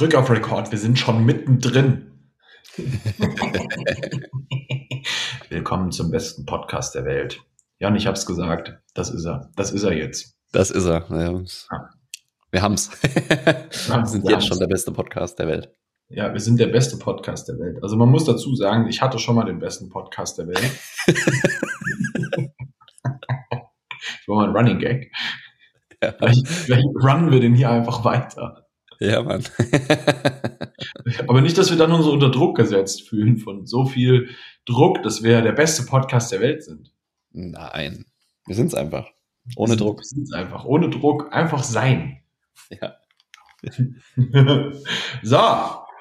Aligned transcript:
drück 0.00 0.14
auf 0.14 0.30
Record, 0.30 0.72
wir 0.72 0.78
sind 0.78 0.98
schon 0.98 1.26
mittendrin. 1.26 2.10
Willkommen 5.50 5.92
zum 5.92 6.10
besten 6.10 6.46
Podcast 6.46 6.94
der 6.94 7.04
Welt. 7.04 7.42
Jan, 7.78 7.94
ich 7.96 8.06
hab's 8.06 8.24
gesagt, 8.24 8.78
das 8.94 9.10
ist 9.10 9.26
er. 9.26 9.50
Das 9.56 9.72
ist 9.72 9.82
er 9.82 9.92
jetzt. 9.92 10.38
Das 10.52 10.70
ist 10.70 10.86
er. 10.86 11.04
Ja. 11.10 11.42
Wir 12.50 12.62
haben's. 12.62 12.90
wir 13.02 14.06
sind 14.06 14.24
wir 14.24 14.30
jetzt 14.30 14.46
schon 14.46 14.58
der 14.58 14.68
beste 14.68 14.90
Podcast 14.90 15.38
der 15.38 15.48
Welt. 15.48 15.70
Ja, 16.08 16.32
wir 16.32 16.40
sind 16.40 16.58
der 16.58 16.68
beste 16.68 16.96
Podcast 16.96 17.48
der 17.48 17.58
Welt. 17.58 17.82
Also 17.82 17.98
man 17.98 18.08
muss 18.08 18.24
dazu 18.24 18.54
sagen, 18.54 18.88
ich 18.88 19.02
hatte 19.02 19.18
schon 19.18 19.34
mal 19.34 19.44
den 19.44 19.58
besten 19.58 19.90
Podcast 19.90 20.38
der 20.38 20.48
Welt. 20.48 20.70
das 23.02 23.18
war 24.26 24.36
mal 24.36 24.48
ein 24.48 24.56
Running 24.56 24.78
Gag. 24.78 25.12
Ja. 26.02 26.12
Vielleicht, 26.12 26.48
vielleicht 26.48 26.86
runnen 26.86 27.30
wir 27.30 27.40
den 27.40 27.54
hier 27.54 27.68
einfach 27.68 28.02
weiter. 28.02 28.59
Ja, 29.00 29.22
Mann. 29.22 29.42
Aber 31.26 31.40
nicht, 31.40 31.56
dass 31.56 31.70
wir 31.70 31.78
dann 31.78 32.02
so 32.02 32.12
unter 32.12 32.30
Druck 32.30 32.56
gesetzt 32.56 33.08
fühlen 33.08 33.38
von 33.38 33.66
so 33.66 33.86
viel 33.86 34.28
Druck, 34.66 35.02
dass 35.02 35.22
wir 35.22 35.40
der 35.40 35.52
beste 35.52 35.84
Podcast 35.84 36.30
der 36.32 36.40
Welt 36.40 36.62
sind. 36.62 36.92
Nein, 37.30 38.04
wir 38.46 38.54
sind 38.54 38.66
es 38.66 38.74
einfach. 38.74 39.10
Ohne 39.56 39.72
wir 39.72 39.76
Druck. 39.78 40.00
Wir 40.00 40.04
sind 40.04 40.24
es 40.24 40.32
einfach. 40.32 40.66
Ohne 40.66 40.90
Druck. 40.90 41.32
Einfach 41.32 41.62
sein. 41.62 42.20
Ja. 42.68 42.96
so, 45.22 45.38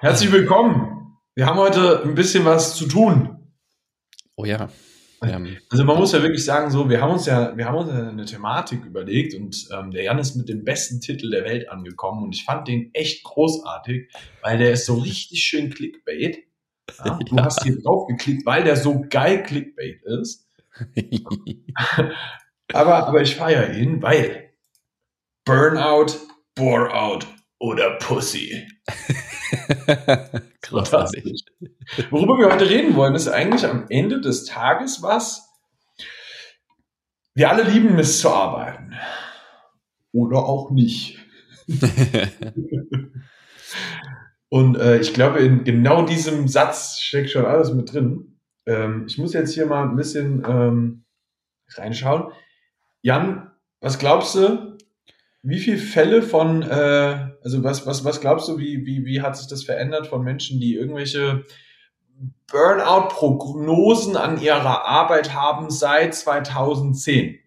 herzlich 0.01 0.31
willkommen. 0.31 1.17
Wir 1.35 1.45
haben 1.45 1.57
heute 1.57 2.03
ein 2.03 2.15
bisschen 2.15 2.43
was 2.43 2.75
zu 2.75 2.85
tun. 2.85 3.53
Oh 4.35 4.43
ja. 4.43 4.69
Also 5.69 5.83
man 5.83 5.97
muss 5.97 6.13
ja 6.13 6.21
wirklich 6.21 6.45
sagen, 6.45 6.71
so, 6.71 6.89
wir 6.89 7.01
haben 7.01 7.11
uns 7.11 7.25
ja, 7.25 7.55
wir 7.57 7.65
haben 7.65 7.77
uns 7.77 7.91
ja 7.91 8.09
eine 8.09 8.25
Thematik 8.25 8.85
überlegt 8.85 9.33
und 9.33 9.67
ähm, 9.71 9.91
der 9.91 10.03
Jan 10.03 10.19
ist 10.19 10.35
mit 10.35 10.47
dem 10.47 10.63
besten 10.63 11.01
Titel 11.01 11.29
der 11.29 11.43
Welt 11.43 11.69
angekommen 11.69 12.23
und 12.23 12.35
ich 12.35 12.45
fand 12.45 12.67
den 12.67 12.93
echt 12.93 13.23
großartig, 13.23 14.09
weil 14.41 14.57
der 14.57 14.71
ist 14.71 14.85
so 14.85 14.95
richtig 14.95 15.43
schön 15.43 15.69
Clickbait. 15.69 16.39
Ja? 17.03 17.19
Du 17.29 17.35
ja. 17.35 17.45
hast 17.45 17.63
hier 17.63 17.81
drauf 17.81 18.07
geklickt, 18.07 18.45
weil 18.45 18.63
der 18.63 18.75
so 18.75 19.05
geil 19.09 19.43
Clickbait 19.43 20.01
ist. 20.03 20.49
aber, 22.73 23.07
aber 23.07 23.21
ich 23.21 23.35
feiere 23.35 23.73
ihn, 23.73 24.01
weil 24.01 24.51
Burnout, 25.45 26.13
Boreout 26.55 27.25
oder 27.59 27.97
Pussy. 27.97 28.67
Großartig. 30.61 31.45
Worüber 32.09 32.37
wir 32.37 32.51
heute 32.53 32.69
reden 32.69 32.95
wollen, 32.95 33.15
ist 33.15 33.27
eigentlich 33.27 33.65
am 33.65 33.85
Ende 33.89 34.21
des 34.21 34.45
Tages 34.45 35.01
was. 35.01 35.47
Wir 37.33 37.49
alle 37.49 37.63
lieben 37.63 37.97
es 37.99 38.19
zu 38.19 38.29
arbeiten. 38.29 38.93
Oder 40.11 40.39
auch 40.39 40.71
nicht. 40.71 41.19
Und 44.49 44.77
äh, 44.77 44.99
ich 44.99 45.13
glaube, 45.13 45.39
in 45.39 45.63
genau 45.63 46.05
diesem 46.05 46.47
Satz 46.47 46.99
steckt 46.99 47.29
schon 47.29 47.45
alles 47.45 47.71
mit 47.71 47.93
drin. 47.93 48.39
Ähm, 48.65 49.05
ich 49.07 49.17
muss 49.17 49.33
jetzt 49.33 49.53
hier 49.53 49.67
mal 49.67 49.87
ein 49.87 49.95
bisschen 49.95 50.43
ähm, 50.47 51.05
reinschauen. 51.75 52.31
Jan, 53.01 53.51
was 53.79 53.99
glaubst 53.99 54.35
du, 54.35 54.68
wie 55.41 55.59
viele 55.59 55.77
Fälle 55.77 56.21
von, 56.21 56.63
äh, 56.63 57.29
also 57.43 57.63
was, 57.63 57.85
was, 57.85 58.03
was 58.03 58.21
glaubst 58.21 58.47
du, 58.49 58.57
wie, 58.57 58.85
wie, 58.85 59.05
wie 59.05 59.21
hat 59.21 59.37
sich 59.37 59.47
das 59.47 59.63
verändert 59.63 60.07
von 60.07 60.23
Menschen, 60.23 60.59
die 60.59 60.75
irgendwelche 60.75 61.45
Burnout-Prognosen 62.51 64.17
an 64.17 64.41
ihrer 64.41 64.85
Arbeit 64.85 65.33
haben 65.33 65.69
seit 65.69 66.13
2010? 66.13 67.39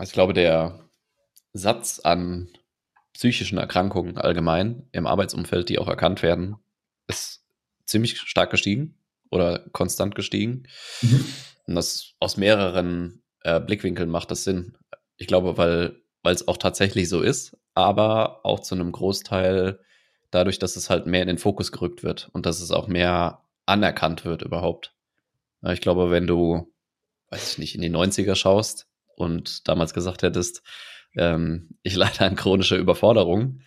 Ich 0.00 0.12
glaube, 0.12 0.32
der 0.32 0.80
Satz 1.52 2.00
an 2.00 2.48
psychischen 3.12 3.58
Erkrankungen 3.58 4.18
allgemein 4.18 4.88
im 4.92 5.06
Arbeitsumfeld, 5.06 5.68
die 5.68 5.78
auch 5.78 5.88
erkannt 5.88 6.22
werden, 6.22 6.56
ist 7.06 7.44
ziemlich 7.86 8.18
stark 8.18 8.50
gestiegen 8.50 8.98
oder 9.30 9.60
konstant 9.72 10.14
gestiegen. 10.14 10.64
Mhm. 11.02 11.24
Und 11.66 11.74
das 11.76 12.14
aus 12.20 12.36
mehreren 12.36 13.22
äh, 13.40 13.60
Blickwinkeln 13.60 14.10
macht 14.10 14.30
das 14.30 14.44
Sinn. 14.44 14.76
Ich 15.16 15.26
glaube, 15.26 15.56
weil 15.56 16.03
weil 16.24 16.34
es 16.34 16.48
auch 16.48 16.56
tatsächlich 16.56 17.08
so 17.08 17.20
ist, 17.20 17.56
aber 17.74 18.44
auch 18.44 18.60
zu 18.60 18.74
einem 18.74 18.90
Großteil 18.90 19.78
dadurch, 20.30 20.58
dass 20.58 20.74
es 20.74 20.90
halt 20.90 21.06
mehr 21.06 21.20
in 21.20 21.28
den 21.28 21.38
Fokus 21.38 21.70
gerückt 21.70 22.02
wird 22.02 22.30
und 22.32 22.46
dass 22.46 22.60
es 22.60 22.72
auch 22.72 22.88
mehr 22.88 23.42
anerkannt 23.66 24.24
wird 24.24 24.42
überhaupt. 24.42 24.94
Ich 25.70 25.80
glaube, 25.80 26.10
wenn 26.10 26.26
du, 26.26 26.72
weiß 27.30 27.52
ich 27.52 27.58
nicht, 27.58 27.74
in 27.74 27.82
die 27.82 27.90
90er 27.90 28.34
schaust 28.34 28.88
und 29.16 29.68
damals 29.68 29.94
gesagt 29.94 30.22
hättest, 30.22 30.62
ähm, 31.16 31.76
ich 31.82 31.94
leide 31.94 32.22
an 32.22 32.36
chronischer 32.36 32.76
Überforderung, 32.76 33.60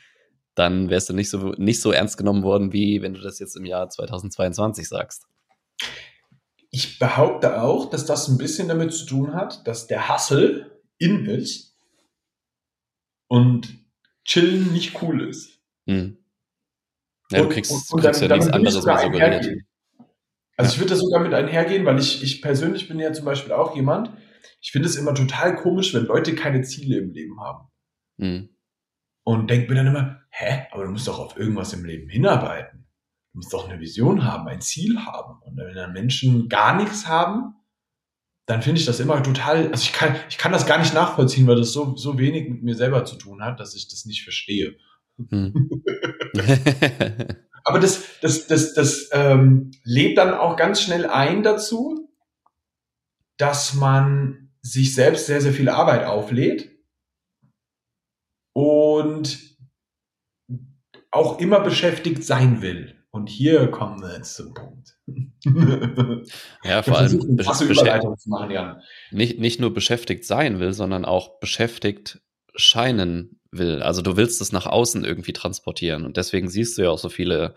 dann 0.55 0.89
wärst 0.89 1.09
du 1.09 1.13
nicht 1.13 1.29
so, 1.29 1.53
nicht 1.57 1.79
so 1.79 1.91
ernst 1.91 2.17
genommen 2.17 2.43
worden, 2.43 2.73
wie 2.73 3.03
wenn 3.03 3.13
du 3.13 3.21
das 3.21 3.37
jetzt 3.37 3.55
im 3.55 3.65
Jahr 3.65 3.87
2022 3.87 4.89
sagst. 4.89 5.27
Ich 6.71 6.97
behaupte 6.97 7.61
auch, 7.61 7.91
dass 7.91 8.05
das 8.05 8.27
ein 8.27 8.39
bisschen 8.39 8.67
damit 8.67 8.91
zu 8.93 9.05
tun 9.05 9.33
hat, 9.35 9.67
dass 9.67 9.85
der 9.85 10.09
Hassel 10.09 10.81
in 10.97 11.27
ist 11.27 11.76
und 13.27 13.77
Chillen 14.25 14.73
nicht 14.73 15.01
cool 15.01 15.21
ist. 15.21 15.61
Hm. 15.87 16.17
Ja, 17.31 17.41
du 17.41 17.49
kriegst, 17.49 17.71
und, 17.71 17.91
und, 17.91 18.01
kriegst 18.01 18.21
dann, 18.21 18.29
ja 18.29 18.35
nichts 18.37 18.51
anderes 18.51 18.85
mehr 18.85 18.99
suggeriert. 18.99 19.63
Also 20.57 20.73
ich 20.73 20.79
würde 20.79 20.89
das 20.89 20.99
sogar 20.99 21.21
mit 21.21 21.33
einhergehen, 21.33 21.85
weil 21.85 21.99
ich, 21.99 22.23
ich 22.23 22.41
persönlich 22.41 22.87
bin 22.87 22.99
ja 22.99 23.13
zum 23.13 23.25
Beispiel 23.25 23.53
auch 23.53 23.75
jemand, 23.75 24.11
ich 24.59 24.71
finde 24.71 24.87
es 24.87 24.95
immer 24.95 25.13
total 25.13 25.55
komisch, 25.55 25.93
wenn 25.93 26.05
Leute 26.05 26.35
keine 26.35 26.61
Ziele 26.63 26.97
im 26.97 27.11
Leben 27.11 27.39
haben. 27.39 27.67
Mhm. 28.17 28.49
Und 29.23 29.49
denke 29.49 29.69
mir 29.69 29.75
dann 29.75 29.87
immer, 29.87 30.21
hä, 30.29 30.67
aber 30.71 30.85
du 30.85 30.91
musst 30.91 31.07
doch 31.07 31.19
auf 31.19 31.37
irgendwas 31.37 31.73
im 31.73 31.85
Leben 31.85 32.09
hinarbeiten. 32.09 32.87
Du 33.33 33.39
musst 33.39 33.53
doch 33.53 33.69
eine 33.69 33.79
Vision 33.79 34.23
haben, 34.23 34.47
ein 34.47 34.61
Ziel 34.61 34.99
haben. 35.05 35.41
Und 35.43 35.57
wenn 35.57 35.75
dann 35.75 35.93
Menschen 35.93 36.49
gar 36.49 36.75
nichts 36.75 37.07
haben, 37.07 37.56
dann 38.47 38.61
finde 38.61 38.79
ich 38.79 38.85
das 38.85 38.99
immer 38.99 39.21
total, 39.21 39.69
also 39.71 39.83
ich 39.83 39.93
kann, 39.93 40.15
ich 40.29 40.37
kann 40.37 40.53
das 40.53 40.65
gar 40.65 40.79
nicht 40.79 40.93
nachvollziehen, 40.93 41.45
weil 41.47 41.57
das 41.57 41.73
so, 41.73 41.95
so 41.97 42.17
wenig 42.17 42.49
mit 42.49 42.63
mir 42.63 42.75
selber 42.75 43.05
zu 43.05 43.17
tun 43.17 43.43
hat, 43.43 43.59
dass 43.59 43.75
ich 43.75 43.89
das 43.89 44.05
nicht 44.05 44.23
verstehe. 44.23 44.77
Hm. 45.29 45.83
Aber 47.65 47.79
das, 47.79 48.19
das, 48.21 48.47
das, 48.47 48.73
das 48.73 49.09
ähm, 49.11 49.71
lädt 49.83 50.17
dann 50.17 50.33
auch 50.33 50.55
ganz 50.55 50.81
schnell 50.81 51.05
ein 51.05 51.43
dazu, 51.43 52.09
dass 53.35 53.73
man 53.73 54.53
sich 54.61 54.95
selbst 54.95 55.25
sehr, 55.25 55.41
sehr 55.41 55.51
viel 55.51 55.67
Arbeit 55.67 56.05
auflädt 56.05 56.71
und 58.53 59.57
auch 61.11 61.39
immer 61.39 61.59
beschäftigt 61.59 62.23
sein 62.23 62.61
will. 62.61 62.96
Und 63.17 63.29
hier 63.29 63.71
kommen 63.71 63.99
wir 63.99 64.13
jetzt 64.15 64.35
zum 64.35 64.53
Punkt. 64.53 64.95
ja, 66.63 66.83
vor 66.83 66.99
allem 66.99 67.35
machen, 68.27 68.51
Jan. 68.51 68.81
Nicht, 69.09 69.39
nicht 69.39 69.59
nur 69.59 69.73
beschäftigt 69.73 70.23
sein 70.23 70.59
will, 70.59 70.71
sondern 70.71 71.03
auch 71.03 71.39
beschäftigt 71.39 72.21
scheinen 72.55 73.39
will. 73.49 73.81
Also 73.81 74.03
du 74.03 74.17
willst 74.17 74.39
es 74.39 74.51
nach 74.51 74.67
außen 74.67 75.03
irgendwie 75.03 75.33
transportieren. 75.33 76.05
Und 76.05 76.15
deswegen 76.15 76.47
siehst 76.47 76.77
du 76.77 76.83
ja 76.83 76.91
auch 76.91 76.99
so 76.99 77.09
viele 77.09 77.55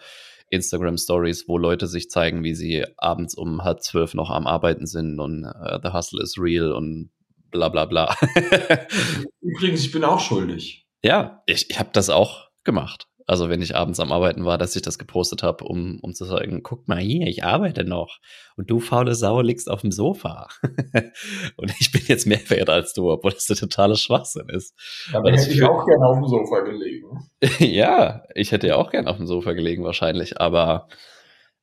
Instagram-Stories, 0.49 1.47
wo 1.47 1.59
Leute 1.59 1.87
sich 1.89 2.09
zeigen, 2.09 2.43
wie 2.43 2.55
sie 2.55 2.87
abends 2.97 3.35
um 3.35 3.63
halb 3.63 3.83
zwölf 3.83 4.15
noch 4.15 4.31
am 4.31 4.47
Arbeiten 4.47 4.87
sind 4.87 5.21
und 5.21 5.45
uh, 5.45 5.79
the 5.83 5.93
hustle 5.93 6.23
is 6.23 6.37
real 6.39 6.73
und 6.73 7.11
bla 7.51 7.69
bla 7.69 7.85
bla. 7.85 8.17
Übrigens, 9.43 9.85
ich 9.85 9.93
bin 9.93 10.05
auch 10.05 10.21
schuldig. 10.21 10.87
Ja, 11.05 11.43
ich, 11.45 11.69
ich 11.69 11.79
habe 11.79 11.91
das 11.93 12.09
auch 12.09 12.49
gemacht. 12.65 13.10
Also 13.31 13.49
wenn 13.49 13.63
ich 13.63 13.77
abends 13.77 14.01
am 14.01 14.11
Arbeiten 14.11 14.45
war, 14.45 14.59
dass 14.59 14.75
ich 14.75 14.83
das 14.83 14.99
gepostet 14.99 15.45
habe, 15.45 15.63
um, 15.63 16.01
um 16.03 16.15
zu 16.15 16.25
sagen, 16.25 16.65
guck 16.65 16.89
mal 16.89 16.99
hier, 16.99 17.29
ich 17.29 17.45
arbeite 17.45 17.85
noch. 17.85 18.19
Und 18.57 18.69
du 18.69 18.81
faule 18.81 19.15
Sau 19.15 19.41
liegst 19.41 19.71
auf 19.71 19.83
dem 19.83 19.93
Sofa. 19.93 20.49
und 21.57 21.73
ich 21.79 21.93
bin 21.93 22.03
jetzt 22.09 22.27
mehr 22.27 22.41
wert 22.51 22.69
als 22.69 22.93
du, 22.93 23.09
obwohl 23.09 23.31
das 23.31 23.47
der 23.47 23.55
totale 23.55 23.95
Schwachsinn 23.95 24.49
ist. 24.49 24.75
Aber 25.13 25.31
hätte 25.31 25.49
ich 25.49 25.63
auch 25.63 25.87
gerne 25.87 26.07
auf 26.07 26.17
dem 26.17 26.27
Sofa 26.27 26.59
gelegen. 26.63 27.31
ja, 27.61 28.25
ich 28.35 28.51
hätte 28.51 28.67
ja 28.67 28.75
auch 28.75 28.91
gerne 28.91 29.09
auf 29.09 29.19
dem 29.19 29.29
Sofa 29.29 29.53
gelegen 29.53 29.85
wahrscheinlich. 29.85 30.41
Aber 30.41 30.89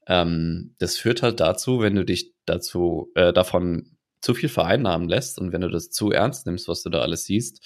ähm, 0.08 0.74
das 0.80 0.96
führt 0.98 1.22
halt 1.22 1.42
dazu, 1.42 1.82
wenn 1.82 1.96
du 1.96 2.06
dich 2.06 2.34
dazu 2.46 3.12
äh, 3.16 3.34
davon 3.34 3.98
zu 4.22 4.34
viel 4.34 4.48
vereinnahmen 4.48 5.10
lässt 5.10 5.38
und 5.38 5.52
wenn 5.52 5.60
du 5.60 5.70
das 5.70 5.90
zu 5.90 6.12
ernst 6.12 6.46
nimmst, 6.46 6.70
was 6.70 6.82
du 6.82 6.90
da 6.90 7.02
alles 7.02 7.26
siehst, 7.26 7.62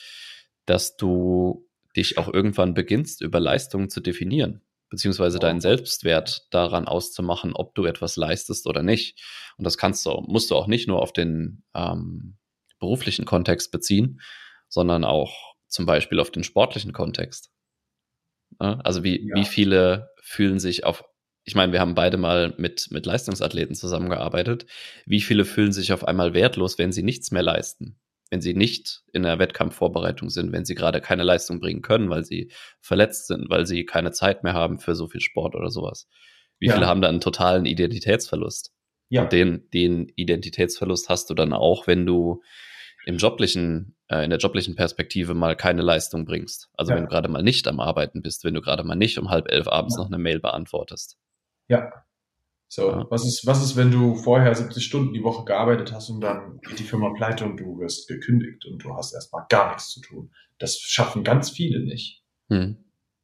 dass 0.66 0.96
du 0.96 1.68
dich 1.96 2.18
auch 2.18 2.32
irgendwann 2.32 2.74
beginnst, 2.74 3.22
über 3.22 3.40
Leistungen 3.40 3.90
zu 3.90 4.00
definieren, 4.02 4.62
beziehungsweise 4.90 5.40
deinen 5.40 5.62
Selbstwert 5.62 6.48
daran 6.52 6.88
auszumachen, 6.88 7.54
ob 7.54 7.76
du 7.76 7.86
etwas 7.86 8.16
leistest 8.16 8.68
oder 8.68 8.84
nicht. 8.84 9.22
Und 9.58 9.66
das 9.66 9.78
kannst 9.78 10.06
du, 10.06 10.12
musst 10.28 10.52
du 10.52 10.56
auch 10.56 10.68
nicht 10.68 10.88
nur 10.88 11.02
auf 11.02 11.14
den 11.14 11.64
ähm, 11.74 12.38
beruflichen 12.80 13.26
Kontext 13.26 13.72
beziehen, 13.72 14.22
sondern 14.68 15.04
auch 15.04 15.56
zum 15.68 15.86
Beispiel 15.86 16.20
auf 16.20 16.32
den 16.32 16.44
sportlichen 16.44 16.94
Kontext. 16.94 17.52
Ja, 18.60 18.80
also 18.80 19.04
wie, 19.04 19.28
ja. 19.28 19.36
wie 19.36 19.46
viele 19.46 20.10
fühlen 20.22 20.60
sich 20.60 20.84
auf, 20.84 21.04
ich 21.44 21.56
meine, 21.56 21.72
wir 21.72 21.80
haben 21.80 21.96
beide 21.96 22.18
mal 22.18 22.54
mit, 22.58 22.90
mit 22.92 23.06
Leistungsathleten 23.06 23.76
zusammengearbeitet. 23.76 24.66
Wie 25.06 25.22
viele 25.22 25.46
fühlen 25.46 25.72
sich 25.72 25.94
auf 25.94 26.08
einmal 26.08 26.34
wertlos, 26.34 26.78
wenn 26.78 26.92
sie 26.92 27.04
nichts 27.04 27.32
mehr 27.32 27.44
leisten? 27.44 28.00
Wenn 28.32 28.42
sie 28.42 28.54
nicht 28.54 29.04
in 29.12 29.24
der 29.24 29.38
Wettkampfvorbereitung 29.38 30.30
sind, 30.30 30.54
wenn 30.54 30.66
sie 30.66 30.74
gerade 30.74 31.02
keine 31.02 31.24
Leistung 31.24 31.60
bringen 31.60 31.82
können, 31.82 32.10
weil 32.10 32.24
sie 32.24 32.52
verletzt 32.80 33.28
sind, 33.28 33.50
weil 33.50 33.66
sie 33.68 33.86
keine 33.86 34.12
Zeit 34.12 34.44
mehr 34.44 34.54
haben 34.54 34.80
für 34.80 34.96
so 34.96 35.08
viel 35.08 35.22
Sport 35.22 35.54
oder 35.54 35.70
sowas. 35.70 36.08
Wie 36.58 36.68
ja. 36.68 36.74
viele 36.74 36.88
haben 36.88 37.02
da 37.02 37.10
einen 37.10 37.20
totalen 37.20 37.66
Identitätsverlust? 37.66 38.72
Ja. 39.10 39.24
Und 39.24 39.34
den, 39.34 39.70
den 39.74 40.08
Identitätsverlust 40.16 41.10
hast 41.10 41.30
du 41.30 41.34
dann 41.34 41.52
auch, 41.52 41.88
wenn 41.88 42.06
du 42.06 42.42
im 43.06 43.18
joblichen, 43.18 43.98
äh, 44.08 44.24
in 44.24 44.30
der 44.30 44.40
joblichen 44.40 44.76
Perspektive 44.76 45.34
mal 45.34 45.58
keine 45.58 45.82
Leistung 45.82 46.24
bringst. 46.24 46.70
Also 46.74 46.92
ja. 46.92 46.96
wenn 46.96 47.04
du 47.04 47.10
gerade 47.10 47.28
mal 47.28 47.44
nicht 47.44 47.68
am 47.68 47.82
Arbeiten 47.82 48.22
bist, 48.22 48.46
wenn 48.46 48.54
du 48.54 48.62
gerade 48.62 48.86
mal 48.86 48.96
nicht 48.96 49.18
um 49.18 49.30
halb 49.30 49.52
elf 49.52 49.68
abends 49.68 49.96
ja. 49.98 50.04
noch 50.04 50.08
eine 50.08 50.20
Mail 50.20 50.40
beantwortest. 50.40 51.18
Ja. 51.68 51.92
So, 52.74 52.90
ja. 52.90 53.06
was 53.10 53.26
ist, 53.26 53.46
was 53.46 53.62
ist, 53.62 53.76
wenn 53.76 53.92
du 53.92 54.16
vorher 54.16 54.56
70 54.56 54.86
Stunden 54.86 55.14
die 55.14 55.26
Woche 55.26 55.44
gearbeitet 55.44 55.92
hast 55.92 56.10
und 56.10 56.22
dann 56.22 56.62
geht 56.62 56.80
die 56.80 56.86
Firma 56.86 57.10
pleite 57.10 57.44
und 57.44 57.58
du 57.58 57.78
wirst 57.80 58.08
gekündigt 58.08 58.66
und 58.66 58.82
du 58.82 58.96
hast 58.96 59.14
erstmal 59.14 59.46
gar 59.50 59.74
nichts 59.74 59.90
zu 59.90 60.00
tun? 60.00 60.32
Das 60.58 60.80
schaffen 60.80 61.26
ganz 61.26 61.50
viele 61.50 61.82
nicht. 61.82 62.24
Hm. 62.48 62.78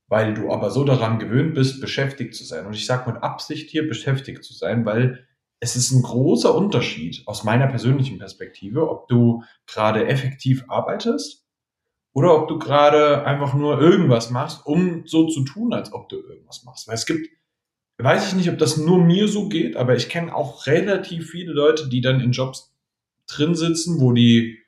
Weil 0.10 0.34
du 0.34 0.52
aber 0.52 0.70
so 0.70 0.84
daran 0.84 1.18
gewöhnt 1.18 1.54
bist, 1.54 1.80
beschäftigt 1.80 2.36
zu 2.36 2.44
sein. 2.44 2.66
Und 2.66 2.74
ich 2.74 2.86
sage 2.86 3.10
mit 3.10 3.24
Absicht 3.24 3.70
hier 3.70 3.88
beschäftigt 3.88 4.44
zu 4.44 4.54
sein, 4.54 4.86
weil 4.86 5.26
es 5.62 5.78
ist 5.78 5.92
ein 5.92 6.02
großer 6.02 6.54
Unterschied 6.54 7.24
aus 7.26 7.46
meiner 7.46 7.68
persönlichen 7.68 8.20
Perspektive, 8.20 8.90
ob 8.90 9.08
du 9.08 9.44
gerade 9.66 10.08
effektiv 10.08 10.66
arbeitest 10.68 11.48
oder 12.12 12.36
ob 12.36 12.50
du 12.50 12.60
gerade 12.60 13.24
einfach 13.24 13.54
nur 13.54 13.80
irgendwas 13.80 14.30
machst, 14.30 14.66
um 14.66 15.04
so 15.06 15.30
zu 15.30 15.46
tun, 15.46 15.72
als 15.72 15.94
ob 15.94 16.10
du 16.10 16.18
irgendwas 16.18 16.66
machst. 16.66 16.86
Weil 16.90 16.96
es 16.96 17.06
gibt, 17.06 17.30
weiß 18.04 18.28
ich 18.28 18.36
nicht, 18.36 18.50
ob 18.50 18.58
das 18.58 18.78
nur 18.78 19.00
mir 19.00 19.28
so 19.28 19.50
geht, 19.50 19.76
aber 19.76 19.96
ich 19.96 20.10
kenne 20.10 20.36
auch 20.36 20.68
relativ 20.68 21.32
viele 21.32 21.54
Leute, 21.54 21.90
die 21.90 22.02
dann 22.02 22.20
in 22.20 22.32
Jobs 22.32 22.74
drin 23.28 23.56
sitzen, 23.56 24.00
wo 24.00 24.12
die 24.12 24.60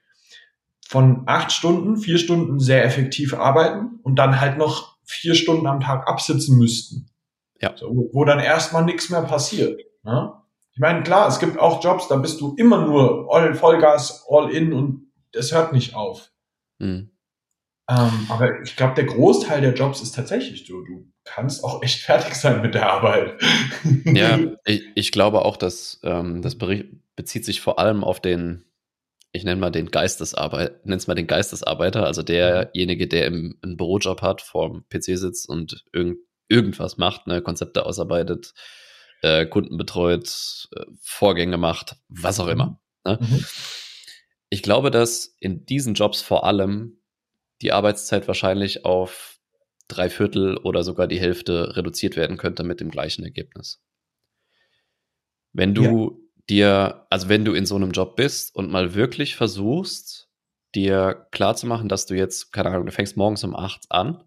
von 0.87 1.23
acht 1.27 1.51
Stunden, 1.51 1.97
vier 1.97 2.17
Stunden 2.17 2.59
sehr 2.59 2.83
effektiv 2.83 3.33
arbeiten 3.35 3.99
und 4.01 4.15
dann 4.15 4.41
halt 4.41 4.57
noch 4.57 4.97
vier 5.03 5.35
Stunden 5.35 5.67
am 5.67 5.79
Tag 5.79 6.07
absitzen 6.07 6.57
müssten. 6.57 7.09
Ja. 7.61 7.75
So, 7.77 8.09
wo 8.11 8.25
dann 8.25 8.39
erstmal 8.39 8.83
nichts 8.85 9.09
mehr 9.09 9.21
passiert. 9.21 9.79
Ne? 10.03 10.33
Ich 10.71 10.79
meine, 10.79 11.03
klar, 11.03 11.27
es 11.27 11.39
gibt 11.39 11.59
auch 11.59 11.83
Jobs, 11.83 12.07
da 12.07 12.15
bist 12.15 12.41
du 12.41 12.55
immer 12.55 12.85
nur 12.85 13.27
all, 13.31 13.53
Vollgas, 13.53 14.25
all 14.29 14.49
in 14.49 14.73
und 14.73 15.11
das 15.33 15.53
hört 15.53 15.73
nicht 15.73 15.93
auf. 15.93 16.31
Mhm. 16.79 17.11
Ähm, 17.89 18.27
aber 18.29 18.61
ich 18.61 18.75
glaube, 18.75 18.95
der 18.95 19.05
Großteil 19.05 19.61
der 19.61 19.73
Jobs 19.73 20.01
ist 20.01 20.15
tatsächlich 20.15 20.65
so. 20.65 20.81
Du 20.81 21.11
kannst 21.33 21.63
auch 21.63 21.83
echt 21.83 22.01
fertig 22.01 22.35
sein 22.35 22.61
mit 22.61 22.73
der 22.73 22.91
Arbeit. 22.91 23.39
Ja, 24.05 24.39
ich, 24.65 24.83
ich 24.95 25.11
glaube 25.11 25.45
auch, 25.45 25.57
dass 25.57 25.99
ähm, 26.03 26.41
das 26.41 26.57
bezieht 27.15 27.45
sich 27.45 27.61
vor 27.61 27.79
allem 27.79 28.03
auf 28.03 28.19
den, 28.19 28.65
ich 29.31 29.43
nenne 29.43 29.61
mal 29.61 29.69
den 29.69 29.91
Geistesarbeiter, 29.91 30.79
nenne 30.83 30.97
es 30.97 31.07
mal 31.07 31.15
den 31.15 31.27
Geistesarbeiter, 31.27 32.05
also 32.05 32.23
derjenige, 32.23 33.07
der 33.07 33.27
im, 33.27 33.57
einen 33.61 33.77
Bürojob 33.77 34.21
hat, 34.21 34.41
vorm 34.41 34.85
PC 34.89 35.17
sitzt 35.17 35.47
und 35.47 35.85
irgend, 35.93 36.17
irgendwas 36.47 36.97
macht, 36.97 37.27
ne, 37.27 37.41
Konzepte 37.41 37.85
ausarbeitet, 37.85 38.53
äh, 39.21 39.45
Kunden 39.45 39.77
betreut, 39.77 40.67
äh, 40.75 40.85
Vorgänge 41.01 41.57
macht, 41.57 41.97
was 42.07 42.39
auch 42.39 42.47
immer. 42.47 42.81
Ne? 43.05 43.19
Mhm. 43.21 43.45
Ich 44.49 44.63
glaube, 44.63 44.89
dass 44.89 45.35
in 45.39 45.65
diesen 45.65 45.93
Jobs 45.93 46.21
vor 46.21 46.43
allem 46.43 46.99
die 47.61 47.71
Arbeitszeit 47.71 48.27
wahrscheinlich 48.27 48.85
auf 48.85 49.38
drei 49.89 50.09
Viertel 50.09 50.57
oder 50.57 50.83
sogar 50.83 51.07
die 51.07 51.19
Hälfte 51.19 51.75
reduziert 51.75 52.15
werden 52.15 52.37
könnte 52.37 52.63
mit 52.63 52.79
dem 52.79 52.89
gleichen 52.89 53.23
Ergebnis. 53.23 53.81
Wenn 55.51 55.73
du 55.73 55.83
ja. 55.83 56.43
dir, 56.49 57.07
also 57.09 57.27
wenn 57.27 57.43
du 57.43 57.53
in 57.53 57.65
so 57.65 57.75
einem 57.75 57.91
Job 57.91 58.15
bist 58.15 58.55
und 58.55 58.71
mal 58.71 58.93
wirklich 58.93 59.35
versuchst, 59.35 60.29
dir 60.75 61.27
klarzumachen, 61.31 61.89
dass 61.89 62.05
du 62.05 62.15
jetzt, 62.15 62.53
keine 62.53 62.69
Ahnung, 62.69 62.85
du 62.85 62.91
fängst 62.91 63.17
morgens 63.17 63.43
um 63.43 63.55
acht 63.55 63.85
an 63.89 64.23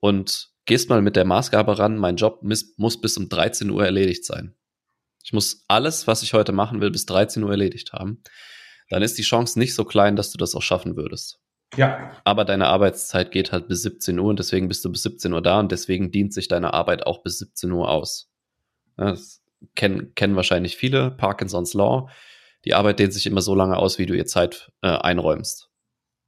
und 0.00 0.50
gehst 0.66 0.88
mal 0.90 1.02
mit 1.02 1.16
der 1.16 1.24
Maßgabe 1.24 1.78
ran, 1.78 1.96
mein 1.96 2.16
Job 2.16 2.42
muss, 2.42 2.74
muss 2.76 3.00
bis 3.00 3.16
um 3.16 3.28
13 3.28 3.70
Uhr 3.70 3.84
erledigt 3.84 4.24
sein. 4.24 4.54
Ich 5.24 5.32
muss 5.32 5.64
alles, 5.68 6.06
was 6.06 6.22
ich 6.22 6.34
heute 6.34 6.52
machen 6.52 6.80
will, 6.80 6.90
bis 6.90 7.06
13 7.06 7.42
Uhr 7.42 7.50
erledigt 7.50 7.92
haben. 7.92 8.22
Dann 8.90 9.02
ist 9.02 9.16
die 9.16 9.22
Chance 9.22 9.58
nicht 9.58 9.74
so 9.74 9.84
klein, 9.84 10.16
dass 10.16 10.32
du 10.32 10.38
das 10.38 10.54
auch 10.54 10.62
schaffen 10.62 10.96
würdest. 10.96 11.41
Ja. 11.76 12.12
Aber 12.24 12.44
deine 12.44 12.66
Arbeitszeit 12.66 13.30
geht 13.30 13.52
halt 13.52 13.68
bis 13.68 13.82
17 13.82 14.18
Uhr 14.18 14.28
und 14.28 14.38
deswegen 14.38 14.68
bist 14.68 14.84
du 14.84 14.92
bis 14.92 15.02
17 15.02 15.32
Uhr 15.32 15.42
da 15.42 15.58
und 15.58 15.72
deswegen 15.72 16.10
dient 16.10 16.34
sich 16.34 16.48
deine 16.48 16.74
Arbeit 16.74 17.06
auch 17.06 17.22
bis 17.22 17.38
17 17.38 17.70
Uhr 17.72 17.88
aus. 17.88 18.30
Das 18.96 19.42
kennen, 19.74 20.14
kennen 20.14 20.36
wahrscheinlich 20.36 20.76
viele, 20.76 21.10
Parkinson's 21.10 21.74
Law. 21.74 22.10
Die 22.64 22.74
Arbeit 22.74 22.98
dehnt 22.98 23.14
sich 23.14 23.26
immer 23.26 23.40
so 23.40 23.54
lange 23.54 23.76
aus, 23.76 23.98
wie 23.98 24.06
du 24.06 24.14
ihr 24.14 24.26
Zeit 24.26 24.70
äh, 24.82 24.88
einräumst. 24.88 25.70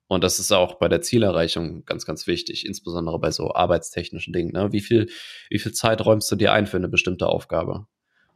Und 0.07 0.23
das 0.23 0.39
ist 0.39 0.53
auch 0.53 0.75
bei 0.77 0.89
der 0.89 1.01
Zielerreichung 1.01 1.85
ganz, 1.85 2.05
ganz 2.05 2.27
wichtig, 2.27 2.67
insbesondere 2.67 3.19
bei 3.19 3.31
so 3.31 3.55
arbeitstechnischen 3.55 4.33
Dingen. 4.33 4.53
Ne? 4.53 4.73
Wie 4.73 4.81
viel, 4.81 5.09
wie 5.51 5.59
viel 5.59 5.73
Zeit 5.73 6.05
räumst 6.05 6.31
du 6.31 6.37
dir 6.37 6.53
ein 6.53 6.67
für 6.67 6.77
eine 6.77 6.89
bestimmte 6.89 7.27
Aufgabe? 7.27 7.87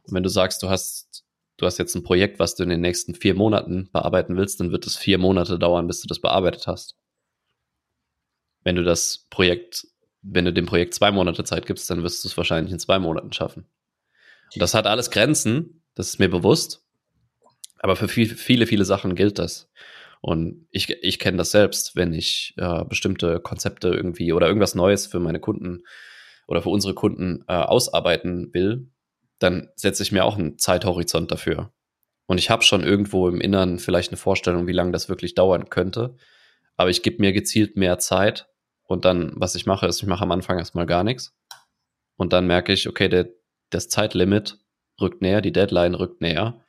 Und 0.03 0.13
wenn 0.13 0.23
du 0.23 0.29
sagst, 0.29 0.63
du 0.63 0.69
hast, 0.69 1.25
du 1.59 1.65
hast 1.65 1.77
jetzt 1.77 1.95
ein 1.95 2.03
Projekt, 2.03 2.39
was 2.39 2.55
du 2.55 2.63
in 2.63 2.69
den 2.69 2.81
nächsten 2.81 3.13
vier 3.13 3.35
Monaten 3.35 3.89
bearbeiten 3.91 4.35
willst, 4.37 4.59
dann 4.59 4.71
wird 4.71 4.87
es 4.87 4.97
vier 4.97 5.17
Monate 5.17 5.59
dauern, 5.59 5.87
bis 5.87 6.01
du 6.01 6.07
das 6.07 6.19
bearbeitet 6.19 6.67
hast. 6.67 6.95
Wenn 8.63 8.75
du 8.75 8.83
das 8.83 9.27
Projekt, 9.29 9.87
wenn 10.21 10.45
du 10.45 10.53
dem 10.53 10.65
Projekt 10.65 10.93
zwei 10.93 11.11
Monate 11.11 11.43
Zeit 11.43 11.65
gibst, 11.65 11.89
dann 11.89 12.03
wirst 12.03 12.23
du 12.23 12.27
es 12.27 12.37
wahrscheinlich 12.37 12.73
in 12.73 12.79
zwei 12.79 12.99
Monaten 12.99 13.31
schaffen. 13.33 13.65
Und 14.53 14.61
das 14.61 14.73
hat 14.73 14.87
alles 14.87 15.11
Grenzen, 15.11 15.83
das 15.95 16.09
ist 16.09 16.19
mir 16.19 16.29
bewusst. 16.29 16.83
Aber 17.79 17.95
für 17.95 18.07
viel, 18.07 18.27
viele, 18.35 18.67
viele 18.67 18.85
Sachen 18.85 19.15
gilt 19.15 19.39
das. 19.39 19.69
Und 20.21 20.67
ich, 20.71 20.89
ich 20.89 21.19
kenne 21.19 21.37
das 21.37 21.51
selbst, 21.51 21.95
wenn 21.95 22.13
ich 22.13 22.53
äh, 22.57 22.83
bestimmte 22.83 23.39
Konzepte 23.39 23.89
irgendwie 23.89 24.33
oder 24.33 24.47
irgendwas 24.47 24.75
Neues 24.75 25.07
für 25.07 25.19
meine 25.19 25.39
Kunden 25.39 25.83
oder 26.47 26.61
für 26.61 26.69
unsere 26.69 26.93
Kunden 26.93 27.45
äh, 27.47 27.53
ausarbeiten 27.53 28.53
will, 28.53 28.89
dann 29.39 29.69
setze 29.75 30.03
ich 30.03 30.11
mir 30.11 30.25
auch 30.25 30.37
einen 30.37 30.59
Zeithorizont 30.59 31.31
dafür. 31.31 31.71
Und 32.27 32.37
ich 32.37 32.49
habe 32.49 32.63
schon 32.63 32.83
irgendwo 32.83 33.27
im 33.27 33.41
Innern 33.41 33.79
vielleicht 33.79 34.11
eine 34.11 34.17
Vorstellung, 34.17 34.67
wie 34.67 34.73
lange 34.73 34.91
das 34.91 35.09
wirklich 35.09 35.33
dauern 35.33 35.69
könnte. 35.69 36.15
Aber 36.77 36.89
ich 36.89 37.01
gebe 37.01 37.21
mir 37.21 37.33
gezielt 37.33 37.75
mehr 37.75 37.97
Zeit. 37.97 38.47
Und 38.83 39.05
dann, 39.05 39.33
was 39.35 39.55
ich 39.55 39.65
mache, 39.65 39.87
ist, 39.87 40.01
ich 40.01 40.07
mache 40.07 40.23
am 40.23 40.31
Anfang 40.31 40.57
erstmal 40.57 40.85
gar 40.85 41.03
nichts. 41.03 41.35
Und 42.17 42.33
dann 42.33 42.45
merke 42.45 42.73
ich, 42.73 42.87
okay, 42.87 43.09
der, 43.09 43.29
das 43.69 43.89
Zeitlimit 43.89 44.59
rückt 45.01 45.21
näher, 45.21 45.41
die 45.41 45.51
Deadline 45.51 45.95
rückt 45.95 46.21
näher. 46.21 46.63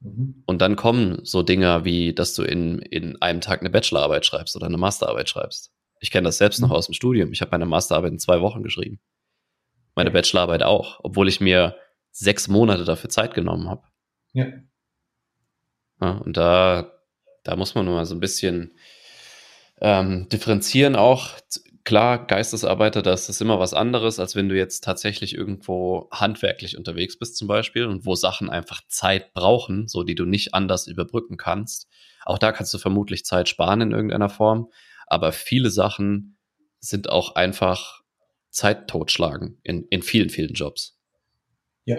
Mhm. 0.00 0.42
Und 0.46 0.62
dann 0.62 0.76
kommen 0.76 1.20
so 1.24 1.42
Dinge 1.42 1.84
wie, 1.84 2.14
dass 2.14 2.34
du 2.34 2.42
in, 2.42 2.78
in 2.78 3.20
einem 3.20 3.40
Tag 3.40 3.60
eine 3.60 3.70
Bachelorarbeit 3.70 4.24
schreibst 4.24 4.56
oder 4.56 4.66
eine 4.66 4.78
Masterarbeit 4.78 5.28
schreibst. 5.28 5.72
Ich 6.00 6.10
kenne 6.10 6.26
das 6.26 6.38
selbst 6.38 6.60
mhm. 6.60 6.68
noch 6.68 6.74
aus 6.74 6.86
dem 6.86 6.94
Studium. 6.94 7.32
Ich 7.32 7.40
habe 7.40 7.50
meine 7.50 7.66
Masterarbeit 7.66 8.12
in 8.12 8.18
zwei 8.18 8.40
Wochen 8.40 8.62
geschrieben. 8.62 9.00
Meine. 9.94 10.10
Bachelorarbeit 10.10 10.62
auch, 10.62 11.00
obwohl 11.02 11.28
ich 11.28 11.40
mir 11.40 11.76
sechs 12.12 12.46
Monate 12.46 12.84
dafür 12.84 13.10
Zeit 13.10 13.34
genommen 13.34 13.68
habe. 13.68 13.82
Ja. 14.32 14.46
ja. 16.00 16.10
Und 16.18 16.36
da, 16.36 16.92
da 17.42 17.56
muss 17.56 17.74
man 17.74 17.84
nur 17.84 17.94
mal 17.94 18.06
so 18.06 18.14
ein 18.14 18.20
bisschen 18.20 18.74
ähm, 19.80 20.28
differenzieren 20.28 20.94
auch 20.94 21.30
klar, 21.84 22.26
Geistesarbeiter, 22.26 23.02
das 23.02 23.28
ist 23.28 23.40
immer 23.40 23.58
was 23.58 23.74
anderes, 23.74 24.20
als 24.20 24.36
wenn 24.36 24.48
du 24.48 24.56
jetzt 24.56 24.84
tatsächlich 24.84 25.34
irgendwo 25.34 26.08
handwerklich 26.10 26.76
unterwegs 26.76 27.18
bist 27.18 27.36
zum 27.36 27.48
Beispiel 27.48 27.86
und 27.86 28.06
wo 28.06 28.14
Sachen 28.14 28.50
einfach 28.50 28.82
Zeit 28.88 29.34
brauchen, 29.34 29.88
so 29.88 30.02
die 30.02 30.14
du 30.14 30.24
nicht 30.24 30.54
anders 30.54 30.86
überbrücken 30.86 31.36
kannst. 31.36 31.88
Auch 32.24 32.38
da 32.38 32.52
kannst 32.52 32.72
du 32.72 32.78
vermutlich 32.78 33.24
Zeit 33.24 33.48
sparen 33.48 33.80
in 33.80 33.92
irgendeiner 33.92 34.28
Form, 34.28 34.70
aber 35.06 35.32
viele 35.32 35.70
Sachen 35.70 36.38
sind 36.78 37.10
auch 37.10 37.34
einfach 37.34 38.02
Zeit 38.50 38.88
totschlagen 38.88 39.58
in, 39.62 39.86
in 39.88 40.02
vielen, 40.02 40.30
vielen 40.30 40.54
Jobs. 40.54 40.98
Ja. 41.84 41.98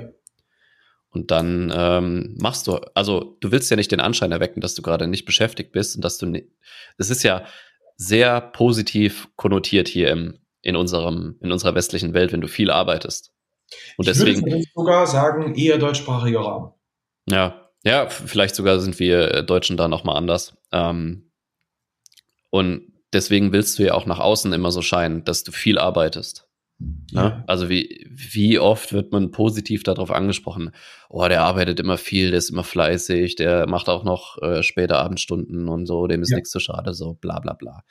Und 1.10 1.30
dann 1.30 1.72
ähm, 1.76 2.36
machst 2.40 2.66
du, 2.68 2.78
also 2.96 3.38
du 3.40 3.52
willst 3.52 3.70
ja 3.70 3.78
nicht 3.78 3.92
den 3.92 4.00
Anschein 4.00 4.32
erwecken, 4.32 4.62
dass 4.62 4.74
du 4.74 4.82
gerade 4.82 5.08
nicht 5.08 5.26
beschäftigt 5.26 5.72
bist 5.72 5.96
und 5.96 6.04
dass 6.04 6.18
du, 6.18 6.32
das 6.98 7.10
ist 7.10 7.24
ja, 7.24 7.46
sehr 7.96 8.42
positiv 8.42 9.30
konnotiert 9.36 9.88
hier 9.88 10.10
im, 10.10 10.40
in, 10.62 10.76
unserem, 10.76 11.38
in 11.42 11.52
unserer 11.52 11.76
westlichen 11.76 12.14
Welt, 12.14 12.34
wenn 12.34 12.42
du 12.42 12.48
viel 12.48 12.72
arbeitest. 12.72 13.34
Und 13.98 14.08
ich 14.08 14.14
deswegen. 14.14 14.46
Würde 14.46 14.64
sogar 14.74 15.08
sagen, 15.08 15.56
eher 15.56 15.78
deutschsprachiger 15.78 16.40
Raum. 16.40 16.74
Ja, 17.28 17.70
ja, 17.84 18.10
vielleicht 18.10 18.56
sogar 18.56 18.80
sind 18.80 19.00
wir 19.00 19.32
äh, 19.32 19.46
Deutschen 19.46 19.78
da 19.78 19.88
nochmal 19.88 20.18
anders. 20.18 20.56
Ähm, 20.72 21.32
und 22.50 22.94
deswegen 23.12 23.52
willst 23.52 23.80
du 23.80 23.84
ja 23.84 23.94
auch 23.94 24.06
nach 24.06 24.20
außen 24.20 24.54
immer 24.54 24.72
so 24.72 24.82
scheinen, 24.82 25.24
dass 25.24 25.44
du 25.44 25.52
viel 25.52 25.78
arbeitest. 25.78 26.48
Ja. 27.12 27.24
Ne? 27.24 27.44
Also 27.48 27.70
wie, 27.70 28.08
wie 28.10 28.60
oft 28.60 28.94
wird 28.94 29.12
man 29.12 29.32
positiv 29.32 29.84
darauf 29.84 30.12
angesprochen, 30.12 30.72
oh, 31.10 31.28
der 31.28 31.44
arbeitet 31.44 31.80
immer 31.80 31.98
viel, 31.98 32.32
der 32.32 32.40
ist 32.40 32.50
immer 32.50 32.64
fleißig, 32.64 33.36
der 33.36 33.68
macht 33.68 33.90
auch 33.90 34.04
noch 34.04 34.42
äh, 34.42 34.64
späte 34.64 34.98
Abendstunden 34.98 35.70
und 35.70 35.86
so, 35.86 36.08
dem 36.08 36.22
ist 36.22 36.32
ja. 36.32 36.38
nichts 36.38 36.52
zu 36.52 36.60
schade, 36.60 36.94
so 36.94 37.14
bla 37.14 37.40
bla 37.40 37.54
bla. 37.54 37.84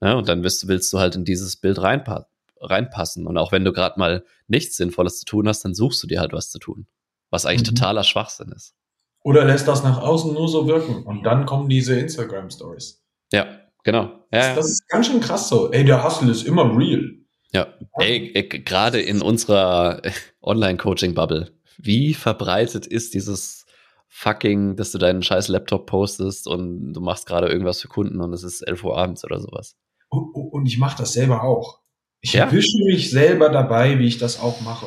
Ja, 0.00 0.14
und 0.14 0.28
dann 0.28 0.42
willst, 0.42 0.66
willst 0.68 0.92
du 0.92 0.98
halt 0.98 1.14
in 1.16 1.24
dieses 1.24 1.56
Bild 1.56 1.80
reinpa 1.80 2.26
reinpassen. 2.60 3.26
Und 3.26 3.36
auch 3.38 3.52
wenn 3.52 3.64
du 3.64 3.72
gerade 3.72 3.98
mal 3.98 4.24
nichts 4.46 4.76
Sinnvolles 4.76 5.18
zu 5.18 5.24
tun 5.24 5.48
hast, 5.48 5.64
dann 5.64 5.74
suchst 5.74 6.02
du 6.02 6.06
dir 6.06 6.20
halt 6.20 6.32
was 6.32 6.50
zu 6.50 6.58
tun. 6.58 6.86
Was 7.30 7.46
eigentlich 7.46 7.70
mhm. 7.70 7.76
totaler 7.76 8.04
Schwachsinn 8.04 8.52
ist. 8.52 8.74
Oder 9.22 9.44
lässt 9.44 9.66
das 9.66 9.82
nach 9.82 10.00
außen 10.00 10.32
nur 10.32 10.48
so 10.48 10.68
wirken 10.68 11.02
und 11.04 11.24
dann 11.24 11.46
kommen 11.46 11.68
diese 11.68 11.98
Instagram-Stories. 11.98 13.02
Ja, 13.32 13.46
genau. 13.82 14.24
Ja, 14.32 14.54
das, 14.54 14.54
das, 14.54 14.70
ist 14.70 14.88
ganz 14.88 15.06
schön 15.08 15.20
krass 15.20 15.48
so. 15.48 15.72
Ey, 15.72 15.84
der 15.84 16.04
Hustle 16.04 16.30
ist 16.30 16.46
immer 16.46 16.76
real. 16.76 17.12
Ja, 17.56 17.68
ey, 17.98 18.32
ey 18.34 18.46
gerade 18.48 19.00
in 19.00 19.22
unserer 19.22 20.02
Online-Coaching-Bubble, 20.42 21.52
wie 21.78 22.12
verbreitet 22.12 22.86
ist 22.86 23.14
dieses 23.14 23.64
fucking, 24.08 24.76
dass 24.76 24.92
du 24.92 24.98
deinen 24.98 25.22
scheiß 25.22 25.48
Laptop 25.48 25.86
postest 25.86 26.46
und 26.48 26.92
du 26.92 27.00
machst 27.00 27.26
gerade 27.26 27.48
irgendwas 27.48 27.80
für 27.80 27.88
Kunden 27.88 28.20
und 28.20 28.34
es 28.34 28.42
ist 28.42 28.60
11 28.60 28.84
Uhr 28.84 28.98
abends 28.98 29.24
oder 29.24 29.40
sowas. 29.40 29.74
Und, 30.10 30.34
und 30.34 30.66
ich 30.66 30.76
mache 30.76 30.98
das 30.98 31.14
selber 31.14 31.44
auch. 31.44 31.80
Ich 32.20 32.34
ja? 32.34 32.44
erwische 32.44 32.76
mich 32.84 33.10
selber 33.10 33.48
dabei, 33.48 33.98
wie 33.98 34.06
ich 34.06 34.18
das 34.18 34.38
auch 34.38 34.60
mache. 34.60 34.86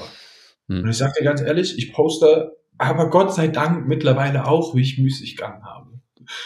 Hm. 0.68 0.84
Und 0.84 0.90
ich 0.90 0.98
sage 0.98 1.14
dir 1.18 1.24
ganz 1.26 1.42
ehrlich, 1.42 1.76
ich 1.76 1.92
poste 1.92 2.56
aber 2.78 3.10
Gott 3.10 3.34
sei 3.34 3.48
Dank 3.48 3.88
mittlerweile 3.88 4.46
auch, 4.46 4.76
wie 4.76 4.82
ich 4.82 5.00
Müßiggang 5.00 5.64
habe. 5.64 5.90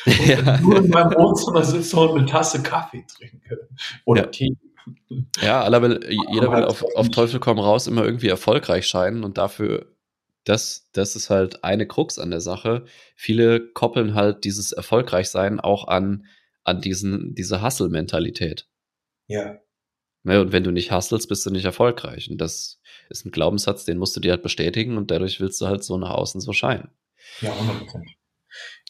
Und 0.05 0.25
ja. 0.25 0.57
nur 0.61 0.77
in 0.77 0.89
meinem 0.89 1.11
Wohnzimmer 1.11 1.63
sitze 1.63 1.97
und 1.99 2.17
eine 2.17 2.25
Tasse 2.25 2.63
Kaffee 2.63 3.05
trinke. 3.13 3.67
Oder 4.05 4.23
ja. 4.23 4.27
Tee. 4.27 4.57
Ja, 5.41 5.81
will, 5.81 5.99
jeder 6.31 6.51
will 6.51 6.63
auf, 6.63 6.83
auf 6.95 7.09
Teufel 7.09 7.39
komm 7.39 7.59
raus 7.59 7.87
immer 7.87 8.03
irgendwie 8.03 8.27
erfolgreich 8.27 8.87
scheinen 8.87 9.23
und 9.23 9.37
dafür, 9.37 9.93
das, 10.43 10.89
das 10.93 11.15
ist 11.15 11.29
halt 11.29 11.63
eine 11.63 11.87
Krux 11.87 12.19
an 12.19 12.31
der 12.31 12.41
Sache. 12.41 12.85
Viele 13.15 13.71
koppeln 13.71 14.13
halt 14.13 14.43
dieses 14.43 14.71
Erfolgreichsein 14.71 15.59
auch 15.59 15.87
an, 15.87 16.25
an 16.63 16.81
diesen, 16.81 17.33
diese 17.35 17.61
Hustle-Mentalität. 17.61 18.67
Ja. 19.27 19.59
Ne, 20.23 20.39
und 20.39 20.51
wenn 20.51 20.63
du 20.63 20.71
nicht 20.71 20.91
hustlest, 20.91 21.27
bist 21.27 21.45
du 21.45 21.49
nicht 21.49 21.65
erfolgreich. 21.65 22.29
Und 22.29 22.39
das 22.39 22.81
ist 23.09 23.25
ein 23.25 23.31
Glaubenssatz, 23.31 23.85
den 23.85 23.97
musst 23.97 24.15
du 24.15 24.19
dir 24.19 24.31
halt 24.31 24.43
bestätigen 24.43 24.97
und 24.97 25.11
dadurch 25.11 25.39
willst 25.39 25.59
du 25.59 25.67
halt 25.67 25.83
so 25.83 25.97
nach 25.97 26.11
außen 26.11 26.39
so 26.39 26.53
scheinen. 26.53 26.89
Ja, 27.41 27.51
100 27.51 27.87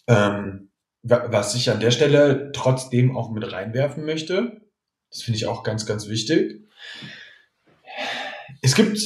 Ähm, 0.08 0.70
was 1.02 1.56
ich 1.56 1.70
an 1.70 1.80
der 1.80 1.92
Stelle 1.92 2.52
trotzdem 2.54 3.18
auch 3.18 3.32
mit 3.32 3.52
reinwerfen 3.52 4.06
möchte, 4.06 4.63
das 5.14 5.22
finde 5.22 5.38
ich 5.38 5.46
auch 5.46 5.64
ganz, 5.64 5.86
ganz 5.86 6.08
wichtig. 6.08 6.64
Es 8.62 8.74
gibt, 8.74 9.00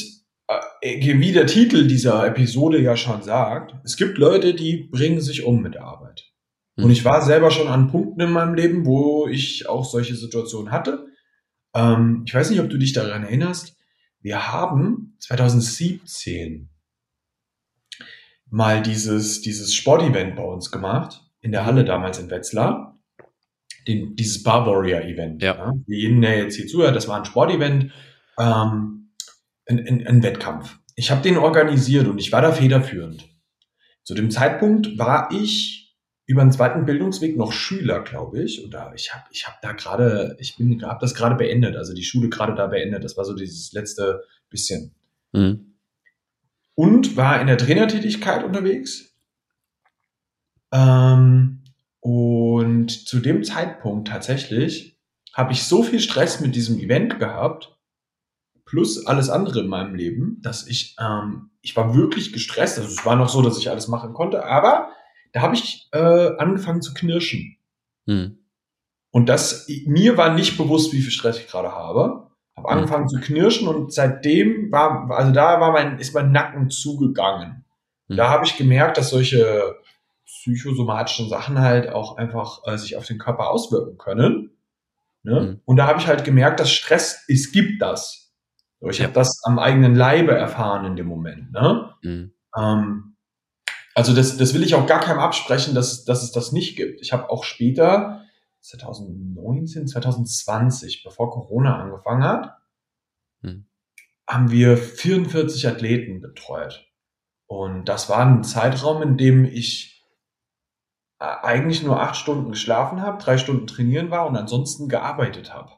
äh, 0.82 1.20
wie 1.20 1.34
der 1.34 1.48
Titel 1.48 1.86
dieser 1.86 2.26
Episode 2.26 2.80
ja 2.82 2.96
schon 2.96 3.22
sagt, 3.24 3.76
es 3.84 3.98
gibt 3.98 4.18
Leute, 4.18 4.54
die 4.54 4.88
bringen 4.90 5.20
sich 5.20 5.44
um 5.44 5.62
mit 5.62 5.76
der 5.76 5.84
Arbeit. 5.84 6.32
Und 6.78 6.86
hm. 6.86 6.92
ich 6.92 7.04
war 7.04 7.22
selber 7.22 7.52
schon 7.52 7.68
an 7.68 7.90
Punkten 7.90 8.22
in 8.22 8.32
meinem 8.32 8.54
Leben, 8.54 8.86
wo 8.86 9.28
ich 9.28 9.68
auch 9.68 9.84
solche 9.84 10.16
Situationen 10.16 10.72
hatte. 10.72 11.08
Ähm, 11.76 12.24
ich 12.26 12.34
weiß 12.34 12.50
nicht, 12.52 12.62
ob 12.62 12.70
du 12.70 12.78
dich 12.78 12.94
daran 12.94 13.24
erinnerst. 13.24 13.76
Wir 14.22 14.52
haben 14.52 15.18
2017 15.20 16.70
mal 18.50 18.82
dieses, 18.82 19.42
dieses 19.42 19.76
Sportevent 19.76 20.38
bei 20.38 20.44
uns 20.44 20.72
gemacht, 20.72 21.22
in 21.42 21.52
der 21.52 21.66
Halle 21.66 21.84
damals 21.84 22.18
in 22.20 22.30
Wetzlar. 22.30 22.97
Den, 23.88 24.16
dieses 24.16 24.44
Bar 24.44 24.66
Warrior 24.66 25.02
Event. 25.02 25.42
Ja. 25.42 25.56
ja. 25.56 25.74
Für 25.86 25.96
jeden, 25.96 26.22
der 26.22 26.38
jetzt 26.38 26.56
hier 26.56 26.68
zuhört, 26.68 26.96
das 26.96 27.08
war 27.08 27.18
ein 27.18 27.26
Sportevent, 27.26 27.92
ähm, 28.38 29.12
ein, 29.66 29.80
ein, 29.88 30.08
ein 30.08 30.24
Wettkampf. 30.24 30.78
Ich 30.96 31.12
habe 31.12 31.22
den 31.22 31.38
organisiert 31.38 32.08
und 32.08 32.20
ich 32.20 32.32
war 32.32 32.42
da 32.42 32.52
federführend. 32.52 33.28
Zu 34.04 34.14
dem 34.14 34.32
Zeitpunkt 34.32 34.98
war 34.98 35.30
ich 35.32 35.96
über 36.26 36.42
den 36.42 36.52
zweiten 36.52 36.86
Bildungsweg 36.86 37.38
noch 37.38 37.54
Schüler, 37.54 38.04
glaube 38.04 38.44
ich. 38.44 38.66
Oder 38.66 38.92
ich 38.96 39.14
habe 39.14 39.24
ich 39.32 39.48
hab 39.48 39.62
da 39.62 39.72
gerade, 39.72 40.36
ich 40.40 40.58
bin 40.58 40.84
habe 40.84 41.00
das 41.00 41.16
gerade 41.16 41.36
beendet, 41.36 41.76
also 41.76 41.94
die 41.94 42.04
Schule 42.04 42.30
gerade 42.30 42.54
da 42.54 42.68
beendet. 42.68 43.04
Das 43.04 43.16
war 43.16 43.24
so 43.24 43.34
dieses 43.34 43.72
letzte 43.72 44.24
bisschen. 44.50 44.94
Mhm. 45.32 45.76
Und 46.76 47.16
war 47.16 47.40
in 47.42 47.48
der 47.48 47.58
Trainertätigkeit 47.58 48.44
unterwegs. 48.44 49.16
Ähm, 50.72 51.64
und 52.00 52.90
zu 52.90 53.20
dem 53.20 53.44
Zeitpunkt 53.44 54.08
tatsächlich 54.08 54.98
habe 55.34 55.54
ich 55.54 55.64
so 55.64 55.84
viel 55.84 56.00
Stress 56.00 56.40
mit 56.40 56.56
diesem 56.56 56.80
Event 56.80 57.20
gehabt, 57.20 57.78
plus 58.66 59.06
alles 59.06 59.30
andere 59.30 59.62
in 59.62 59.68
meinem 59.68 59.96
Leben, 59.96 60.40
dass 60.42 60.68
ich, 60.68 60.96
ähm, 61.00 61.52
ich 61.62 61.76
war 61.76 61.96
wirklich 61.96 62.34
gestresst. 62.34 62.78
Also 62.78 62.90
es 62.90 63.06
war 63.06 63.16
noch 63.16 63.30
so, 63.30 63.42
dass 63.42 63.58
ich 63.58 63.70
alles 63.70 63.88
machen 63.88 64.14
konnte, 64.14 64.46
aber 64.46 64.90
da 65.32 65.42
habe 65.42 65.56
ich 65.56 65.88
äh, 65.92 66.36
angefangen 66.38 66.82
zu 66.82 66.94
knirschen. 66.94 67.58
Hm. 68.08 68.40
Und 69.12 69.30
das, 69.30 69.68
mir 69.86 70.18
war 70.18 70.34
nicht 70.34 70.58
bewusst, 70.58 70.94
wie 70.94 71.02
viel 71.02 71.12
Stress 71.12 71.40
ich 71.40 71.48
gerade 71.48 71.72
habe. 71.72 72.30
Habe 72.56 72.70
hm. 72.70 72.78
angefangen 72.78 73.08
zu 73.08 73.20
knirschen 73.20 73.68
und 73.68 73.94
seitdem 73.94 74.72
war, 74.72 75.10
also 75.12 75.32
da 75.32 75.60
war 75.62 75.72
mein, 75.72 76.00
ist 76.00 76.14
mein 76.14 76.32
Nacken 76.32 76.70
zugegangen. 76.70 77.66
Hm. 78.08 78.18
Da 78.18 78.30
habe 78.30 78.46
ich 78.46 78.58
gemerkt, 78.58 78.98
dass 78.98 79.12
solche 79.12 79.76
psychosomatischen 80.28 81.30
Sachen 81.30 81.60
halt 81.60 81.90
auch 81.90 82.18
einfach 82.18 82.62
äh, 82.66 82.78
sich 82.78 82.98
auf 82.98 83.06
den 83.06 83.18
Körper 83.18 83.50
auswirken 83.50 83.98
können. 83.98 84.52
Ne? 85.24 85.40
Hm. 85.40 85.62
Und 85.66 85.78
da 85.78 85.88
habe 85.88 86.00
ich 86.00 86.08
halt 86.08 86.24
gemerkt, 86.26 86.60
dass 86.60 86.72
Stress, 86.72 87.26
es 87.28 87.52
gibt 87.52 87.82
das. 87.82 88.34
So, 88.80 88.90
ich 88.90 89.00
ja. 89.00 89.06
habe 89.06 89.14
das 89.14 89.42
am 89.44 89.58
eigenen 89.58 89.96
Leibe 89.96 90.34
erfahren 90.34 90.86
in 90.86 90.96
dem 90.96 91.08
Moment. 91.08 91.52
Ne? 91.52 91.94
Hm. 92.04 92.34
Ähm, 92.56 93.16
also 93.96 94.14
das, 94.14 94.38
das 94.38 94.54
will 94.54 94.64
ich 94.64 94.76
auch 94.76 94.86
gar 94.86 95.00
keinem 95.00 95.20
absprechen, 95.20 95.74
dass, 95.74 96.06
dass 96.06 96.24
es 96.24 96.32
das 96.32 96.52
nicht 96.52 96.76
gibt. 96.76 97.02
Ich 97.02 97.14
habe 97.14 97.30
auch 97.30 97.44
später, 97.44 98.24
2019, 98.62 99.88
2020, 99.88 101.04
bevor 101.04 101.32
Corona 101.32 101.80
angefangen 101.82 102.24
hat, 102.24 102.58
hm. 103.42 103.66
haben 104.28 104.52
wir 104.52 104.78
44 104.78 105.68
Athleten 105.68 106.22
betreut. 106.22 106.86
Und 107.48 107.86
das 107.86 108.10
war 108.10 108.26
ein 108.26 108.44
Zeitraum, 108.44 109.02
in 109.02 109.18
dem 109.18 109.46
ich 109.46 109.97
eigentlich 111.20 111.84
nur 111.84 112.00
acht 112.00 112.16
Stunden 112.16 112.52
geschlafen 112.52 113.02
habe, 113.02 113.22
drei 113.22 113.38
Stunden 113.38 113.68
trainieren 113.68 114.12
war 114.12 114.28
und 114.28 114.36
ansonsten 114.36 114.88
gearbeitet 114.88 115.54
habe. 115.54 115.72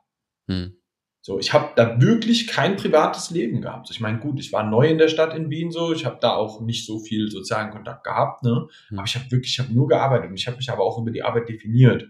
Hm. 0.47 0.75
So, 1.21 1.37
ich 1.37 1.53
habe 1.53 1.69
da 1.75 1.99
wirklich 2.01 2.47
kein 2.47 2.77
privates 2.77 3.29
Leben 3.29 3.61
gehabt. 3.61 3.89
Ich 3.91 3.99
meine, 3.99 4.19
gut, 4.19 4.39
ich 4.39 4.53
war 4.53 4.63
neu 4.63 4.87
in 4.87 4.97
der 4.97 5.09
Stadt 5.09 5.35
in 5.35 5.49
Wien 5.49 5.69
so, 5.69 5.91
ich 5.91 6.05
habe 6.05 6.17
da 6.21 6.33
auch 6.33 6.61
nicht 6.61 6.85
so 6.85 6.99
viel 6.99 7.29
sozialen 7.29 7.71
Kontakt 7.71 8.05
gehabt, 8.05 8.43
ne? 8.43 8.67
Mhm. 8.89 8.99
Aber 8.99 9.05
ich 9.05 9.15
habe 9.15 9.29
wirklich, 9.29 9.51
ich 9.51 9.59
habe 9.59 9.73
nur 9.73 9.87
gearbeitet 9.87 10.29
und 10.29 10.37
ich 10.37 10.47
habe 10.47 10.57
mich 10.57 10.71
aber 10.71 10.83
auch 10.83 10.97
über 10.97 11.11
die 11.11 11.23
Arbeit 11.23 11.49
definiert. 11.49 12.05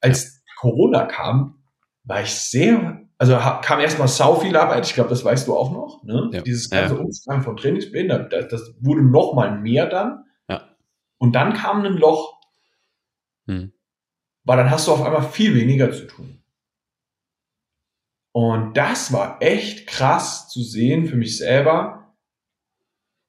Als 0.00 0.42
Corona 0.58 1.06
kam, 1.06 1.62
war 2.04 2.20
ich 2.22 2.32
sehr, 2.32 3.00
also 3.16 3.36
kam 3.62 3.80
erstmal 3.80 4.08
sau 4.08 4.36
viel 4.36 4.56
Arbeit, 4.56 4.86
ich 4.86 4.94
glaube, 4.94 5.10
das 5.10 5.24
weißt 5.24 5.48
du 5.48 5.56
auch 5.56 5.72
noch, 5.72 6.02
ne? 6.04 6.28
Ja. 6.32 6.42
Dieses 6.42 6.68
ganze 6.68 6.96
ja. 6.96 7.00
Umschreiben 7.00 7.42
von 7.42 7.56
Trainingsplänen, 7.56 8.28
das, 8.30 8.48
das 8.48 8.74
wurde 8.80 9.02
noch 9.02 9.32
mal 9.32 9.58
mehr 9.58 9.86
dann. 9.86 10.24
Ja. 10.50 10.68
Und 11.18 11.34
dann 11.34 11.54
kam 11.54 11.82
ein 11.82 11.94
Loch. 11.94 12.39
Mhm. 13.50 13.72
Weil 14.44 14.56
dann 14.56 14.70
hast 14.70 14.86
du 14.86 14.92
auf 14.92 15.02
einmal 15.02 15.28
viel 15.28 15.54
weniger 15.54 15.92
zu 15.92 16.06
tun. 16.06 16.42
Und 18.32 18.76
das 18.76 19.12
war 19.12 19.42
echt 19.42 19.86
krass 19.86 20.48
zu 20.48 20.62
sehen 20.62 21.06
für 21.06 21.16
mich 21.16 21.36
selber, 21.36 22.14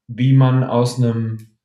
wie 0.08 0.34
man 0.34 0.63
aus 0.63 0.98
einem 0.98 1.58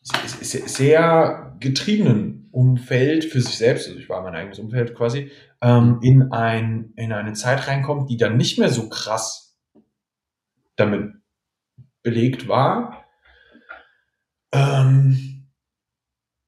sehr 0.00 1.56
getriebenen 1.60 2.48
Umfeld 2.52 3.24
für 3.26 3.42
sich 3.42 3.58
selbst, 3.58 3.88
also 3.88 3.98
ich 3.98 4.08
war 4.08 4.22
mein 4.22 4.34
eigenes 4.34 4.58
Umfeld 4.58 4.94
quasi, 4.94 5.30
ähm, 5.60 5.98
in, 6.02 6.32
ein, 6.32 6.94
in 6.96 7.12
eine 7.12 7.34
Zeit 7.34 7.68
reinkommt, 7.68 8.08
die 8.08 8.16
dann 8.16 8.38
nicht 8.38 8.58
mehr 8.58 8.70
so 8.70 8.88
krass 8.88 9.58
damit 10.76 11.12
belegt 12.02 12.48
war. 12.48 13.04
Ähm, 14.52 15.27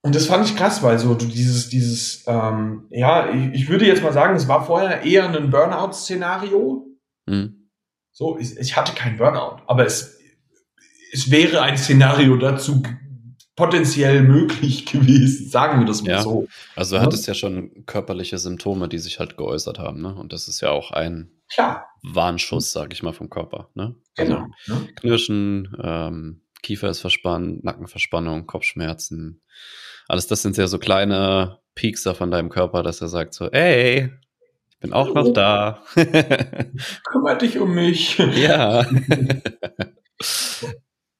und 0.02 0.14
das 0.14 0.26
fand 0.26 0.46
ich 0.46 0.56
krass, 0.56 0.82
weil 0.82 0.98
so 0.98 1.14
du 1.14 1.26
dieses, 1.26 1.68
dieses, 1.68 2.24
ähm, 2.26 2.86
ja, 2.90 3.30
ich, 3.32 3.62
ich 3.62 3.68
würde 3.68 3.86
jetzt 3.86 4.02
mal 4.02 4.12
sagen, 4.12 4.34
es 4.34 4.48
war 4.48 4.64
vorher 4.64 5.02
eher 5.02 5.28
ein 5.28 5.50
Burnout-Szenario. 5.50 6.86
Mhm. 7.26 7.68
So, 8.10 8.38
ich, 8.38 8.56
ich 8.56 8.76
hatte 8.76 8.92
kein 8.92 9.18
Burnout, 9.18 9.62
aber 9.66 9.84
es, 9.84 10.18
es 11.12 11.30
wäre 11.30 11.60
ein 11.62 11.76
Szenario 11.76 12.36
dazu 12.36 12.82
potenziell 13.56 14.22
möglich 14.22 14.86
gewesen, 14.90 15.50
sagen 15.50 15.80
wir 15.80 15.86
das 15.86 16.02
mal 16.02 16.12
ja. 16.12 16.22
so. 16.22 16.48
Also 16.76 16.96
du 16.96 17.02
hattest 17.02 17.26
ja 17.26 17.34
schon 17.34 17.84
körperliche 17.84 18.38
Symptome, 18.38 18.88
die 18.88 18.98
sich 18.98 19.18
halt 19.18 19.36
geäußert 19.36 19.78
haben, 19.78 20.00
ne? 20.00 20.14
Und 20.14 20.32
das 20.32 20.48
ist 20.48 20.62
ja 20.62 20.70
auch 20.70 20.92
ein 20.92 21.30
Klar. 21.52 21.86
Warnschuss, 22.02 22.72
sag 22.72 22.94
ich 22.94 23.02
mal, 23.02 23.12
vom 23.12 23.28
Körper, 23.28 23.68
ne? 23.74 23.96
Genau. 24.16 24.46
Also, 24.66 24.80
ne? 24.80 24.88
Knirschen, 24.94 25.76
ähm, 25.82 26.42
Kiefer 26.62 26.88
ist 26.88 27.00
verspannt, 27.00 27.64
Nackenverspannung, 27.64 28.46
Kopfschmerzen, 28.46 29.42
alles 30.10 30.26
das 30.26 30.42
sind 30.42 30.56
ja 30.56 30.66
so 30.66 30.78
kleine 30.78 31.58
Piekser 31.74 32.14
von 32.14 32.30
deinem 32.30 32.48
Körper, 32.50 32.82
dass 32.82 33.00
er 33.00 33.08
sagt 33.08 33.32
so, 33.32 33.48
ey, 33.50 34.10
ich 34.68 34.78
bin 34.78 34.92
auch 34.92 35.14
noch 35.14 35.32
da. 35.32 35.82
Kümmer 37.04 37.36
dich 37.36 37.58
um 37.58 37.74
mich. 37.74 38.18
Ja. 38.18 38.80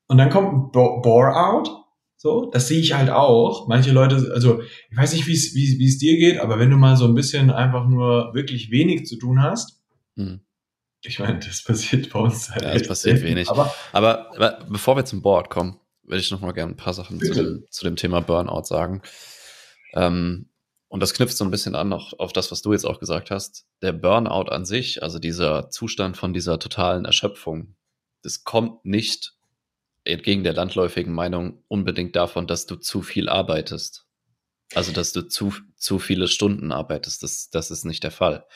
Und 0.09 0.19
dann 0.19 0.31
kommt 0.31 0.53
ein 0.53 0.73
Bore-out. 0.73 1.71
So, 2.17 2.51
das 2.51 2.69
sehe 2.69 2.81
ich 2.81 2.93
halt 2.93 3.09
auch. 3.11 3.69
Manche 3.69 3.93
Leute, 3.93 4.33
also 4.35 4.61
ich 4.91 4.97
weiß 4.97 5.15
nicht, 5.15 5.27
wie 5.27 5.33
es 5.33 5.55
wie 5.55 5.87
es 5.87 5.97
dir 5.99 6.19
geht, 6.19 6.39
aber 6.39 6.59
wenn 6.59 6.69
du 6.69 6.77
mal 6.77 6.97
so 6.97 7.07
ein 7.07 7.15
bisschen 7.15 7.51
einfach 7.51 7.87
nur 7.87 8.35
wirklich 8.35 8.71
wenig 8.71 9.07
zu 9.07 9.17
tun 9.17 9.43
hast, 9.43 9.81
hm. 10.17 10.41
ich 11.03 11.19
meine, 11.19 11.39
das 11.39 11.65
passiert 11.65 12.13
bei 12.13 12.19
uns 12.19 12.51
halt. 12.51 12.63
Ja, 12.63 12.75
das 12.75 12.89
passiert 12.89 13.23
wenig. 13.23 13.49
Aber, 13.49 13.73
aber, 13.93 14.35
aber, 14.35 14.59
bevor 14.69 14.97
wir 14.97 15.07
zum 15.07 15.23
Board 15.23 15.49
kommen, 15.49 15.80
würde 16.11 16.21
ich 16.21 16.31
noch 16.31 16.41
mal 16.41 16.53
gerne 16.53 16.73
ein 16.73 16.77
paar 16.77 16.93
Sachen 16.93 17.21
zu 17.21 17.33
dem, 17.33 17.65
zu 17.71 17.85
dem, 17.85 17.97
Thema 17.97 18.21
Burnout 18.21 18.65
sagen. 18.65 19.03
Ähm, 19.95 20.51
und 20.89 21.01
das 21.01 21.15
knüpft 21.15 21.37
so 21.37 21.45
ein 21.45 21.53
bisschen 21.53 21.77
an 21.77 21.93
auch 21.93 22.19
auf 22.19 22.33
das, 22.33 22.51
was 22.51 22.63
du 22.63 22.73
jetzt 22.73 22.85
auch 22.85 22.99
gesagt 22.99 23.31
hast. 23.31 23.67
Der 23.81 23.93
Burnout 23.93 24.51
an 24.51 24.65
sich, 24.65 25.05
also 25.05 25.21
dieser 25.21 25.71
Zustand 25.71 26.17
von 26.17 26.35
dieser 26.35 26.59
totalen 26.59 27.05
Erschöpfung, 27.05 27.77
das 28.23 28.43
kommt 28.43 28.85
nicht 28.85 29.35
entgegen 30.05 30.43
der 30.43 30.55
landläufigen 30.55 31.13
Meinung 31.13 31.63
unbedingt 31.69 32.17
davon, 32.17 32.49
dass 32.49 32.67
du 32.67 32.77
zu 32.77 33.03
viel 33.03 33.29
arbeitest. 33.29 34.07
Also, 34.75 34.93
dass 34.93 35.13
du 35.13 35.23
zu, 35.23 35.53
zu 35.77 35.99
viele 35.99 36.29
Stunden 36.29 36.73
arbeitest. 36.73 37.23
Das, 37.23 37.51
das 37.51 37.71
ist 37.71 37.85
nicht 37.85 38.03
der 38.03 38.13
Fall. 38.13 38.47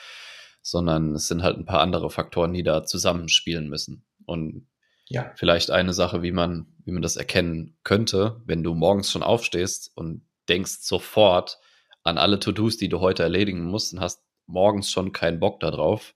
Sondern 0.61 1.13
es 1.15 1.27
sind 1.27 1.43
halt 1.43 1.57
ein 1.57 1.65
paar 1.65 1.81
andere 1.81 2.09
Faktoren, 2.09 2.53
die 2.53 2.63
da 2.63 2.83
zusammenspielen 2.83 3.69
müssen. 3.69 4.05
Und 4.25 4.67
ja. 5.07 5.31
vielleicht 5.35 5.71
eine 5.71 5.93
Sache, 5.93 6.21
wie 6.21 6.31
man, 6.31 6.67
wie 6.83 6.91
man 6.91 7.01
das 7.01 7.17
erkennen 7.17 7.77
könnte, 7.83 8.41
wenn 8.45 8.63
du 8.63 8.73
morgens 8.73 9.11
schon 9.11 9.23
aufstehst 9.23 9.91
und 9.95 10.25
denkst 10.49 10.79
sofort 10.81 11.59
an 12.03 12.17
alle 12.17 12.39
To-Dos, 12.39 12.77
die 12.77 12.89
du 12.89 12.99
heute 12.99 13.23
erledigen 13.23 13.63
musst 13.63 13.93
und 13.93 13.99
hast 13.99 14.23
morgens 14.45 14.91
schon 14.91 15.11
keinen 15.11 15.39
Bock 15.39 15.59
darauf. 15.59 16.13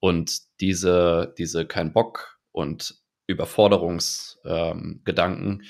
Und 0.00 0.40
diese, 0.60 1.34
diese 1.38 1.66
kein 1.66 1.92
Bock 1.92 2.38
und 2.50 2.96
Überforderungsgedanken 3.26 5.50
ähm, 5.50 5.62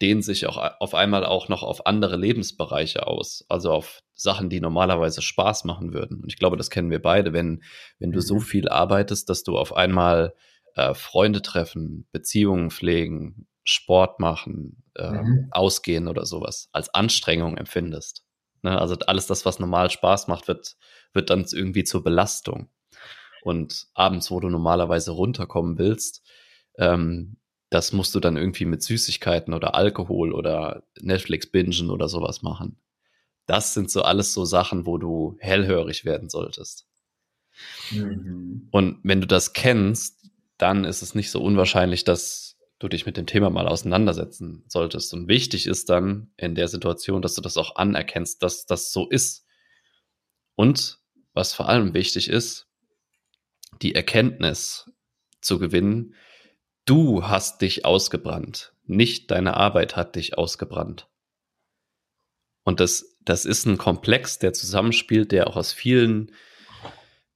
dehnen 0.00 0.22
sich 0.22 0.46
auch 0.46 0.56
auf 0.80 0.94
einmal 0.94 1.24
auch 1.24 1.48
noch 1.48 1.62
auf 1.62 1.86
andere 1.86 2.16
Lebensbereiche 2.16 3.06
aus, 3.06 3.44
also 3.48 3.72
auf 3.72 4.00
Sachen, 4.14 4.50
die 4.50 4.60
normalerweise 4.60 5.22
Spaß 5.22 5.64
machen 5.64 5.92
würden. 5.92 6.22
Und 6.22 6.28
ich 6.28 6.38
glaube, 6.38 6.56
das 6.56 6.70
kennen 6.70 6.90
wir 6.90 7.00
beide, 7.00 7.32
wenn, 7.32 7.62
wenn 7.98 8.12
du 8.12 8.20
so 8.20 8.36
mhm. 8.36 8.40
viel 8.40 8.68
arbeitest, 8.68 9.28
dass 9.28 9.42
du 9.42 9.56
auf 9.56 9.74
einmal 9.74 10.34
äh, 10.74 10.94
Freunde 10.94 11.42
treffen, 11.42 12.06
Beziehungen 12.12 12.70
pflegen, 12.70 13.46
Sport 13.64 14.20
machen, 14.20 14.82
äh, 14.96 15.10
mhm. 15.10 15.48
ausgehen 15.50 16.08
oder 16.08 16.26
sowas 16.26 16.68
als 16.72 16.92
Anstrengung 16.94 17.56
empfindest. 17.56 18.24
Ne? 18.62 18.78
Also 18.78 18.96
alles 19.06 19.26
das, 19.26 19.44
was 19.44 19.58
normal 19.58 19.90
Spaß 19.90 20.28
macht, 20.28 20.48
wird, 20.48 20.76
wird 21.12 21.30
dann 21.30 21.46
irgendwie 21.50 21.84
zur 21.84 22.02
Belastung. 22.02 22.68
Und 23.42 23.88
abends, 23.94 24.30
wo 24.30 24.40
du 24.40 24.48
normalerweise 24.48 25.10
runterkommen 25.10 25.78
willst, 25.78 26.22
ähm, 26.78 27.36
das 27.70 27.92
musst 27.92 28.14
du 28.14 28.20
dann 28.20 28.36
irgendwie 28.36 28.66
mit 28.66 28.82
Süßigkeiten 28.82 29.54
oder 29.54 29.74
Alkohol 29.74 30.32
oder 30.32 30.84
Netflix 31.00 31.50
bingen 31.50 31.90
oder 31.90 32.08
sowas 32.08 32.42
machen. 32.42 32.78
Das 33.46 33.74
sind 33.74 33.90
so 33.90 34.02
alles 34.02 34.34
so 34.34 34.44
Sachen, 34.44 34.86
wo 34.86 34.98
du 34.98 35.36
hellhörig 35.40 36.04
werden 36.04 36.28
solltest. 36.28 36.86
Mhm. 37.90 38.68
Und 38.70 39.00
wenn 39.02 39.20
du 39.20 39.26
das 39.26 39.52
kennst, 39.52 40.21
dann 40.62 40.84
ist 40.84 41.02
es 41.02 41.14
nicht 41.14 41.30
so 41.30 41.42
unwahrscheinlich, 41.42 42.04
dass 42.04 42.56
du 42.78 42.88
dich 42.88 43.06
mit 43.06 43.16
dem 43.16 43.26
Thema 43.26 43.50
mal 43.50 43.68
auseinandersetzen 43.68 44.64
solltest. 44.68 45.12
Und 45.12 45.28
wichtig 45.28 45.66
ist 45.66 45.90
dann 45.90 46.32
in 46.36 46.54
der 46.54 46.68
Situation, 46.68 47.22
dass 47.22 47.34
du 47.34 47.42
das 47.42 47.56
auch 47.56 47.76
anerkennst, 47.76 48.42
dass 48.42 48.66
das 48.66 48.92
so 48.92 49.08
ist. 49.08 49.44
Und 50.54 50.98
was 51.34 51.52
vor 51.52 51.68
allem 51.68 51.94
wichtig 51.94 52.28
ist, 52.28 52.66
die 53.82 53.94
Erkenntnis 53.94 54.90
zu 55.40 55.58
gewinnen, 55.58 56.14
Du 56.84 57.24
hast 57.24 57.62
dich 57.62 57.84
ausgebrannt, 57.84 58.74
nicht 58.84 59.30
deine 59.30 59.56
Arbeit 59.56 59.94
hat 59.94 60.16
dich 60.16 60.36
ausgebrannt. 60.36 61.08
Und 62.64 62.80
das, 62.80 63.16
das 63.20 63.44
ist 63.44 63.66
ein 63.66 63.78
Komplex, 63.78 64.40
der 64.40 64.52
zusammenspielt, 64.52 65.30
der 65.30 65.46
auch 65.46 65.56
aus 65.56 65.72
vielen 65.72 66.32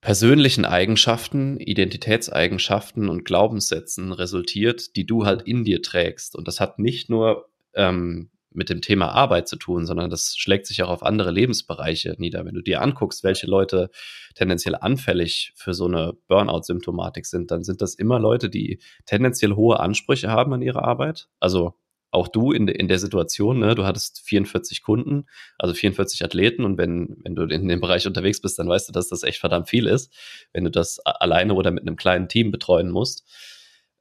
persönlichen 0.06 0.64
Eigenschaften, 0.64 1.58
Identitätseigenschaften 1.58 3.08
und 3.08 3.24
Glaubenssätzen 3.24 4.12
resultiert, 4.12 4.94
die 4.94 5.04
du 5.04 5.26
halt 5.26 5.42
in 5.42 5.64
dir 5.64 5.82
trägst. 5.82 6.36
Und 6.36 6.46
das 6.46 6.60
hat 6.60 6.78
nicht 6.78 7.10
nur 7.10 7.48
ähm, 7.74 8.30
mit 8.52 8.70
dem 8.70 8.82
Thema 8.82 9.08
Arbeit 9.08 9.48
zu 9.48 9.56
tun, 9.56 9.84
sondern 9.84 10.08
das 10.08 10.36
schlägt 10.36 10.68
sich 10.68 10.84
auch 10.84 10.90
auf 10.90 11.02
andere 11.02 11.32
Lebensbereiche 11.32 12.14
nieder. 12.18 12.44
Wenn 12.44 12.54
du 12.54 12.62
dir 12.62 12.82
anguckst, 12.82 13.24
welche 13.24 13.48
Leute 13.48 13.90
tendenziell 14.36 14.76
anfällig 14.76 15.52
für 15.56 15.74
so 15.74 15.86
eine 15.86 16.12
Burnout-Symptomatik 16.28 17.26
sind, 17.26 17.50
dann 17.50 17.64
sind 17.64 17.82
das 17.82 17.96
immer 17.96 18.20
Leute, 18.20 18.48
die 18.48 18.78
tendenziell 19.06 19.54
hohe 19.54 19.80
Ansprüche 19.80 20.30
haben 20.30 20.52
an 20.52 20.62
ihre 20.62 20.84
Arbeit. 20.84 21.26
Also 21.40 21.74
auch 22.16 22.28
du 22.28 22.50
in, 22.50 22.66
in 22.66 22.88
der 22.88 22.98
Situation, 22.98 23.60
ne, 23.60 23.74
du 23.74 23.84
hattest 23.84 24.22
44 24.24 24.82
Kunden, 24.82 25.26
also 25.58 25.74
44 25.74 26.24
Athleten 26.24 26.64
und 26.64 26.78
wenn, 26.78 27.18
wenn 27.22 27.34
du 27.34 27.42
in 27.44 27.68
dem 27.68 27.80
Bereich 27.80 28.06
unterwegs 28.06 28.40
bist, 28.40 28.58
dann 28.58 28.68
weißt 28.68 28.88
du, 28.88 28.92
dass 28.92 29.08
das 29.08 29.22
echt 29.22 29.38
verdammt 29.38 29.68
viel 29.68 29.86
ist, 29.86 30.12
wenn 30.52 30.64
du 30.64 30.70
das 30.70 30.98
alleine 31.04 31.54
oder 31.54 31.70
mit 31.70 31.82
einem 31.82 31.96
kleinen 31.96 32.28
Team 32.28 32.50
betreuen 32.50 32.90
musst. 32.90 33.24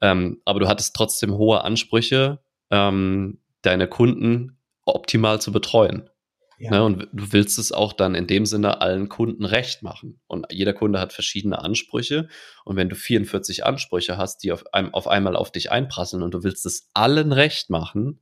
Ähm, 0.01 0.41
aber 0.45 0.61
du 0.61 0.67
hattest 0.67 0.95
trotzdem 0.95 1.37
hohe 1.37 1.63
Ansprüche, 1.63 2.39
ähm, 2.71 3.39
deine 3.61 3.87
Kunden 3.87 4.57
optimal 4.85 5.41
zu 5.41 5.51
betreuen. 5.51 6.09
Ja. 6.57 6.71
Ne, 6.71 6.83
und 6.83 7.07
du 7.11 7.33
willst 7.33 7.59
es 7.59 7.71
auch 7.71 7.91
dann 7.91 8.15
in 8.15 8.27
dem 8.27 8.45
Sinne 8.45 8.79
allen 8.81 9.09
Kunden 9.09 9.43
recht 9.43 9.83
machen. 9.83 10.21
Und 10.27 10.45
jeder 10.51 10.73
Kunde 10.73 10.99
hat 10.99 11.11
verschiedene 11.11 11.59
Ansprüche. 11.59 12.29
Und 12.63 12.77
wenn 12.77 12.87
du 12.87 12.95
44 12.95 13.65
Ansprüche 13.65 14.17
hast, 14.17 14.43
die 14.43 14.53
auf, 14.53 14.63
einem, 14.73 14.93
auf 14.93 15.07
einmal 15.07 15.35
auf 15.35 15.51
dich 15.51 15.71
einprasseln 15.71 16.23
und 16.23 16.33
du 16.33 16.43
willst 16.43 16.65
es 16.65 16.89
allen 16.93 17.33
recht 17.33 17.69
machen, 17.69 18.21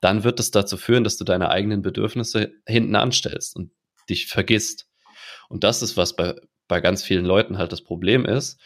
dann 0.00 0.24
wird 0.24 0.40
es 0.40 0.50
dazu 0.50 0.76
führen, 0.76 1.04
dass 1.04 1.16
du 1.16 1.24
deine 1.24 1.50
eigenen 1.50 1.82
Bedürfnisse 1.82 2.52
hinten 2.66 2.96
anstellst 2.96 3.56
und 3.56 3.72
dich 4.08 4.26
vergisst. 4.26 4.88
Und 5.48 5.64
das 5.64 5.82
ist, 5.82 5.96
was 5.96 6.16
bei, 6.16 6.34
bei 6.68 6.80
ganz 6.80 7.02
vielen 7.02 7.24
Leuten 7.24 7.58
halt 7.58 7.72
das 7.72 7.82
Problem 7.82 8.24
ist, 8.24 8.60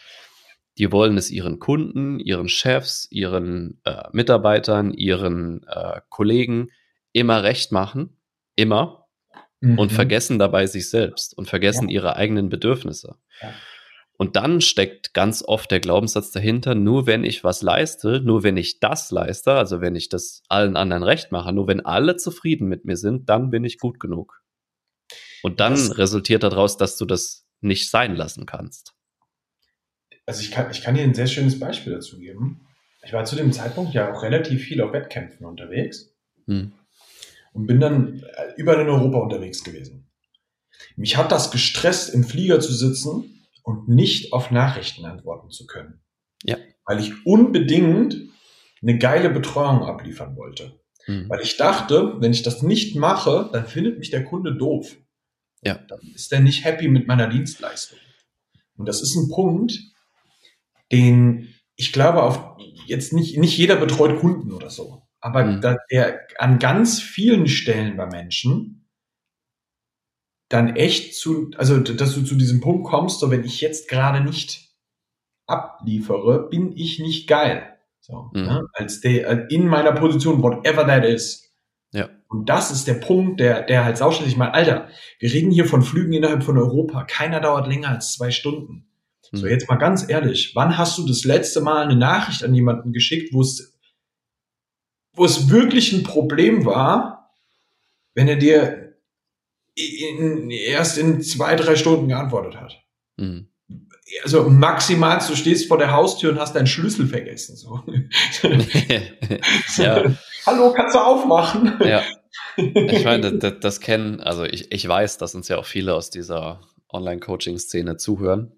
die 0.77 0.91
wollen 0.91 1.17
es 1.17 1.29
ihren 1.29 1.59
Kunden, 1.59 2.19
ihren 2.19 2.47
Chefs, 2.47 3.07
ihren 3.11 3.81
äh, 3.83 4.03
Mitarbeitern, 4.13 4.93
ihren 4.93 5.63
äh, 5.67 5.99
Kollegen 6.09 6.69
immer 7.11 7.43
recht 7.43 7.71
machen, 7.71 8.18
immer, 8.59 9.07
mhm. 9.61 9.79
und 9.79 9.91
vergessen 9.91 10.39
dabei 10.39 10.65
sich 10.67 10.89
selbst 10.89 11.37
und 11.37 11.47
vergessen 11.47 11.89
ja. 11.89 11.95
ihre 11.95 12.15
eigenen 12.15 12.49
Bedürfnisse. 12.49 13.15
Ja. 13.41 13.53
Und 14.17 14.35
dann 14.35 14.59
steckt 14.59 15.13
ganz 15.13 15.43
oft 15.45 15.71
der 15.71 15.79
Glaubenssatz 15.79 16.31
dahinter, 16.31 16.75
nur 16.75 17.07
wenn 17.07 17.23
ich 17.23 17.45
was 17.45 17.61
leiste, 17.61 18.19
nur 18.19 18.43
wenn 18.43 18.57
ich 18.57 18.81
das 18.81 19.11
leiste, 19.11 19.53
also 19.53 19.79
wenn 19.79 19.95
ich 19.95 20.09
das 20.09 20.43
allen 20.49 20.75
anderen 20.75 21.03
recht 21.03 21.31
mache, 21.31 21.53
nur 21.53 21.67
wenn 21.67 21.85
alle 21.85 22.17
zufrieden 22.17 22.67
mit 22.67 22.83
mir 22.83 22.97
sind, 22.97 23.29
dann 23.29 23.49
bin 23.49 23.63
ich 23.63 23.77
gut 23.79 23.99
genug. 23.99 24.41
Und 25.41 25.61
dann 25.61 25.71
das 25.71 25.97
resultiert 25.97 26.43
daraus, 26.43 26.75
dass 26.75 26.97
du 26.97 27.05
das 27.05 27.45
nicht 27.61 27.89
sein 27.89 28.15
lassen 28.15 28.45
kannst 28.45 28.93
also 30.29 30.41
ich 30.41 30.51
kann, 30.51 30.69
ich 30.69 30.83
kann 30.83 30.93
dir 30.93 31.01
ein 31.01 31.15
sehr 31.15 31.25
schönes 31.25 31.59
Beispiel 31.59 31.91
dazu 31.91 32.19
geben. 32.19 32.61
Ich 33.03 33.13
war 33.13 33.25
zu 33.25 33.35
dem 33.35 33.51
Zeitpunkt 33.51 33.95
ja 33.95 34.13
auch 34.13 34.21
relativ 34.21 34.63
viel 34.63 34.79
auf 34.79 34.93
Wettkämpfen 34.93 35.43
unterwegs 35.43 36.13
hm. 36.45 36.71
Und 37.53 37.67
bin 37.67 37.79
dann 37.79 38.23
äh, 38.23 38.53
überall 38.57 38.81
in 38.81 38.89
Europa 38.89 39.17
unterwegs 39.19 39.63
gewesen. 39.63 40.09
Mich 40.95 41.17
hat 41.17 41.31
das 41.31 41.51
gestresst, 41.51 42.13
im 42.13 42.23
Flieger 42.23 42.59
zu 42.59 42.73
sitzen 42.73 43.45
und 43.63 43.87
nicht 43.87 44.33
auf 44.33 44.51
Nachrichten 44.51 45.05
antworten 45.05 45.49
zu 45.49 45.65
können. 45.65 46.01
Ja. 46.43 46.57
Weil 46.85 46.99
ich 46.99 47.25
unbedingt 47.25 48.15
eine 48.81 48.97
geile 48.97 49.29
Betreuung 49.29 49.83
abliefern 49.83 50.35
wollte. 50.35 50.79
Hm. 51.05 51.29
Weil 51.29 51.41
ich 51.41 51.57
dachte, 51.57 52.15
wenn 52.19 52.31
ich 52.31 52.43
das 52.43 52.61
nicht 52.61 52.95
mache, 52.95 53.49
dann 53.51 53.65
findet 53.65 53.99
mich 53.99 54.09
der 54.09 54.23
Kunde 54.23 54.55
doof. 54.55 54.95
Ja. 55.61 55.75
Dann 55.75 55.99
ist 56.15 56.31
er 56.31 56.39
nicht 56.39 56.63
happy 56.63 56.87
mit 56.87 57.07
meiner 57.07 57.27
Dienstleistung. 57.27 57.99
Und 58.77 58.87
das 58.87 59.01
ist 59.01 59.15
ein 59.15 59.29
Punkt, 59.29 59.77
den, 60.91 61.53
ich 61.75 61.91
glaube, 61.91 62.23
auf 62.23 62.57
jetzt 62.85 63.13
nicht, 63.13 63.37
nicht 63.37 63.57
jeder 63.57 63.75
betreut 63.75 64.19
Kunden 64.19 64.51
oder 64.51 64.69
so, 64.69 65.03
aber 65.21 65.45
mhm. 65.45 65.61
da, 65.61 65.77
der 65.91 66.21
an 66.37 66.59
ganz 66.59 67.01
vielen 67.01 67.47
Stellen 67.47 67.97
bei 67.97 68.05
Menschen 68.05 68.87
dann 70.49 70.75
echt 70.75 71.15
zu, 71.15 71.51
also 71.57 71.79
dass 71.79 72.15
du 72.15 72.23
zu 72.23 72.35
diesem 72.35 72.59
Punkt 72.59 72.87
kommst, 72.87 73.19
so 73.19 73.29
wenn 73.29 73.43
ich 73.43 73.61
jetzt 73.61 73.87
gerade 73.87 74.21
nicht 74.23 74.69
abliefere, 75.45 76.49
bin 76.49 76.75
ich 76.75 76.99
nicht 76.99 77.27
geil. 77.27 77.75
So, 77.99 78.31
mhm. 78.33 78.41
ne? 78.41 78.65
als 78.73 79.01
der 79.01 79.49
in 79.51 79.67
meiner 79.67 79.91
Position, 79.91 80.41
whatever 80.41 80.85
that 80.87 81.05
is. 81.05 81.53
Ja. 81.91 82.09
Und 82.27 82.49
das 82.49 82.71
ist 82.71 82.87
der 82.87 82.95
Punkt, 82.95 83.39
der, 83.39 83.63
der 83.63 83.83
halt 83.83 83.97
sauschließlich 83.97 84.37
mal, 84.37 84.51
Alter, 84.51 84.87
wir 85.19 85.33
reden 85.33 85.51
hier 85.51 85.65
von 85.65 85.81
Flügen 85.81 86.13
innerhalb 86.13 86.43
von 86.43 86.57
Europa. 86.57 87.03
Keiner 87.03 87.39
dauert 87.39 87.67
länger 87.67 87.89
als 87.89 88.13
zwei 88.13 88.31
Stunden. 88.31 88.87
So, 89.31 89.43
hm. 89.43 89.49
jetzt 89.49 89.69
mal 89.69 89.75
ganz 89.75 90.07
ehrlich, 90.09 90.53
wann 90.55 90.77
hast 90.77 90.97
du 90.97 91.05
das 91.05 91.23
letzte 91.23 91.61
Mal 91.61 91.83
eine 91.83 91.95
Nachricht 91.95 92.43
an 92.43 92.53
jemanden 92.53 92.93
geschickt, 92.93 93.33
wo 93.33 93.41
es, 93.41 93.78
wo 95.19 95.25
es 95.25 95.49
wirklich 95.49 95.91
ein 95.91 96.03
Problem 96.03 96.65
war, 96.65 97.33
wenn 98.15 98.29
er 98.29 98.37
dir 98.37 98.95
in, 99.75 100.49
erst 100.49 100.97
in 100.97 101.21
zwei, 101.21 101.57
drei 101.57 101.75
Stunden 101.75 102.07
geantwortet 102.07 102.55
hat? 102.55 102.81
Mhm. 103.17 103.49
Also 104.23 104.49
maximal, 104.49 105.19
du 105.27 105.35
stehst 105.35 105.67
vor 105.67 105.77
der 105.77 105.91
Haustür 105.91 106.31
und 106.31 106.39
hast 106.39 106.55
deinen 106.55 106.67
Schlüssel 106.67 107.05
vergessen. 107.05 107.57
So. 107.57 107.83
ja. 109.83 110.05
Hallo, 110.45 110.73
kannst 110.73 110.95
du 110.95 110.99
aufmachen? 110.99 111.77
Ja. 111.83 112.01
Ich 112.55 113.03
meine, 113.03 113.37
das, 113.37 113.59
das 113.59 113.81
kennen, 113.81 114.21
also 114.21 114.45
ich, 114.45 114.71
ich 114.71 114.87
weiß, 114.87 115.17
dass 115.17 115.35
uns 115.35 115.49
ja 115.49 115.57
auch 115.57 115.65
viele 115.65 115.95
aus 115.95 116.09
dieser 116.09 116.61
Online-Coaching-Szene 116.91 117.97
zuhören 117.97 118.53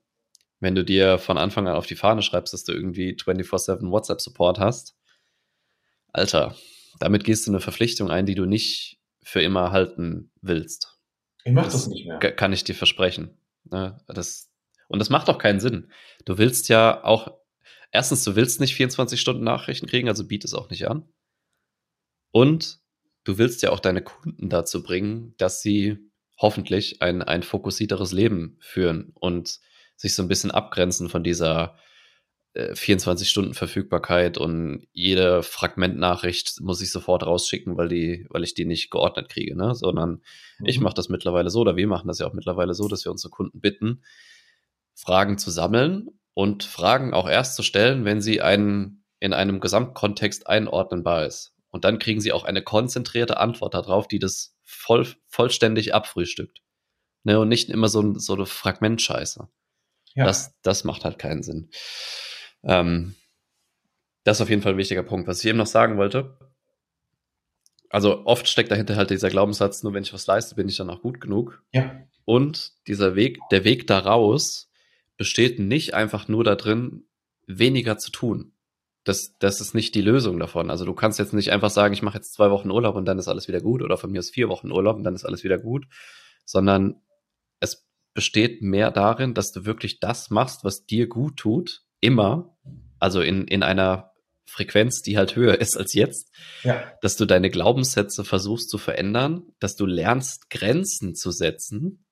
wenn 0.61 0.75
du 0.75 0.85
dir 0.85 1.17
von 1.17 1.37
Anfang 1.37 1.67
an 1.67 1.75
auf 1.75 1.87
die 1.87 1.95
Fahne 1.95 2.21
schreibst, 2.21 2.53
dass 2.53 2.63
du 2.63 2.71
irgendwie 2.71 3.15
24-7 3.15 3.89
WhatsApp-Support 3.89 4.59
hast, 4.59 4.95
Alter, 6.13 6.55
damit 6.99 7.23
gehst 7.23 7.47
du 7.47 7.51
eine 7.51 7.59
Verpflichtung 7.59 8.09
ein, 8.09 8.25
die 8.25 8.35
du 8.35 8.45
nicht 8.45 8.99
für 9.23 9.41
immer 9.41 9.71
halten 9.71 10.31
willst. 10.41 10.99
Ich 11.43 11.53
mach 11.53 11.65
das, 11.65 11.73
das 11.73 11.87
nicht 11.87 12.05
mehr. 12.05 12.19
Kann 12.19 12.53
ich 12.53 12.63
dir 12.63 12.75
versprechen. 12.75 13.37
Ne? 13.63 13.97
Das, 14.07 14.51
und 14.87 14.99
das 14.99 15.09
macht 15.09 15.29
auch 15.29 15.37
keinen 15.37 15.59
Sinn. 15.59 15.91
Du 16.25 16.37
willst 16.37 16.69
ja 16.69 17.03
auch, 17.03 17.39
erstens, 17.91 18.23
du 18.23 18.35
willst 18.35 18.59
nicht 18.59 18.75
24 18.75 19.19
Stunden 19.19 19.43
Nachrichten 19.43 19.87
kriegen, 19.87 20.07
also 20.07 20.27
biet 20.27 20.43
es 20.43 20.53
auch 20.53 20.69
nicht 20.69 20.87
an. 20.87 21.07
Und 22.31 22.79
du 23.23 23.37
willst 23.37 23.61
ja 23.61 23.71
auch 23.71 23.79
deine 23.79 24.03
Kunden 24.03 24.49
dazu 24.49 24.83
bringen, 24.83 25.33
dass 25.37 25.61
sie 25.61 25.97
hoffentlich 26.37 27.01
ein, 27.01 27.21
ein 27.21 27.43
fokussierteres 27.43 28.11
Leben 28.11 28.57
führen 28.59 29.11
und 29.13 29.59
sich 29.95 30.15
so 30.15 30.23
ein 30.23 30.27
bisschen 30.27 30.51
abgrenzen 30.51 31.09
von 31.09 31.23
dieser 31.23 31.77
24 32.53 33.27
äh, 33.27 33.29
Stunden 33.29 33.53
Verfügbarkeit 33.53 34.37
und 34.37 34.87
jede 34.91 35.41
Fragmentnachricht 35.41 36.59
muss 36.61 36.81
ich 36.81 36.91
sofort 36.91 37.25
rausschicken, 37.25 37.77
weil 37.77 37.87
die, 37.87 38.25
weil 38.29 38.43
ich 38.43 38.53
die 38.53 38.65
nicht 38.65 38.91
geordnet 38.91 39.29
kriege, 39.29 39.55
ne? 39.55 39.73
Sondern 39.73 40.21
mhm. 40.59 40.65
ich 40.65 40.79
mache 40.79 40.93
das 40.93 41.09
mittlerweile 41.09 41.49
so, 41.49 41.61
oder 41.61 41.77
wir 41.77 41.87
machen 41.87 42.07
das 42.07 42.19
ja 42.19 42.27
auch 42.27 42.33
mittlerweile 42.33 42.73
so, 42.73 42.87
dass 42.87 43.05
wir 43.05 43.11
unsere 43.11 43.31
Kunden 43.31 43.61
bitten, 43.61 44.03
Fragen 44.93 45.37
zu 45.37 45.49
sammeln 45.49 46.09
und 46.33 46.63
Fragen 46.63 47.13
auch 47.13 47.29
erst 47.29 47.55
zu 47.55 47.63
stellen, 47.63 48.03
wenn 48.05 48.21
sie 48.21 48.41
einen 48.41 49.05
in 49.19 49.33
einem 49.33 49.59
Gesamtkontext 49.59 50.47
einordnenbar 50.47 51.25
ist. 51.25 51.53
Und 51.69 51.85
dann 51.85 51.99
kriegen 51.99 52.19
sie 52.19 52.33
auch 52.33 52.43
eine 52.43 52.61
konzentrierte 52.61 53.37
Antwort 53.37 53.73
darauf, 53.73 54.07
die 54.07 54.19
das 54.19 54.57
voll, 54.63 55.07
vollständig 55.27 55.93
abfrühstückt. 55.93 56.61
Ne? 57.23 57.39
Und 57.39 57.47
nicht 57.47 57.69
immer 57.69 57.87
so, 57.87 58.17
so 58.17 58.33
eine 58.33 58.45
Fragmentscheiße. 58.45 59.47
Ja. 60.15 60.25
Das, 60.25 60.59
das 60.63 60.83
macht 60.83 61.05
halt 61.05 61.17
keinen 61.17 61.43
Sinn. 61.43 61.69
Ähm, 62.63 63.15
das 64.23 64.37
ist 64.37 64.41
auf 64.41 64.49
jeden 64.49 64.61
Fall 64.61 64.73
ein 64.73 64.77
wichtiger 64.77 65.03
Punkt. 65.03 65.27
Was 65.27 65.39
ich 65.43 65.49
eben 65.49 65.57
noch 65.57 65.67
sagen 65.67 65.97
wollte, 65.97 66.37
also 67.89 68.25
oft 68.25 68.47
steckt 68.47 68.71
dahinter 68.71 68.95
halt 68.95 69.09
dieser 69.09 69.29
Glaubenssatz, 69.29 69.83
nur 69.83 69.93
wenn 69.93 70.03
ich 70.03 70.13
was 70.13 70.27
leiste, 70.27 70.55
bin 70.55 70.69
ich 70.69 70.77
dann 70.77 70.89
auch 70.89 71.01
gut 71.01 71.19
genug. 71.19 71.61
Ja. 71.73 72.07
Und 72.23 72.73
dieser 72.87 73.15
Weg, 73.15 73.39
der 73.51 73.63
Weg 73.65 73.87
daraus 73.87 74.71
besteht 75.17 75.59
nicht 75.59 75.93
einfach 75.93 76.27
nur 76.27 76.43
darin, 76.43 77.03
weniger 77.47 77.97
zu 77.97 78.11
tun. 78.11 78.53
Das, 79.03 79.37
das 79.39 79.59
ist 79.59 79.73
nicht 79.73 79.93
die 79.95 80.01
Lösung 80.01 80.39
davon. 80.39 80.69
Also 80.69 80.85
du 80.85 80.93
kannst 80.93 81.19
jetzt 81.19 81.33
nicht 81.33 81.51
einfach 81.51 81.71
sagen, 81.71 81.93
ich 81.93 82.03
mache 82.03 82.17
jetzt 82.17 82.33
zwei 82.33 82.51
Wochen 82.51 82.71
Urlaub 82.71 82.95
und 82.95 83.05
dann 83.05 83.19
ist 83.19 83.27
alles 83.27 83.47
wieder 83.47 83.59
gut 83.59 83.81
oder 83.81 83.97
von 83.97 84.11
mir 84.11 84.19
ist 84.19 84.29
vier 84.29 84.47
Wochen 84.47 84.71
Urlaub 84.71 84.95
und 84.95 85.03
dann 85.03 85.15
ist 85.15 85.25
alles 85.25 85.43
wieder 85.43 85.57
gut, 85.57 85.85
sondern 86.45 87.01
es 87.59 87.89
besteht 88.13 88.61
mehr 88.61 88.91
darin, 88.91 89.33
dass 89.33 89.51
du 89.51 89.65
wirklich 89.65 89.99
das 89.99 90.29
machst, 90.29 90.63
was 90.63 90.85
dir 90.85 91.07
gut 91.07 91.37
tut 91.37 91.83
immer, 92.01 92.57
also 92.99 93.21
in, 93.21 93.47
in 93.47 93.63
einer 93.63 94.11
Frequenz, 94.45 95.01
die 95.01 95.17
halt 95.17 95.35
höher 95.35 95.59
ist 95.59 95.77
als 95.77 95.93
jetzt, 95.93 96.29
ja. 96.63 96.83
dass 97.01 97.15
du 97.15 97.25
deine 97.25 97.49
Glaubenssätze 97.49 98.25
versuchst 98.25 98.69
zu 98.69 98.77
verändern, 98.77 99.43
dass 99.59 99.77
du 99.77 99.85
lernst, 99.85 100.49
Grenzen 100.49 101.15
zu 101.15 101.31
setzen 101.31 102.05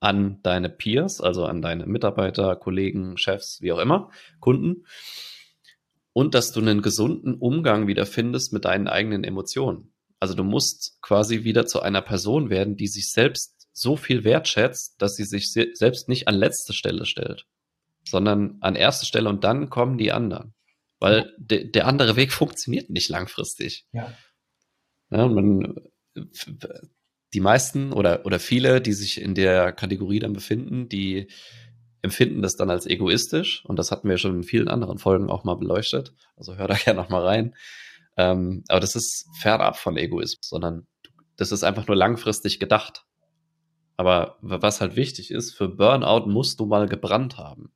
an 0.00 0.40
deine 0.42 0.70
Peers, 0.70 1.20
also 1.20 1.44
an 1.44 1.60
deine 1.60 1.86
Mitarbeiter, 1.86 2.56
Kollegen, 2.56 3.18
Chefs, 3.18 3.60
wie 3.60 3.72
auch 3.72 3.78
immer, 3.78 4.10
Kunden, 4.40 4.86
und 6.14 6.34
dass 6.34 6.52
du 6.52 6.60
einen 6.60 6.82
gesunden 6.82 7.34
Umgang 7.34 7.86
wieder 7.86 8.06
findest 8.06 8.52
mit 8.52 8.64
deinen 8.64 8.88
eigenen 8.88 9.22
Emotionen. 9.22 9.92
Also 10.18 10.34
du 10.34 10.44
musst 10.44 11.00
quasi 11.02 11.44
wieder 11.44 11.66
zu 11.66 11.80
einer 11.80 12.02
Person 12.02 12.48
werden, 12.50 12.76
die 12.76 12.86
sich 12.86 13.10
selbst 13.10 13.68
so 13.72 13.96
viel 13.96 14.24
wertschätzt, 14.24 15.00
dass 15.00 15.14
sie 15.14 15.24
sich 15.24 15.52
selbst 15.52 16.08
nicht 16.08 16.28
an 16.28 16.34
letzte 16.34 16.72
Stelle 16.72 17.06
stellt 17.06 17.46
sondern 18.04 18.58
an 18.60 18.74
erste 18.74 19.06
Stelle 19.06 19.28
und 19.28 19.44
dann 19.44 19.70
kommen 19.70 19.98
die 19.98 20.12
anderen. 20.12 20.54
Weil 20.98 21.32
de, 21.36 21.68
der 21.70 21.86
andere 21.86 22.16
Weg 22.16 22.32
funktioniert 22.32 22.90
nicht 22.90 23.08
langfristig. 23.08 23.86
Ja. 23.92 24.12
ja 25.10 25.26
man, 25.26 25.74
die 27.34 27.40
meisten 27.40 27.92
oder, 27.92 28.24
oder 28.26 28.38
viele, 28.38 28.80
die 28.80 28.92
sich 28.92 29.20
in 29.20 29.34
der 29.34 29.72
Kategorie 29.72 30.20
dann 30.20 30.32
befinden, 30.32 30.88
die 30.88 31.28
empfinden 32.02 32.42
das 32.42 32.56
dann 32.56 32.70
als 32.70 32.86
egoistisch 32.86 33.64
und 33.64 33.78
das 33.78 33.90
hatten 33.90 34.08
wir 34.08 34.18
schon 34.18 34.36
in 34.36 34.42
vielen 34.42 34.68
anderen 34.68 34.98
Folgen 34.98 35.30
auch 35.30 35.44
mal 35.44 35.54
beleuchtet. 35.54 36.12
Also 36.36 36.56
hör 36.56 36.68
da 36.68 36.74
gerne 36.84 37.00
noch 37.00 37.08
mal 37.08 37.24
rein. 37.24 37.54
Ähm, 38.16 38.64
aber 38.68 38.80
das 38.80 38.94
ist 38.94 39.26
fernab 39.40 39.76
von 39.76 39.96
Egoismus, 39.96 40.48
sondern 40.48 40.86
das 41.36 41.52
ist 41.52 41.64
einfach 41.64 41.86
nur 41.86 41.96
langfristig 41.96 42.60
gedacht. 42.60 43.04
Aber 43.96 44.36
was 44.40 44.80
halt 44.80 44.96
wichtig 44.96 45.30
ist, 45.30 45.54
für 45.54 45.68
Burnout 45.68 46.26
musst 46.26 46.60
du 46.60 46.66
mal 46.66 46.88
gebrannt 46.88 47.38
haben. 47.38 47.72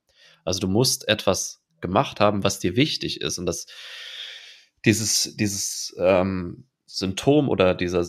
Also 0.47 0.61
du 0.61 0.69
musst 0.69 1.09
etwas 1.09 1.63
gemacht 1.81 2.21
haben, 2.21 2.45
was 2.45 2.59
dir 2.59 2.77
wichtig 2.77 3.21
ist. 3.21 3.39
Und 3.39 3.47
das, 3.47 3.67
dieses, 4.85 5.37
dieses 5.37 5.95
ähm, 5.99 6.67
Symptom 6.87 7.49
oder 7.49 7.75
dieser, 7.75 8.07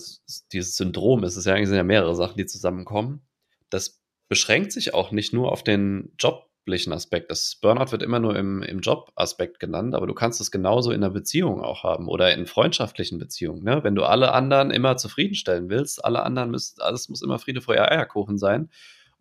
dieses 0.52 0.76
Syndrom, 0.76 1.24
es 1.24 1.36
ist 1.36 1.46
ja 1.46 1.54
eigentlich 1.54 1.68
sind 1.68 1.78
ja 1.78 1.84
mehrere 1.84 2.16
Sachen, 2.16 2.38
die 2.38 2.46
zusammenkommen. 2.46 3.22
Das 3.70 4.02
beschränkt 4.30 4.72
sich 4.72 4.94
auch 4.94 5.12
nicht 5.12 5.34
nur 5.34 5.52
auf 5.52 5.64
den 5.64 6.14
joblichen 6.20 6.94
Aspekt. 6.94 7.32
Das 7.32 7.58
Burnout 7.62 7.92
wird 7.92 8.04
immer 8.04 8.20
nur 8.20 8.36
im, 8.36 8.62
im 8.62 8.80
Job-Aspekt 8.80 9.60
genannt, 9.60 9.96
aber 9.96 10.06
du 10.06 10.14
kannst 10.14 10.40
es 10.40 10.52
genauso 10.52 10.92
in 10.92 11.04
einer 11.04 11.14
Beziehung 11.14 11.62
auch 11.62 11.84
haben 11.84 12.08
oder 12.08 12.34
in 12.34 12.46
freundschaftlichen 12.46 13.18
Beziehungen. 13.18 13.64
Ne? 13.64 13.84
Wenn 13.84 13.96
du 13.96 14.04
alle 14.04 14.34
anderen 14.34 14.72
immer 14.72 14.98
zufriedenstellen 14.98 15.70
willst, 15.70 16.04
alle 16.06 16.24
anderen 16.24 16.52
müssen, 16.52 16.82
alles 16.82 17.10
muss 17.10 17.22
immer 17.22 17.40
Friede, 17.40 17.62
Feuer, 17.62 17.90
Eierkuchen 17.90 18.38
sein 18.38 18.70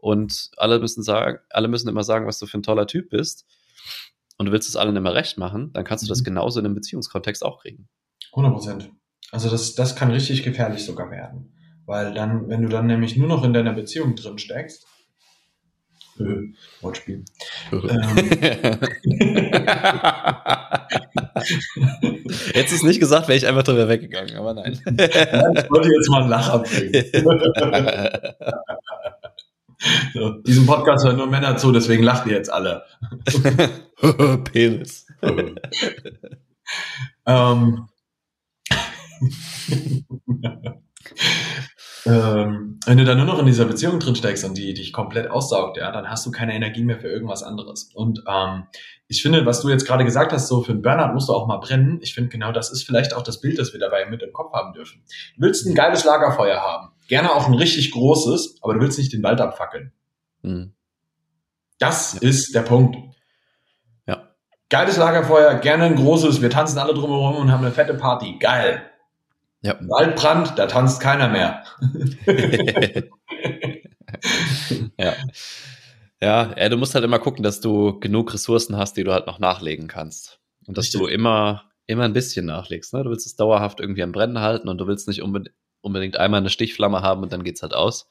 und 0.06 0.52
alle 0.56 0.78
müssen 0.78 1.02
sagen, 1.02 1.40
alle 1.50 1.66
müssen 1.66 1.88
immer 1.88 2.04
sagen, 2.04 2.28
was 2.28 2.38
du 2.38 2.46
für 2.46 2.58
ein 2.58 2.62
toller 2.62 2.86
Typ 2.86 3.10
bist 3.10 3.44
und 4.38 4.46
du 4.46 4.52
willst 4.52 4.68
es 4.68 4.76
allen 4.76 4.94
immer 4.94 5.14
recht 5.14 5.36
machen, 5.36 5.72
dann 5.72 5.84
kannst 5.84 6.04
du 6.04 6.08
das 6.08 6.20
mhm. 6.20 6.26
genauso 6.26 6.60
in 6.60 6.66
einem 6.66 6.76
Beziehungskontext 6.76 7.44
auch 7.44 7.62
kriegen. 7.62 7.88
100 8.30 8.52
Prozent. 8.52 8.92
Also 9.32 9.50
das, 9.50 9.74
das 9.74 9.96
kann 9.96 10.12
richtig 10.12 10.44
gefährlich 10.44 10.84
sogar 10.84 11.10
werden. 11.10 11.52
Weil 11.86 12.14
dann, 12.14 12.48
wenn 12.48 12.62
du 12.62 12.68
dann 12.68 12.86
nämlich 12.86 13.16
nur 13.16 13.26
noch 13.26 13.42
in 13.42 13.52
deiner 13.52 13.72
Beziehung 13.72 14.14
drin 14.14 14.38
steckst, 14.38 14.86
äh, 16.20 16.52
Wortspiel. 16.82 17.24
ähm. 17.72 17.82
Du 22.54 22.60
es 22.60 22.82
nicht 22.82 23.00
gesagt, 23.00 23.28
wäre 23.28 23.36
ich 23.36 23.46
einfach 23.46 23.62
drüber 23.62 23.88
weggegangen, 23.88 24.36
aber 24.36 24.54
nein. 24.54 24.72
ich 24.86 25.70
wollte 25.70 25.92
jetzt 25.92 26.10
mal 26.10 26.22
einen 26.22 26.30
Lacher 26.30 26.60
bringen. 26.60 26.92
So, 30.14 30.30
diesem 30.42 30.66
Podcast 30.66 31.04
hören 31.04 31.16
nur 31.16 31.26
Männer 31.26 31.56
zu, 31.56 31.72
deswegen 31.72 32.02
lacht 32.02 32.26
ihr 32.26 32.32
jetzt 32.32 32.52
alle. 32.52 32.84
Penis. 34.44 35.06
ähm, 37.26 37.88
ähm, 42.06 42.80
wenn 42.86 42.98
du 42.98 43.04
dann 43.04 43.16
nur 43.16 43.26
noch 43.26 43.38
in 43.38 43.46
dieser 43.46 43.64
Beziehung 43.64 44.00
drin 44.00 44.16
steckst 44.16 44.44
und 44.44 44.56
die 44.56 44.74
dich 44.74 44.92
komplett 44.92 45.30
aussaugt, 45.30 45.76
ja, 45.76 45.90
dann 45.92 46.10
hast 46.10 46.26
du 46.26 46.30
keine 46.30 46.54
Energie 46.54 46.84
mehr 46.84 47.00
für 47.00 47.08
irgendwas 47.08 47.42
anderes. 47.42 47.90
Und 47.94 48.22
ähm, 48.28 48.64
ich 49.08 49.22
finde, 49.22 49.46
was 49.46 49.60
du 49.60 49.68
jetzt 49.68 49.86
gerade 49.86 50.04
gesagt 50.04 50.32
hast, 50.32 50.48
so 50.48 50.62
für 50.62 50.72
einen 50.72 50.82
Burnout 50.82 51.14
musst 51.14 51.28
du 51.28 51.32
auch 51.32 51.46
mal 51.46 51.58
brennen. 51.58 52.00
Ich 52.02 52.14
finde 52.14 52.30
genau 52.30 52.52
das 52.52 52.70
ist 52.70 52.84
vielleicht 52.84 53.14
auch 53.14 53.22
das 53.22 53.40
Bild, 53.40 53.58
das 53.58 53.72
wir 53.72 53.80
dabei 53.80 54.06
mit 54.06 54.22
im 54.22 54.32
Kopf 54.32 54.52
haben 54.52 54.72
dürfen. 54.72 55.02
Du 55.36 55.42
willst 55.42 55.66
ein 55.66 55.74
geiles 55.74 56.04
Lagerfeuer 56.04 56.60
haben. 56.60 56.90
Gerne 57.08 57.32
auch 57.32 57.46
ein 57.46 57.54
richtig 57.54 57.92
großes, 57.92 58.58
aber 58.62 58.74
du 58.74 58.80
willst 58.80 58.98
nicht 58.98 59.12
den 59.12 59.22
Wald 59.22 59.40
abfackeln. 59.40 59.92
Mhm. 60.42 60.72
Das 61.78 62.14
ja. 62.14 62.28
ist 62.28 62.54
der 62.54 62.62
Punkt. 62.62 62.96
Ja. 64.06 64.34
Geiles 64.70 64.96
Lagerfeuer, 64.96 65.54
gerne 65.56 65.84
ein 65.84 65.96
großes, 65.96 66.42
wir 66.42 66.50
tanzen 66.50 66.78
alle 66.78 66.94
drumherum 66.94 67.36
und 67.36 67.52
haben 67.52 67.64
eine 67.64 67.72
fette 67.72 67.94
Party. 67.94 68.36
Geil. 68.38 68.82
Ja. 69.62 69.76
Waldbrand, 69.80 70.58
da 70.58 70.66
tanzt 70.66 71.00
keiner 71.00 71.28
mehr. 71.28 71.64
ja. 74.98 75.14
Ja, 76.20 76.68
du 76.68 76.76
musst 76.76 76.94
halt 76.94 77.04
immer 77.04 77.18
gucken, 77.18 77.42
dass 77.42 77.60
du 77.60 77.98
genug 78.00 78.32
Ressourcen 78.32 78.76
hast, 78.76 78.96
die 78.96 79.04
du 79.04 79.12
halt 79.12 79.26
noch 79.26 79.38
nachlegen 79.38 79.86
kannst. 79.86 80.40
Und 80.66 80.78
dass 80.78 80.86
Richtig. 80.86 81.00
du 81.00 81.06
immer, 81.06 81.64
immer 81.86 82.04
ein 82.04 82.12
bisschen 82.12 82.46
nachlegst. 82.46 82.94
Ne? 82.94 83.04
Du 83.04 83.10
willst 83.10 83.26
es 83.26 83.36
dauerhaft 83.36 83.80
irgendwie 83.80 84.02
am 84.02 84.12
Brennen 84.12 84.40
halten 84.40 84.68
und 84.68 84.78
du 84.78 84.86
willst 84.86 85.08
nicht 85.08 85.22
unbedingt 85.22 85.54
unbedingt 85.80 86.16
einmal 86.16 86.40
eine 86.40 86.50
Stichflamme 86.50 87.02
haben 87.02 87.22
und 87.22 87.32
dann 87.32 87.44
geht's 87.44 87.62
halt 87.62 87.74
aus. 87.74 88.08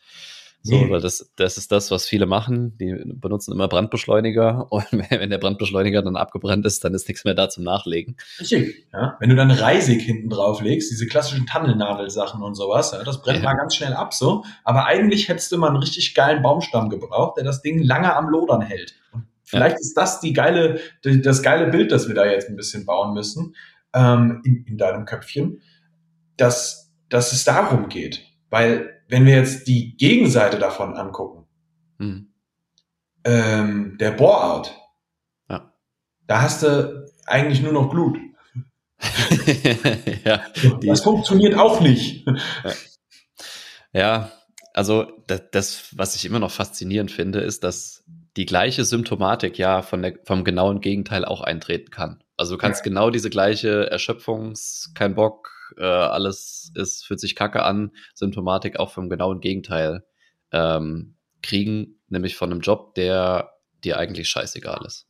So, 0.68 0.90
weil 0.90 1.00
das, 1.00 1.32
das 1.36 1.60
ist 1.60 1.72
das, 1.72 1.92
was 1.92 2.08
viele 2.08 2.26
machen. 2.26 2.76
Die 2.80 2.92
benutzen 3.06 3.52
immer 3.52 3.68
Brandbeschleuniger 3.68 4.66
und 4.72 4.88
wenn 4.92 5.30
der 5.30 5.38
Brandbeschleuniger 5.38 6.02
dann 6.02 6.16
abgebrannt 6.16 6.66
ist, 6.66 6.84
dann 6.84 6.96
ist 6.96 7.08
nichts 7.08 7.24
mehr 7.24 7.36
da 7.36 7.50
zum 7.50 7.64
Nachlegen. 7.64 8.18
Richtig, 8.40 8.88
ja. 8.92 9.16
Wenn 9.20 9.30
du 9.30 9.36
dann 9.36 9.52
Reisig 9.52 10.02
hinten 10.02 10.28
drauf 10.28 10.62
legst, 10.64 10.90
diese 10.90 11.06
klassischen 11.06 11.46
Tannelnadelsachen 11.46 12.42
und 12.42 12.56
sowas, 12.56 12.94
ja, 12.94 13.04
das 13.04 13.22
brennt 13.22 13.44
ja. 13.44 13.52
mal 13.52 13.56
ganz 13.56 13.76
schnell 13.76 13.94
ab 13.94 14.16
so. 14.16 14.44
Aber 14.64 14.88
eigentlich 14.88 15.30
hättest 15.30 15.52
du 15.52 15.58
mal 15.60 15.68
einen 15.68 15.78
richtig 15.78 16.16
geilen 16.16 16.42
Baumstamm 16.42 16.90
gebraucht, 16.90 17.38
der 17.38 17.44
das 17.44 17.62
Ding 17.62 17.84
lange 17.84 18.16
am 18.16 18.30
Lodern 18.30 18.62
hält. 18.62 18.96
Und 19.12 19.28
vielleicht 19.44 19.76
ja. 19.76 19.82
ist 19.82 19.94
das 19.94 20.20
die 20.20 20.34
geile, 20.34 20.80
das 21.04 21.44
geile 21.44 21.68
Bild, 21.70 21.92
das 21.92 22.08
wir 22.08 22.16
da 22.16 22.26
jetzt 22.26 22.50
ein 22.50 22.56
bisschen 22.56 22.88
bauen 22.88 23.14
müssen, 23.14 23.56
ähm, 23.94 24.42
in, 24.44 24.66
in 24.66 24.78
deinem 24.80 25.06
Köpfchen, 25.06 25.62
dass, 26.38 26.85
dass 27.16 27.32
es 27.32 27.46
darum 27.46 27.88
geht. 27.88 28.26
Weil 28.50 29.02
wenn 29.08 29.26
wir 29.26 29.36
jetzt 29.36 29.68
die 29.68 29.96
Gegenseite 29.96 30.60
davon 30.60 30.96
angucken, 30.96 31.48
hm. 31.98 32.28
ähm, 33.24 33.98
der 34.00 34.12
Bore-out, 34.12 34.76
ja. 35.50 35.74
da 36.28 36.42
hast 36.42 36.64
du 36.64 37.08
eigentlich 37.26 37.62
nur 37.62 37.72
noch 37.72 37.90
Blut. 37.90 38.18
ja, 40.26 40.42
das 40.86 41.02
funktioniert 41.02 41.56
auch 41.56 41.80
nicht. 41.80 42.26
Ja, 43.94 44.32
also 44.74 45.08
das, 45.28 45.44
das, 45.52 45.90
was 45.96 46.16
ich 46.16 46.26
immer 46.26 46.40
noch 46.40 46.52
faszinierend 46.52 47.12
finde, 47.12 47.40
ist, 47.40 47.64
dass 47.64 48.04
die 48.36 48.46
gleiche 48.46 48.84
Symptomatik 48.84 49.58
ja 49.58 49.82
von 49.82 50.02
der, 50.02 50.16
vom 50.26 50.44
genauen 50.44 50.82
Gegenteil 50.82 51.24
auch 51.24 51.40
eintreten 51.40 51.92
kann. 51.92 52.22
Also 52.36 52.56
du 52.56 52.58
kannst 52.58 52.82
ja. 52.82 52.90
genau 52.90 53.10
diese 53.10 53.30
gleiche 53.30 53.90
Erschöpfungs-, 53.90 54.94
kein 54.94 55.16
Bock, 55.16 55.55
äh, 55.78 55.84
alles 55.84 56.72
ist, 56.76 57.06
fühlt 57.06 57.20
sich 57.20 57.36
kacke 57.36 57.64
an, 57.64 57.92
Symptomatik 58.14 58.80
auch 58.80 58.92
vom 58.92 59.10
genauen 59.10 59.40
Gegenteil 59.40 60.06
ähm, 60.52 61.16
kriegen, 61.42 62.00
nämlich 62.08 62.36
von 62.36 62.52
einem 62.52 62.62
Job, 62.62 62.96
der 62.96 63.52
dir 63.84 63.98
eigentlich 63.98 64.30
scheißegal 64.30 64.84
ist. 64.86 65.08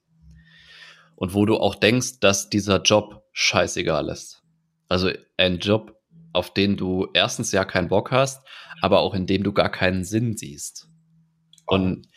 Und 1.16 1.34
wo 1.34 1.46
du 1.46 1.58
auch 1.58 1.76
denkst, 1.76 2.20
dass 2.20 2.50
dieser 2.50 2.82
Job 2.82 3.24
scheißegal 3.32 4.10
ist. 4.10 4.44
Also 4.90 5.12
ein 5.38 5.60
Job, 5.60 5.98
auf 6.34 6.54
den 6.54 6.76
du 6.76 7.08
erstens 7.14 7.52
ja 7.52 7.64
keinen 7.64 7.88
Bock 7.88 8.12
hast, 8.12 8.46
aber 8.82 9.00
auch 9.00 9.14
in 9.14 9.26
dem 9.26 9.44
du 9.44 9.54
gar 9.54 9.70
keinen 9.70 10.04
Sinn 10.04 10.36
siehst. 10.36 10.90
Und 11.66 12.08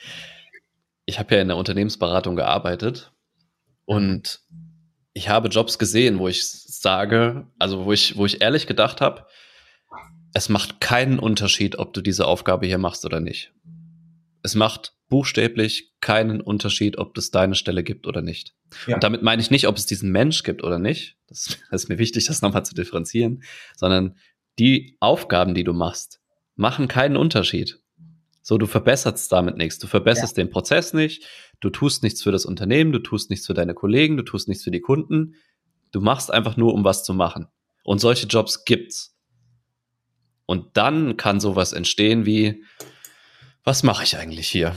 ich 1.07 1.19
habe 1.19 1.35
ja 1.35 1.41
in 1.41 1.49
der 1.49 1.57
Unternehmensberatung 1.57 2.37
gearbeitet 2.37 3.13
und 3.85 4.41
ich 5.12 5.29
habe 5.29 5.49
Jobs 5.49 5.79
gesehen, 5.79 6.18
wo 6.18 6.29
ich 6.29 6.47
sage, 6.47 7.47
also 7.59 7.85
wo 7.85 7.92
ich, 7.92 8.16
wo 8.16 8.27
ich 8.27 8.40
ehrlich 8.40 8.66
gedacht 8.66 9.01
habe, 9.01 9.27
es 10.35 10.49
macht 10.49 10.81
keinen 10.81 11.18
Unterschied, 11.18 11.79
ob 11.79 11.92
du 11.92 12.01
diese 12.01 12.27
Aufgabe 12.27 12.66
hier 12.66 12.79
machst 12.79 13.05
oder 13.05 13.21
nicht. 13.21 13.53
Es 14.42 14.55
macht 14.55 14.94
buchstäblich 15.09 15.94
keinen 16.01 16.40
Unterschied, 16.40 16.99
ob 16.99 17.16
es 17.16 17.31
deine 17.31 17.55
Stelle 17.55 17.83
gibt 17.83 18.07
oder 18.07 18.23
nicht. 18.23 18.55
Ja. 18.87 18.94
Und 18.94 19.05
damit 19.05 19.23
meine 19.23 19.40
ich 19.40 19.51
nicht, 19.51 19.66
ob 19.66 19.77
es 19.77 19.87
diesen 19.87 20.12
Mensch 20.12 20.42
gibt 20.42 20.62
oder 20.62 20.79
nicht. 20.79 21.16
Das, 21.27 21.59
das 21.71 21.83
ist 21.83 21.88
mir 21.88 21.99
wichtig, 21.99 22.27
das 22.27 22.42
nochmal 22.42 22.64
zu 22.64 22.75
differenzieren, 22.75 23.42
sondern 23.77 24.16
die 24.59 24.97
Aufgaben, 25.01 25.55
die 25.55 25.64
du 25.64 25.73
machst, 25.73 26.21
machen 26.57 26.88
keinen 26.88 27.16
Unterschied. 27.16 27.81
So, 28.49 28.57
du 28.57 28.67
verbesserst 28.67 29.31
damit 29.31 29.59
nichts. 29.59 29.79
Du 29.79 29.87
verbesserst 29.87 30.39
ja. 30.39 30.43
den 30.43 30.49
Prozess 30.49 30.95
nicht. 30.95 31.23
Du 31.61 31.69
tust 31.69 32.03
nichts 32.03 32.23
für 32.23 32.33
das 32.33 32.47
Unternehmen. 32.47 32.93
Du 32.93 32.99
tust 32.99 33.29
nichts 33.29 33.45
für 33.45 33.53
deine 33.53 33.75
Kollegen. 33.75 34.17
Du 34.17 34.23
tust 34.23 34.49
nichts 34.49 34.65
für 34.65 34.71
die 34.71 34.81
Kunden. 34.81 35.35
Du 35.93 36.01
machst 36.01 36.33
einfach 36.33 36.57
nur, 36.57 36.73
um 36.73 36.83
was 36.83 37.05
zu 37.05 37.13
machen. 37.13 37.49
Und 37.85 37.99
solche 37.99 38.27
Jobs 38.27 38.65
gibt's. 38.65 39.15
Und 40.47 40.79
dann 40.79 41.19
kann 41.19 41.41
sowas 41.41 41.75
entstehen 41.75 42.25
wie, 42.25 42.65
was 43.65 43.83
mache 43.83 44.05
ich 44.05 44.17
eigentlich 44.17 44.49
hier? 44.49 44.75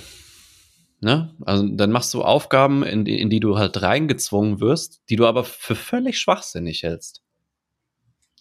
Ne? 1.00 1.34
Also 1.46 1.66
dann 1.70 1.92
machst 1.92 2.14
du 2.14 2.24
Aufgaben, 2.24 2.84
in 2.84 3.06
die, 3.06 3.22
in 3.22 3.30
die 3.30 3.40
du 3.40 3.58
halt 3.58 3.82
reingezwungen 3.82 4.60
wirst, 4.60 5.02
die 5.10 5.16
du 5.16 5.26
aber 5.26 5.46
für 5.46 5.76
völlig 5.76 6.20
schwachsinnig 6.20 6.84
hältst. 6.84 7.24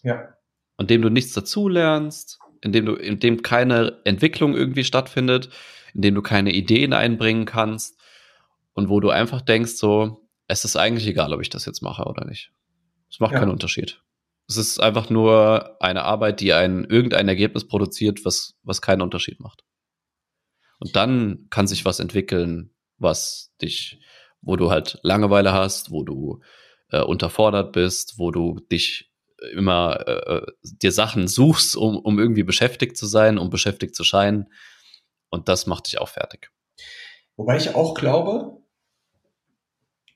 Ja. 0.02 0.34
Und 0.76 0.90
dem 0.90 1.02
du 1.02 1.08
nichts 1.08 1.34
dazulernst, 1.34 2.39
in 2.62 2.72
dem 2.72 2.86
du, 2.86 2.94
in 2.94 3.18
dem 3.18 3.42
keine 3.42 4.00
Entwicklung 4.04 4.54
irgendwie 4.54 4.84
stattfindet, 4.84 5.50
in 5.94 6.02
dem 6.02 6.14
du 6.14 6.22
keine 6.22 6.52
Ideen 6.52 6.92
einbringen 6.92 7.46
kannst 7.46 7.98
und 8.74 8.88
wo 8.88 9.00
du 9.00 9.10
einfach 9.10 9.40
denkst, 9.40 9.72
so, 9.72 10.28
es 10.46 10.64
ist 10.64 10.76
eigentlich 10.76 11.06
egal, 11.06 11.32
ob 11.32 11.40
ich 11.40 11.50
das 11.50 11.64
jetzt 11.64 11.82
mache 11.82 12.04
oder 12.04 12.24
nicht. 12.24 12.52
Es 13.10 13.20
macht 13.20 13.32
ja. 13.32 13.40
keinen 13.40 13.50
Unterschied. 13.50 14.02
Es 14.48 14.56
ist 14.56 14.80
einfach 14.80 15.10
nur 15.10 15.76
eine 15.80 16.02
Arbeit, 16.02 16.40
die 16.40 16.52
ein 16.52 16.84
irgendein 16.84 17.28
Ergebnis 17.28 17.66
produziert, 17.66 18.24
was, 18.24 18.54
was 18.62 18.82
keinen 18.82 19.02
Unterschied 19.02 19.40
macht. 19.40 19.64
Und 20.80 20.96
dann 20.96 21.46
kann 21.50 21.66
sich 21.66 21.84
was 21.84 22.00
entwickeln, 22.00 22.72
was 22.98 23.54
dich, 23.62 24.00
wo 24.40 24.56
du 24.56 24.70
halt 24.70 24.98
Langeweile 25.02 25.52
hast, 25.52 25.90
wo 25.90 26.02
du 26.02 26.40
äh, 26.90 27.02
unterfordert 27.02 27.72
bist, 27.72 28.14
wo 28.18 28.30
du 28.30 28.60
dich 28.72 29.09
immer 29.52 30.06
äh, 30.06 30.36
äh, 30.36 30.46
dir 30.62 30.92
Sachen 30.92 31.28
suchst, 31.28 31.76
um, 31.76 31.98
um 31.98 32.18
irgendwie 32.18 32.42
beschäftigt 32.42 32.96
zu 32.96 33.06
sein, 33.06 33.38
um 33.38 33.50
beschäftigt 33.50 33.94
zu 33.94 34.04
scheinen. 34.04 34.46
Und 35.30 35.48
das 35.48 35.66
macht 35.66 35.86
dich 35.86 36.00
auch 36.00 36.08
fertig. 36.08 36.50
Wobei 37.36 37.56
ich 37.56 37.74
auch 37.74 37.94
glaube, 37.94 38.58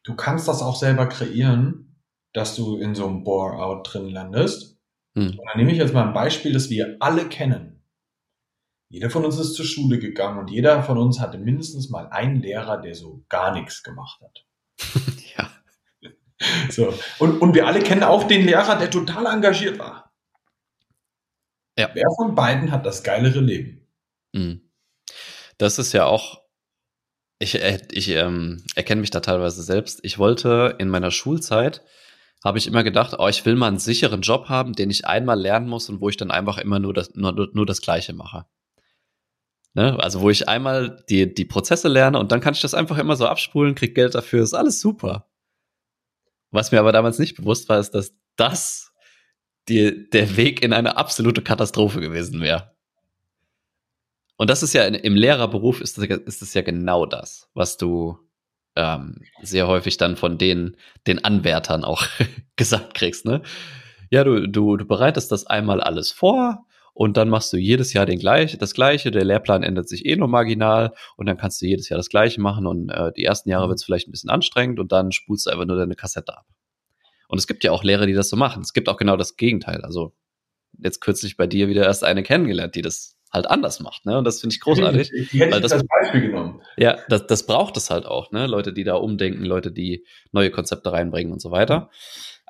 du 0.04 0.14
kannst 0.14 0.48
das 0.48 0.62
auch 0.62 0.76
selber 0.76 1.08
kreieren, 1.08 2.00
dass 2.32 2.56
du 2.56 2.76
in 2.76 2.94
so 2.94 3.06
einem 3.06 3.24
Bore-out 3.24 3.92
drin 3.92 4.08
landest. 4.08 4.78
Hm. 5.14 5.30
Und 5.30 5.40
dann 5.46 5.56
nehme 5.56 5.72
ich 5.72 5.78
jetzt 5.78 5.94
mal 5.94 6.06
ein 6.06 6.14
Beispiel, 6.14 6.52
das 6.52 6.68
wir 6.68 6.96
alle 7.00 7.28
kennen. 7.28 7.82
Jeder 8.90 9.10
von 9.10 9.24
uns 9.24 9.38
ist 9.38 9.54
zur 9.54 9.64
Schule 9.64 9.98
gegangen 9.98 10.38
und 10.38 10.50
jeder 10.50 10.82
von 10.82 10.98
uns 10.98 11.18
hatte 11.18 11.38
mindestens 11.38 11.90
mal 11.90 12.08
einen 12.08 12.40
Lehrer, 12.40 12.80
der 12.80 12.94
so 12.94 13.24
gar 13.28 13.52
nichts 13.52 13.82
gemacht 13.82 14.20
hat. 14.20 14.46
So. 16.70 16.92
Und, 17.18 17.40
und 17.40 17.54
wir 17.54 17.66
alle 17.66 17.80
kennen 17.80 18.02
auch 18.02 18.24
den 18.24 18.44
Lehrer, 18.44 18.76
der 18.76 18.90
total 18.90 19.26
engagiert 19.26 19.78
war. 19.78 20.12
Ja. 21.78 21.90
Wer 21.94 22.07
von 22.16 22.35
beiden 22.35 22.70
hat 22.70 22.87
das 22.87 23.02
geilere 23.02 23.40
Leben? 23.40 23.87
Mhm. 24.33 24.61
Das 25.59 25.78
ist 25.78 25.92
ja 25.92 26.07
auch, 26.07 26.42
ich, 27.38 27.61
äh, 27.61 27.78
ich 27.90 28.11
ähm, 28.11 28.64
erkenne 28.74 29.00
mich 29.00 29.11
da 29.11 29.20
teilweise 29.20 29.62
selbst. 29.62 30.00
Ich 30.02 30.18
wollte 30.18 30.76
in 30.78 30.88
meiner 30.88 31.11
Schulzeit, 31.11 31.83
habe 32.44 32.59
ich 32.59 32.66
immer 32.66 32.85
gedacht, 32.85 33.16
oh, 33.18 33.28
ich 33.28 33.44
will 33.46 33.57
mal 33.57 33.68
einen 33.68 33.78
sicheren 33.78 34.20
Job 34.20 34.48
haben, 34.48 34.74
den 34.74 34.90
ich 34.90 35.07
einmal 35.07 35.40
lernen 35.40 35.68
muss 35.68 35.88
und 35.88 36.00
wo 36.00 36.09
ich 36.09 36.16
dann 36.16 36.30
einfach 36.30 36.59
immer 36.59 36.78
nur 36.78 36.92
das, 36.92 37.14
nur, 37.14 37.33
nur 37.52 37.66
das 37.66 37.80
Gleiche 37.80 38.12
mache. 38.12 38.44
Ne? 39.72 39.98
Also 39.98 40.20
wo 40.20 40.30
ich 40.30 40.48
einmal 40.48 41.02
die, 41.09 41.33
die 41.35 41.44
Prozesse 41.44 41.88
lerne 41.88 42.18
und 42.18 42.30
dann 42.30 42.40
kann 42.40 42.54
ich 42.54 42.61
das 42.61 42.74
einfach 42.74 42.98
immer 42.98 43.16
so 43.16 43.26
abspulen, 43.26 43.74
krieg 43.74 43.94
Geld 43.94 44.14
dafür, 44.14 44.42
ist 44.42 44.54
alles 44.54 44.80
super. 44.80 45.26
Was 46.54 46.70
mir 46.70 46.78
aber 46.78 46.92
damals 46.92 47.18
nicht 47.18 47.34
bewusst 47.34 47.68
war, 47.68 47.80
ist, 47.80 47.90
dass 47.90 48.14
das 48.36 48.92
die, 49.68 50.08
der 50.10 50.36
Weg 50.36 50.62
in 50.62 50.72
eine 50.72 50.96
absolute 50.96 51.42
Katastrophe 51.42 52.00
gewesen 52.00 52.40
wäre. 52.40 52.76
Und 54.36 54.50
das 54.50 54.62
ist 54.62 54.72
ja 54.72 54.84
im 54.84 55.16
Lehrerberuf 55.16 55.80
ist 55.80 55.98
das, 55.98 56.04
ist 56.04 56.42
das 56.42 56.54
ja 56.54 56.62
genau 56.62 57.06
das, 57.06 57.50
was 57.54 57.76
du 57.76 58.18
ähm, 58.76 59.20
sehr 59.42 59.66
häufig 59.66 59.96
dann 59.96 60.16
von 60.16 60.38
den, 60.38 60.76
den 61.08 61.24
Anwärtern 61.24 61.82
auch 61.82 62.06
gesagt 62.56 62.94
kriegst, 62.94 63.24
ne? 63.24 63.42
Ja, 64.10 64.22
du, 64.22 64.46
du, 64.46 64.76
du 64.76 64.84
bereitest 64.84 65.32
das 65.32 65.46
einmal 65.46 65.80
alles 65.80 66.12
vor, 66.12 66.66
und 66.94 67.16
dann 67.16 67.28
machst 67.28 67.52
du 67.52 67.57
jedes 67.57 67.92
Jahr 67.92 68.07
den 68.07 68.20
gleich, 68.20 68.57
das 68.57 68.72
Gleiche. 68.72 69.11
Der 69.11 69.24
Lehrplan 69.24 69.64
ändert 69.64 69.88
sich 69.88 70.07
eh 70.07 70.16
nur 70.16 70.28
marginal 70.28 70.94
und 71.16 71.26
dann 71.26 71.37
kannst 71.37 71.61
du 71.61 71.66
jedes 71.66 71.88
Jahr 71.88 71.98
das 71.98 72.09
Gleiche 72.09 72.40
machen 72.40 72.66
und 72.66 72.88
äh, 72.88 73.12
die 73.16 73.24
ersten 73.24 73.50
Jahre 73.50 73.66
mhm. 73.66 73.70
wird 73.70 73.80
es 73.80 73.85
vielleicht 73.85 74.09
ein 74.09 74.12
bisschen 74.12 74.30
anstrengend 74.30 74.78
und 74.78 74.92
dann 74.92 75.11
spulst 75.12 75.46
du 75.46 75.50
einfach 75.50 75.66
nur 75.66 75.76
deine 75.76 75.96
Kassette 75.96 76.37
ab. 76.37 76.46
Und 77.28 77.38
es 77.38 77.48
gibt 77.48 77.64
ja 77.64 77.72
auch 77.72 77.83
Lehrer, 77.83 78.07
die 78.07 78.12
das 78.14 78.28
so 78.28 78.37
machen. 78.37 78.62
Es 78.62 78.72
gibt 78.72 78.88
auch 78.88 78.96
genau 78.96 79.16
das 79.16 79.37
Gegenteil. 79.37 79.80
Also 79.83 80.14
jetzt 80.78 81.00
kürzlich 81.00 81.37
bei 81.37 81.48
dir 81.48 81.68
wieder 81.68 81.85
erst 81.85 82.04
eine 82.04 82.22
kennengelernt, 82.22 82.76
die 82.76 82.83
das 82.83 83.16
halt 83.33 83.50
anders 83.50 83.80
macht, 83.80 84.07
ne? 84.07 84.16
Und 84.16 84.24
das 84.24 84.40
finde 84.40 84.54
ich 84.54 84.61
großartig. 84.61 85.11
Die 85.33 85.40
hätte 85.40 85.57
ich 85.57 85.62
das, 85.62 85.72
als 85.72 85.85
Beispiel 85.85 86.20
genommen. 86.20 86.62
Ja, 86.76 86.98
das, 87.09 87.26
das 87.26 87.44
braucht 87.44 87.76
es 87.76 87.90
halt 87.90 88.07
auch, 88.07 88.30
ne? 88.30 88.46
Leute, 88.46 88.72
die 88.72 88.85
da 88.85 88.94
umdenken, 88.94 89.44
Leute, 89.44 89.72
die 89.72 90.07
neue 90.30 90.52
Konzepte 90.52 90.92
reinbringen 90.92 91.33
und 91.33 91.42
so 91.42 91.50
weiter. 91.50 91.90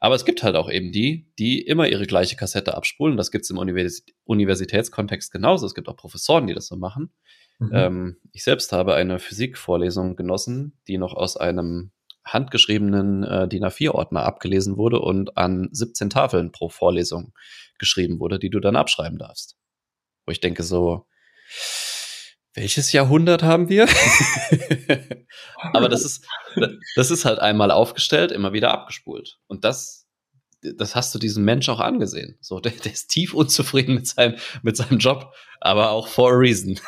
Aber 0.04 0.16
es 0.16 0.26
gibt 0.26 0.42
halt 0.42 0.54
auch 0.54 0.70
eben 0.70 0.92
die, 0.92 1.32
die 1.38 1.62
immer 1.62 1.88
ihre 1.88 2.04
gleiche 2.04 2.36
Kassette 2.36 2.74
abspulen. 2.74 3.16
Das 3.16 3.30
gibt 3.30 3.44
es 3.44 3.50
im 3.50 3.56
Univers 3.56 4.04
Universitätskontext 4.24 5.32
genauso. 5.32 5.64
Es 5.64 5.74
gibt 5.74 5.88
auch 5.88 5.96
Professoren, 5.96 6.46
die 6.46 6.52
das 6.52 6.66
so 6.66 6.76
machen. 6.76 7.14
Mhm. 7.58 7.70
Ähm, 7.72 8.16
ich 8.32 8.44
selbst 8.44 8.70
habe 8.72 8.96
eine 8.96 9.18
Physikvorlesung 9.18 10.14
genossen, 10.14 10.78
die 10.88 10.98
noch 10.98 11.14
aus 11.14 11.38
einem 11.38 11.90
handgeschriebenen 12.22 13.24
äh, 13.24 13.48
DIN 13.48 13.64
A4-Ordner 13.64 14.24
abgelesen 14.24 14.76
wurde 14.76 15.00
und 15.00 15.38
an 15.38 15.70
17 15.72 16.10
Tafeln 16.10 16.52
pro 16.52 16.68
Vorlesung 16.68 17.32
geschrieben 17.78 18.20
wurde, 18.20 18.38
die 18.38 18.50
du 18.50 18.60
dann 18.60 18.76
abschreiben 18.76 19.16
darfst. 19.16 19.56
Wo 20.26 20.32
ich 20.32 20.40
denke 20.40 20.64
so, 20.64 21.06
welches 22.54 22.92
Jahrhundert 22.92 23.42
haben 23.42 23.68
wir? 23.68 23.86
Aber 25.72 25.88
das 25.88 26.04
ist, 26.04 26.26
das 26.94 27.10
ist 27.10 27.24
halt 27.24 27.40
einmal 27.40 27.70
aufgestellt, 27.70 28.32
immer 28.32 28.52
wieder 28.52 28.70
abgespult. 28.70 29.38
Und 29.48 29.64
das, 29.64 30.06
das 30.62 30.94
hast 30.94 31.14
du 31.14 31.18
diesem 31.18 31.44
Mensch 31.44 31.68
auch 31.68 31.80
angesehen. 31.80 32.38
So, 32.40 32.60
der, 32.60 32.72
der 32.72 32.92
ist 32.92 33.08
tief 33.08 33.34
unzufrieden 33.34 33.94
mit 33.94 34.06
seinem, 34.06 34.36
mit 34.62 34.76
seinem 34.76 34.98
Job, 34.98 35.34
aber 35.60 35.90
auch 35.90 36.08
for 36.08 36.32
a 36.32 36.36
reason. 36.36 36.78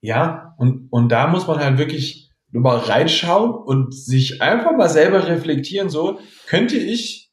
Ja, 0.00 0.54
und, 0.58 0.88
und 0.90 1.08
da 1.08 1.28
muss 1.28 1.46
man 1.46 1.60
halt 1.60 1.78
wirklich 1.78 2.30
nur 2.50 2.62
mal 2.62 2.78
reinschauen 2.78 3.52
und 3.54 3.94
sich 3.94 4.42
einfach 4.42 4.72
mal 4.76 4.88
selber 4.88 5.26
reflektieren, 5.26 5.88
so, 5.88 6.20
könnte 6.46 6.76
ich 6.76 7.32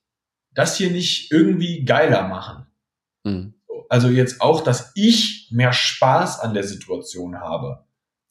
das 0.54 0.78
hier 0.78 0.90
nicht 0.90 1.32
irgendwie 1.32 1.86
geiler 1.86 2.28
machen? 2.28 2.66
Mhm. 3.24 3.54
Also 3.92 4.08
jetzt 4.08 4.40
auch, 4.40 4.64
dass 4.64 4.94
ich 4.96 5.50
mehr 5.52 5.74
Spaß 5.74 6.40
an 6.40 6.54
der 6.54 6.64
Situation 6.64 7.42
habe. 7.42 7.84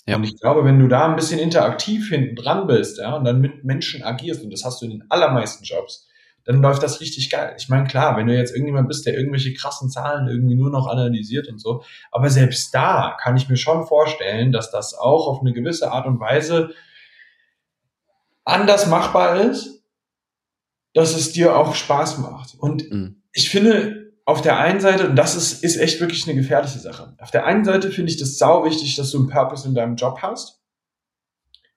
Ja. 0.07 0.17
Und 0.17 0.25
ich 0.25 0.41
glaube, 0.41 0.65
wenn 0.65 0.79
du 0.79 0.89
da 0.89 1.07
ein 1.07 1.17
bisschen 1.17 1.39
interaktiv 1.39 2.09
hinten 2.09 2.35
dran 2.35 2.67
bist, 2.67 2.97
ja, 2.97 3.15
und 3.15 3.25
dann 3.25 3.43
mit 3.43 3.63
Menschen 3.63 4.03
agierst, 4.03 4.43
und 4.43 4.51
das 4.51 4.65
hast 4.65 4.81
du 4.81 4.87
in 4.87 4.93
den 4.93 5.05
allermeisten 5.11 5.63
Jobs, 5.65 6.09
dann 6.45 6.63
läuft 6.63 6.83
das 6.83 7.03
richtig 7.03 7.29
geil. 7.29 7.55
Ich 7.59 7.69
meine, 7.69 7.87
klar, 7.87 8.17
wenn 8.17 8.27
du 8.27 8.35
jetzt 8.35 8.53
irgendjemand 8.53 8.89
bist, 8.89 9.05
der 9.05 9.13
irgendwelche 9.13 9.53
krassen 9.53 9.91
Zahlen 9.91 10.29
irgendwie 10.29 10.55
nur 10.55 10.71
noch 10.71 10.87
analysiert 10.87 11.47
und 11.49 11.61
so, 11.61 11.85
aber 12.11 12.31
selbst 12.31 12.75
da 12.75 13.19
kann 13.21 13.37
ich 13.37 13.51
mir 13.51 13.59
schon 13.59 13.87
vorstellen, 13.87 14.53
dass 14.53 14.71
das 14.71 14.95
auch 14.95 15.29
auf 15.29 15.43
eine 15.43 15.53
gewisse 15.53 15.93
Art 15.93 16.07
und 16.07 16.21
Weise 16.21 16.71
anders 18.47 18.87
machbar 18.87 19.39
ist, 19.43 19.85
dass 20.95 21.15
es 21.15 21.33
dir 21.33 21.55
auch 21.55 21.75
Spaß 21.75 22.17
macht. 22.17 22.55
Und 22.59 22.91
mhm. 22.91 23.23
ich 23.35 23.51
finde, 23.51 24.00
auf 24.27 24.43
der 24.43 24.59
einen 24.59 24.81
Seite, 24.81 25.09
und 25.09 25.17
das 25.17 25.35
ist, 25.35 25.65
ist 25.65 25.77
echt 25.77 26.01
wirklich 26.01 26.27
eine 26.27 26.37
gefährliche 26.37 26.79
Sache. 26.79 27.15
Auf 27.19 27.31
der 27.31 27.47
einen 27.47 27.65
Seite 27.65 27.91
finde 27.91 28.13
ich 28.13 28.19
das 28.19 28.39
sau 28.39 28.65
wichtig, 28.65 28.97
dass 28.97 29.11
du 29.11 29.19
einen 29.19 29.29
Purpose 29.29 29.67
in 29.67 29.75
deinem 29.75 29.97
Job 29.97 30.19
hast. 30.23 30.63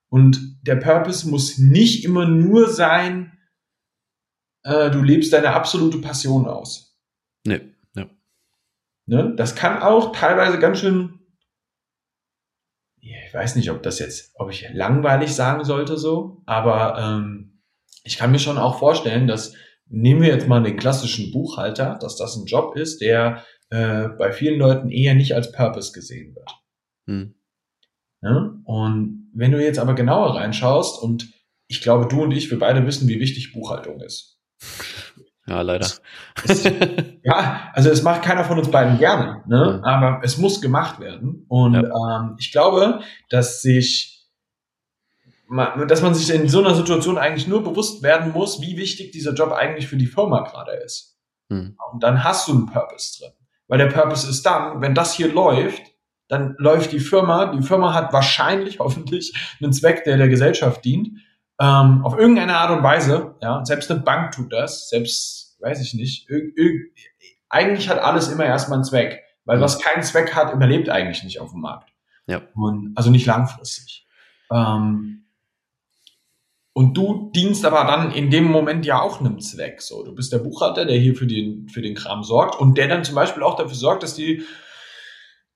Und 0.09 0.59
der 0.61 0.75
Purpose 0.75 1.27
muss 1.27 1.57
nicht 1.57 2.05
immer 2.05 2.27
nur 2.27 2.69
sein, 2.69 3.37
äh, 4.63 4.91
du 4.91 5.01
lebst 5.01 5.33
deine 5.33 5.51
absolute 5.53 5.97
Passion 5.99 6.47
aus. 6.47 6.99
Nee, 7.45 7.61
ja. 7.95 8.07
Ne? 9.05 9.33
Das 9.35 9.55
kann 9.55 9.81
auch 9.81 10.11
teilweise 10.15 10.59
ganz 10.59 10.79
schön, 10.79 11.19
ich 12.99 13.33
weiß 13.33 13.55
nicht, 13.55 13.71
ob 13.71 13.81
das 13.81 13.99
jetzt, 13.99 14.31
ob 14.35 14.51
ich 14.51 14.69
langweilig 14.73 15.33
sagen 15.33 15.63
sollte 15.63 15.97
so, 15.97 16.43
aber 16.45 16.97
ähm, 16.99 17.61
ich 18.03 18.17
kann 18.17 18.31
mir 18.31 18.39
schon 18.39 18.57
auch 18.57 18.77
vorstellen, 18.77 19.27
dass 19.27 19.55
nehmen 19.87 20.21
wir 20.21 20.29
jetzt 20.29 20.47
mal 20.47 20.63
den 20.63 20.77
klassischen 20.77 21.31
Buchhalter, 21.31 21.97
dass 22.01 22.15
das 22.15 22.35
ein 22.35 22.45
Job 22.45 22.75
ist, 22.75 23.01
der 23.01 23.43
äh, 23.69 24.09
bei 24.09 24.31
vielen 24.31 24.59
Leuten 24.59 24.89
eher 24.89 25.15
nicht 25.15 25.33
als 25.33 25.51
Purpose 25.51 25.91
gesehen 25.93 26.35
wird. 26.35 26.49
Hm. 27.07 27.35
Ja? 28.21 28.53
Und 28.65 29.31
wenn 29.33 29.51
du 29.51 29.61
jetzt 29.61 29.79
aber 29.79 29.95
genauer 29.95 30.35
reinschaust 30.35 31.01
und 31.01 31.31
ich 31.67 31.81
glaube, 31.81 32.07
du 32.07 32.23
und 32.23 32.31
ich, 32.31 32.51
wir 32.51 32.59
beide 32.59 32.85
wissen, 32.85 33.07
wie 33.07 33.19
wichtig 33.19 33.53
Buchhaltung 33.53 33.99
ist. 34.01 34.39
Ja, 35.47 35.61
leider. 35.61 35.85
Es, 35.85 36.01
es, 36.45 36.63
ja, 37.23 37.69
also 37.73 37.89
es 37.89 38.01
macht 38.03 38.21
keiner 38.21 38.45
von 38.45 38.57
uns 38.57 38.71
beiden 38.71 38.97
gerne, 38.97 39.43
ne? 39.47 39.81
Ja. 39.83 39.89
aber 39.89 40.21
es 40.23 40.37
muss 40.37 40.61
gemacht 40.61 40.99
werden. 40.99 41.45
Und 41.49 41.73
ja. 41.73 41.81
ähm, 41.81 42.35
ich 42.39 42.51
glaube, 42.51 43.01
dass 43.29 43.61
sich 43.61 44.12
dass 45.87 46.01
man 46.01 46.13
sich 46.13 46.33
in 46.33 46.47
so 46.47 46.59
einer 46.59 46.75
Situation 46.75 47.17
eigentlich 47.17 47.47
nur 47.47 47.63
bewusst 47.63 48.03
werden 48.03 48.31
muss, 48.31 48.61
wie 48.61 48.77
wichtig 48.77 49.11
dieser 49.11 49.33
Job 49.33 49.51
eigentlich 49.51 49.87
für 49.87 49.97
die 49.97 50.07
Firma 50.07 50.41
gerade 50.41 50.71
ist. 50.73 51.17
Hm. 51.49 51.77
Und 51.91 52.03
dann 52.03 52.23
hast 52.23 52.47
du 52.47 52.53
einen 52.53 52.65
Purpose 52.67 53.19
drin. 53.19 53.33
Weil 53.67 53.77
der 53.77 53.87
Purpose 53.87 54.29
ist 54.29 54.43
dann, 54.45 54.81
wenn 54.81 54.95
das 54.95 55.13
hier 55.13 55.31
läuft, 55.31 55.81
dann 56.27 56.55
läuft 56.57 56.91
die 56.91 56.99
Firma, 56.99 57.47
die 57.47 57.61
Firma 57.61 57.93
hat 57.93 58.13
wahrscheinlich, 58.13 58.79
hoffentlich, 58.79 59.33
einen 59.61 59.73
Zweck, 59.73 60.03
der 60.03 60.17
der 60.17 60.29
Gesellschaft 60.29 60.83
dient, 60.83 61.19
ähm, 61.59 62.03
auf 62.03 62.17
irgendeine 62.17 62.57
Art 62.57 62.71
und 62.71 62.83
Weise, 62.83 63.35
ja, 63.41 63.63
selbst 63.63 63.91
eine 63.91 64.01
Bank 64.01 64.31
tut 64.31 64.51
das, 64.51 64.89
selbst, 64.89 65.57
weiß 65.61 65.81
ich 65.81 65.93
nicht, 65.93 66.27
eigentlich 67.49 67.89
hat 67.89 67.99
alles 67.99 68.29
immer 68.29 68.45
erstmal 68.45 68.77
einen 68.77 68.83
Zweck, 68.83 69.21
weil 69.45 69.61
was 69.61 69.79
keinen 69.79 70.03
Zweck 70.03 70.33
hat, 70.33 70.53
überlebt 70.53 70.89
eigentlich 70.89 71.23
nicht 71.23 71.39
auf 71.39 71.51
dem 71.51 71.61
Markt. 71.61 71.93
Ja. 72.25 72.41
Und, 72.55 72.93
also 72.95 73.11
nicht 73.11 73.25
langfristig. 73.25 74.07
Ähm, 74.51 75.22
und 76.73 76.97
du 76.97 77.31
dienst 77.35 77.65
aber 77.65 77.85
dann 77.85 78.11
in 78.11 78.31
dem 78.31 78.45
Moment 78.45 78.85
ja 78.85 78.99
auch 78.99 79.19
einem 79.19 79.39
Zweck. 79.39 79.81
So, 79.81 80.03
du 80.03 80.13
bist 80.15 80.33
der 80.33 80.39
Buchhalter, 80.39 80.85
der 80.85 80.97
hier 80.97 81.15
für 81.15 81.27
den, 81.27 81.69
für 81.69 81.81
den 81.81 81.93
Kram 81.93 82.23
sorgt 82.23 82.59
und 82.59 82.77
der 82.77 82.87
dann 82.87 83.03
zum 83.03 83.15
Beispiel 83.15 83.43
auch 83.43 83.55
dafür 83.55 83.75
sorgt, 83.75 84.01
dass 84.01 84.15
die, 84.15 84.43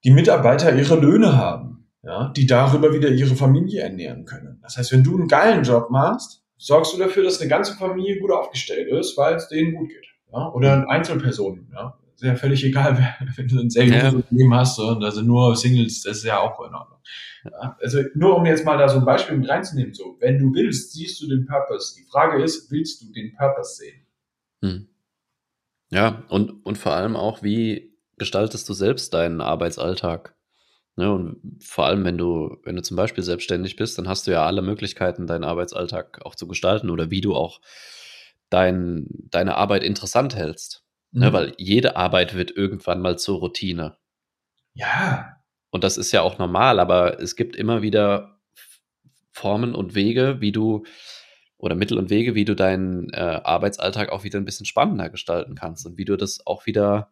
die 0.04 0.12
Mitarbeiter 0.12 0.76
ihre 0.76 0.96
Löhne 0.96 1.36
haben, 1.36 1.90
ja, 2.04 2.32
die 2.36 2.46
darüber 2.46 2.94
wieder 2.94 3.10
ihre 3.10 3.36
Familie 3.36 3.82
ernähren 3.82 4.26
können. 4.26 4.60
Das 4.62 4.78
heißt, 4.78 4.92
wenn 4.92 5.04
du 5.04 5.18
einen 5.18 5.28
geilen 5.28 5.64
Job 5.64 5.90
machst, 5.90 6.44
sorgst 6.58 6.94
du 6.94 7.00
dafür, 7.00 7.24
dass 7.24 7.42
eine 7.42 7.50
ganze 7.50 7.76
Familie 7.76 8.20
gut 8.20 8.32
aufgestellt 8.32 8.88
ist, 8.92 9.18
weil 9.18 9.36
es 9.36 9.48
denen 9.48 9.74
gut 9.74 9.90
geht. 9.90 10.06
Ja? 10.32 10.52
Oder 10.52 10.88
Einzelpersonen, 10.88 11.72
ja. 11.74 11.98
Ist 12.18 12.24
ja 12.24 12.36
völlig 12.36 12.64
egal, 12.64 12.98
wenn 13.36 13.48
du 13.48 13.60
ein 13.60 13.70
sehr 13.70 13.86
gutes 13.86 14.02
ja. 14.02 14.10
Unternehmen 14.10 14.56
hast 14.56 14.80
und 14.80 15.12
sind 15.12 15.28
nur 15.28 15.56
Singles, 15.56 16.02
das 16.02 16.18
ist 16.18 16.24
ja 16.24 16.40
auch 16.40 16.60
in 16.68 16.74
Ordnung. 16.74 16.98
Ja, 17.44 17.78
also 17.80 18.00
nur 18.16 18.36
um 18.38 18.46
jetzt 18.46 18.66
mal 18.66 18.76
da 18.76 18.90
so 18.90 18.98
ein 18.98 19.06
Beispiel 19.06 19.38
mit 19.38 19.48
reinzunehmen, 19.48 19.94
so, 19.94 20.18
wenn 20.20 20.40
du 20.40 20.52
willst, 20.52 20.94
siehst 20.94 21.22
du 21.22 21.28
den 21.28 21.46
Purpose. 21.46 21.96
Die 21.96 22.10
Frage 22.10 22.42
ist, 22.42 22.72
willst 22.72 23.04
du 23.04 23.12
den 23.14 23.36
Purpose 23.36 23.76
sehen? 23.76 24.08
Hm. 24.64 24.88
Ja, 25.92 26.24
und, 26.30 26.66
und 26.66 26.80
vor 26.80 26.94
allem 26.94 27.16
auch, 27.16 27.44
wie 27.44 27.96
gestaltest 28.18 28.68
du 28.68 28.74
selbst 28.74 29.14
deinen 29.14 29.40
Arbeitsalltag? 29.40 30.36
Ne, 30.96 31.14
und 31.14 31.64
vor 31.64 31.86
allem, 31.86 32.04
wenn 32.04 32.18
du, 32.18 32.58
wenn 32.64 32.76
du 32.76 32.82
zum 32.82 32.98
Beispiel 32.98 33.24
selbstständig 33.24 33.76
bist, 33.76 34.00
dann 34.00 34.08
hast 34.08 34.26
du 34.26 34.32
ja 34.32 34.44
alle 34.44 34.64
Möglichkeiten, 34.64 35.28
deinen 35.28 35.44
Arbeitsalltag 35.44 36.26
auch 36.26 36.34
zu 36.34 36.48
gestalten 36.48 36.90
oder 36.90 37.12
wie 37.12 37.22
du 37.22 37.36
auch 37.36 37.62
dein, 38.50 39.06
deine 39.30 39.56
Arbeit 39.56 39.84
interessant 39.84 40.36
hältst. 40.36 40.87
Ne, 41.18 41.28
mhm. 41.28 41.32
Ne, 41.32 41.34
weil 41.34 41.54
jede 41.58 41.96
Arbeit 41.96 42.36
wird 42.36 42.52
irgendwann 42.52 43.02
mal 43.02 43.18
zur 43.18 43.40
Routine. 43.40 43.98
Ja, 44.74 45.38
und 45.72 45.84
das 45.84 45.98
ist 45.98 46.12
ja 46.12 46.22
auch 46.22 46.38
normal, 46.38 46.80
aber 46.80 47.20
es 47.20 47.36
gibt 47.36 47.56
immer 47.56 47.82
wieder 47.82 48.40
Formen 49.32 49.76
und 49.76 49.96
Wege, 49.96 50.40
wie 50.40 50.52
du 50.52 50.86
oder 51.58 51.76
Mittel 51.76 51.98
und 51.98 52.12
Wege, 52.12 52.36
wie 52.36 52.46
du 52.46 52.56
deinen 52.56 53.10
äh, 53.10 53.42
Arbeitsalltag 53.44 54.10
auch 54.10 54.24
wieder 54.24 54.40
ein 54.40 54.46
bisschen 54.46 54.68
spannender 54.68 55.10
gestalten 55.10 55.56
kannst 55.56 55.88
und 55.88 55.98
wie 55.98 56.06
du 56.06 56.16
das 56.16 56.46
auch 56.46 56.68
wieder 56.68 57.12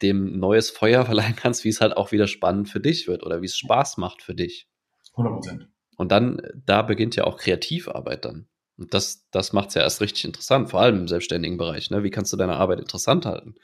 dem 0.00 0.38
neues 0.38 0.70
Feuer 0.70 1.04
verleihen 1.06 1.36
kannst, 1.36 1.64
wie 1.64 1.68
es 1.68 1.82
halt 1.82 1.96
auch 1.96 2.12
wieder 2.12 2.28
spannend 2.28 2.70
für 2.70 2.80
dich 2.80 3.08
wird 3.08 3.22
oder 3.22 3.42
wie 3.42 3.46
es 3.46 3.58
Spaß 3.58 3.98
macht 3.98 4.22
für 4.22 4.34
dich. 4.34 4.68
100 5.12 5.34
Prozent. 5.34 5.68
Und 5.98 6.12
dann, 6.12 6.40
da 6.64 6.80
beginnt 6.80 7.16
ja 7.16 7.24
auch 7.24 7.36
Kreativarbeit 7.36 8.24
dann. 8.24 8.48
Und 8.78 8.94
das, 8.94 9.28
das 9.32 9.52
macht 9.52 9.68
es 9.68 9.74
ja 9.74 9.82
erst 9.82 10.00
richtig 10.00 10.24
interessant, 10.24 10.70
vor 10.70 10.80
allem 10.80 11.00
im 11.00 11.08
selbstständigen 11.08 11.58
Bereich. 11.58 11.90
Ne? 11.90 12.04
Wie 12.04 12.10
kannst 12.10 12.32
du 12.32 12.36
deine 12.36 12.56
Arbeit 12.56 12.78
interessant 12.78 13.26
halten? 13.26 13.56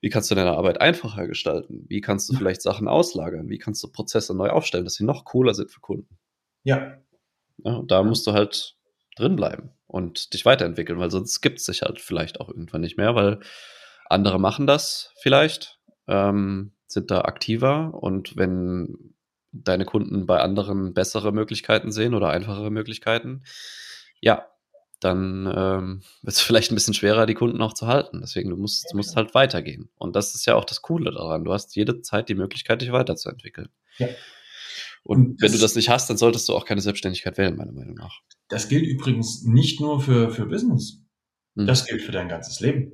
Wie 0.00 0.08
kannst 0.08 0.30
du 0.30 0.34
deine 0.34 0.52
Arbeit 0.52 0.80
einfacher 0.80 1.26
gestalten? 1.26 1.84
Wie 1.88 2.00
kannst 2.00 2.28
du 2.28 2.36
vielleicht 2.36 2.62
Sachen 2.62 2.88
auslagern? 2.88 3.48
Wie 3.48 3.58
kannst 3.58 3.82
du 3.82 3.88
Prozesse 3.88 4.34
neu 4.34 4.48
aufstellen, 4.50 4.84
dass 4.84 4.94
sie 4.94 5.04
noch 5.04 5.24
cooler 5.24 5.54
sind 5.54 5.70
für 5.70 5.80
Kunden? 5.80 6.18
Ja. 6.64 6.98
ja 7.58 7.82
da 7.86 8.02
musst 8.02 8.26
du 8.26 8.32
halt 8.32 8.76
drin 9.16 9.36
bleiben 9.36 9.70
und 9.86 10.32
dich 10.32 10.44
weiterentwickeln, 10.44 10.98
weil 10.98 11.10
sonst 11.10 11.40
gibt 11.40 11.58
es 11.58 11.66
sich 11.66 11.82
halt 11.82 12.00
vielleicht 12.00 12.40
auch 12.40 12.48
irgendwann 12.48 12.80
nicht 12.80 12.96
mehr, 12.96 13.14
weil 13.14 13.40
andere 14.08 14.38
machen 14.38 14.66
das 14.66 15.12
vielleicht, 15.20 15.80
ähm, 16.06 16.72
sind 16.86 17.10
da 17.10 17.22
aktiver 17.22 17.92
und 17.92 18.36
wenn 18.36 19.14
deine 19.52 19.84
Kunden 19.84 20.26
bei 20.26 20.40
anderen 20.40 20.94
bessere 20.94 21.32
Möglichkeiten 21.32 21.90
sehen 21.90 22.14
oder 22.14 22.30
einfachere 22.30 22.70
Möglichkeiten, 22.70 23.42
ja, 24.20 24.46
dann 25.00 25.46
ähm, 25.54 26.02
wird 26.22 26.34
es 26.34 26.40
vielleicht 26.40 26.72
ein 26.72 26.74
bisschen 26.74 26.94
schwerer, 26.94 27.26
die 27.26 27.34
Kunden 27.34 27.60
auch 27.60 27.74
zu 27.74 27.86
halten. 27.86 28.20
Deswegen, 28.20 28.50
du 28.50 28.56
musst, 28.56 28.86
du 28.90 28.96
musst 28.96 29.16
halt 29.16 29.34
weitergehen. 29.34 29.88
Und 29.96 30.16
das 30.16 30.34
ist 30.34 30.46
ja 30.46 30.54
auch 30.54 30.64
das 30.64 30.82
Coole 30.82 31.12
daran. 31.12 31.44
Du 31.44 31.52
hast 31.52 31.76
jede 31.76 32.00
Zeit 32.02 32.28
die 32.28 32.34
Möglichkeit, 32.34 32.82
dich 32.82 32.92
weiterzuentwickeln. 32.92 33.68
Ja. 33.98 34.08
Und 35.04 35.40
wenn 35.40 35.52
du 35.52 35.58
das 35.58 35.74
nicht 35.74 35.88
hast, 35.88 36.10
dann 36.10 36.18
solltest 36.18 36.48
du 36.48 36.54
auch 36.54 36.64
keine 36.64 36.80
Selbstständigkeit 36.80 37.38
wählen, 37.38 37.56
meiner 37.56 37.72
Meinung 37.72 37.94
nach. 37.94 38.20
Das 38.48 38.68
gilt 38.68 38.84
übrigens 38.84 39.44
nicht 39.44 39.80
nur 39.80 40.00
für, 40.00 40.30
für 40.30 40.46
Business. 40.46 41.02
Hm. 41.56 41.66
Das 41.66 41.86
gilt 41.86 42.02
für 42.02 42.12
dein 42.12 42.28
ganzes 42.28 42.60
Leben. 42.60 42.92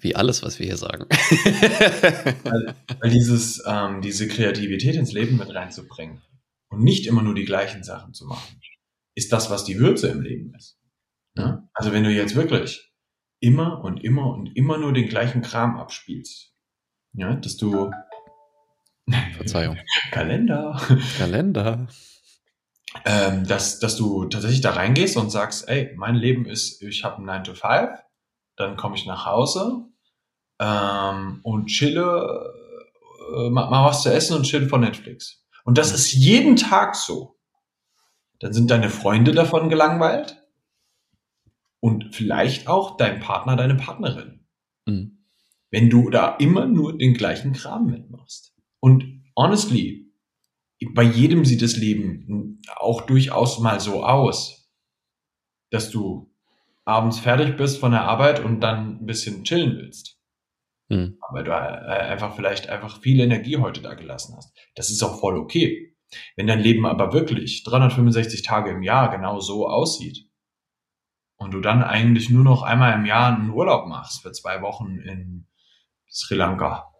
Wie 0.00 0.14
alles, 0.14 0.42
was 0.42 0.58
wir 0.60 0.66
hier 0.66 0.76
sagen. 0.76 1.06
weil, 2.44 2.74
weil 3.00 3.10
dieses, 3.10 3.62
ähm, 3.66 4.00
diese 4.00 4.28
Kreativität 4.28 4.94
ins 4.94 5.12
Leben 5.12 5.36
mit 5.36 5.52
reinzubringen 5.52 6.22
und 6.68 6.84
nicht 6.84 7.06
immer 7.06 7.22
nur 7.22 7.34
die 7.34 7.44
gleichen 7.44 7.82
Sachen 7.82 8.14
zu 8.14 8.24
machen 8.26 8.60
ist 9.18 9.32
das, 9.32 9.50
was 9.50 9.64
die 9.64 9.78
Würze 9.78 10.08
im 10.08 10.22
Leben 10.22 10.54
ist. 10.54 10.78
Ja? 11.36 11.68
Also 11.74 11.92
wenn 11.92 12.04
du 12.04 12.10
jetzt 12.10 12.36
wirklich 12.36 12.92
immer 13.40 13.82
und 13.84 14.02
immer 14.02 14.32
und 14.32 14.56
immer 14.56 14.78
nur 14.78 14.92
den 14.92 15.08
gleichen 15.08 15.42
Kram 15.42 15.76
abspielst, 15.76 16.54
ja, 17.14 17.34
dass 17.34 17.56
du 17.56 17.90
Verzeihung. 19.36 19.76
Kalender. 20.12 20.80
Kalender. 21.18 21.88
Ähm, 23.04 23.46
dass, 23.46 23.80
dass 23.80 23.96
du 23.96 24.24
tatsächlich 24.26 24.60
da 24.60 24.70
reingehst 24.70 25.16
und 25.16 25.30
sagst, 25.30 25.68
ey, 25.68 25.94
mein 25.96 26.14
Leben 26.14 26.46
ist, 26.46 26.80
ich 26.82 27.04
habe 27.04 27.16
einen 27.16 27.26
9 27.26 27.44
to 27.44 27.54
5, 27.54 27.90
dann 28.56 28.76
komme 28.76 28.96
ich 28.96 29.04
nach 29.04 29.26
Hause 29.26 29.84
ähm, 30.60 31.40
und 31.42 31.66
chille, 31.66 32.54
äh, 33.36 33.50
mach, 33.50 33.68
mach 33.68 33.86
was 33.86 34.02
zu 34.02 34.12
essen 34.12 34.36
und 34.36 34.44
chill 34.44 34.68
von 34.68 34.80
Netflix. 34.80 35.44
Und 35.64 35.76
das 35.76 35.92
ist 35.92 36.12
jeden 36.12 36.56
Tag 36.56 36.94
so 36.94 37.37
dann 38.40 38.52
sind 38.52 38.70
deine 38.70 38.90
Freunde 38.90 39.32
davon 39.32 39.68
gelangweilt 39.68 40.42
und 41.80 42.14
vielleicht 42.14 42.68
auch 42.68 42.96
dein 42.96 43.20
Partner, 43.20 43.56
deine 43.56 43.74
Partnerin. 43.74 44.46
Mhm. 44.86 45.18
Wenn 45.70 45.90
du 45.90 46.10
da 46.10 46.36
immer 46.36 46.66
nur 46.66 46.96
den 46.96 47.14
gleichen 47.14 47.52
Kram 47.52 47.86
mitmachst. 47.86 48.54
Und 48.80 49.22
honestly, 49.36 50.10
bei 50.94 51.02
jedem 51.02 51.44
sieht 51.44 51.62
das 51.62 51.76
Leben 51.76 52.60
auch 52.76 53.02
durchaus 53.02 53.58
mal 53.58 53.80
so 53.80 54.04
aus, 54.04 54.70
dass 55.70 55.90
du 55.90 56.32
abends 56.84 57.18
fertig 57.18 57.56
bist 57.56 57.78
von 57.78 57.92
der 57.92 58.04
Arbeit 58.04 58.42
und 58.42 58.60
dann 58.60 59.00
ein 59.00 59.06
bisschen 59.06 59.44
chillen 59.44 59.76
willst. 59.76 60.18
Mhm. 60.88 61.18
Aber 61.20 61.42
du 61.42 61.50
äh, 61.50 61.54
einfach 61.54 62.34
vielleicht 62.34 62.68
einfach 62.68 63.00
viel 63.00 63.20
Energie 63.20 63.58
heute 63.58 63.82
da 63.82 63.94
gelassen 63.94 64.34
hast. 64.36 64.56
Das 64.74 64.90
ist 64.90 65.02
auch 65.02 65.20
voll 65.20 65.36
okay. 65.36 65.87
Wenn 66.36 66.46
dein 66.46 66.60
Leben 66.60 66.86
aber 66.86 67.12
wirklich 67.12 67.64
365 67.64 68.42
Tage 68.42 68.70
im 68.70 68.82
Jahr 68.82 69.10
genau 69.10 69.40
so 69.40 69.68
aussieht 69.68 70.26
und 71.36 71.52
du 71.52 71.60
dann 71.60 71.82
eigentlich 71.82 72.30
nur 72.30 72.44
noch 72.44 72.62
einmal 72.62 72.94
im 72.94 73.06
Jahr 73.06 73.34
einen 73.34 73.50
Urlaub 73.50 73.86
machst 73.86 74.22
für 74.22 74.32
zwei 74.32 74.62
Wochen 74.62 74.98
in 74.98 75.46
Sri 76.10 76.34
Lanka, 76.34 76.94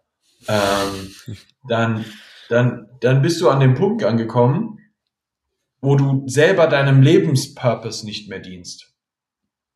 ähm, 0.47 1.13
dann, 1.67 2.05
dann, 2.49 2.87
dann 3.01 3.21
bist 3.21 3.41
du 3.41 3.49
an 3.49 3.59
dem 3.59 3.75
Punkt 3.75 4.03
angekommen, 4.03 4.79
wo 5.81 5.95
du 5.95 6.27
selber 6.27 6.67
deinem 6.67 7.01
Lebenspurpose 7.01 8.05
nicht 8.05 8.29
mehr 8.29 8.39
dienst. 8.39 8.93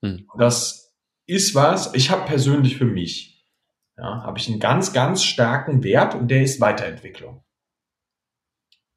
Hm. 0.01 0.27
Das 0.37 0.93
ist 1.25 1.55
was, 1.55 1.93
ich 1.93 2.11
habe 2.11 2.25
persönlich 2.25 2.77
für 2.77 2.85
mich, 2.85 3.47
ja, 3.97 4.23
habe 4.23 4.37
ich 4.37 4.49
einen 4.49 4.59
ganz, 4.59 4.91
ganz 4.93 5.23
starken 5.23 5.83
Wert 5.83 6.15
und 6.15 6.29
der 6.29 6.43
ist 6.43 6.59
Weiterentwicklung. 6.59 7.43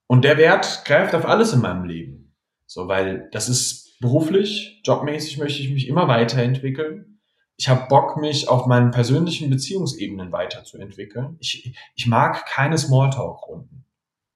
Und 0.06 0.24
der 0.24 0.36
Wert 0.38 0.84
greift 0.84 1.14
auf 1.14 1.26
alles 1.26 1.52
in 1.52 1.60
meinem 1.60 1.84
Leben. 1.84 2.34
So, 2.66 2.88
weil 2.88 3.28
das 3.32 3.48
ist 3.48 3.98
beruflich, 4.00 4.80
jobmäßig 4.84 5.38
möchte 5.38 5.62
ich 5.62 5.70
mich 5.70 5.88
immer 5.88 6.08
weiterentwickeln. 6.08 7.20
Ich 7.56 7.68
habe 7.68 7.86
Bock, 7.88 8.18
mich 8.18 8.48
auf 8.48 8.66
meinen 8.66 8.90
persönlichen 8.90 9.48
Beziehungsebenen 9.48 10.30
weiterzuentwickeln. 10.30 11.36
Ich, 11.40 11.74
ich 11.94 12.06
mag 12.06 12.44
keine 12.46 12.76
Smalltalk-Runden. 12.76 13.86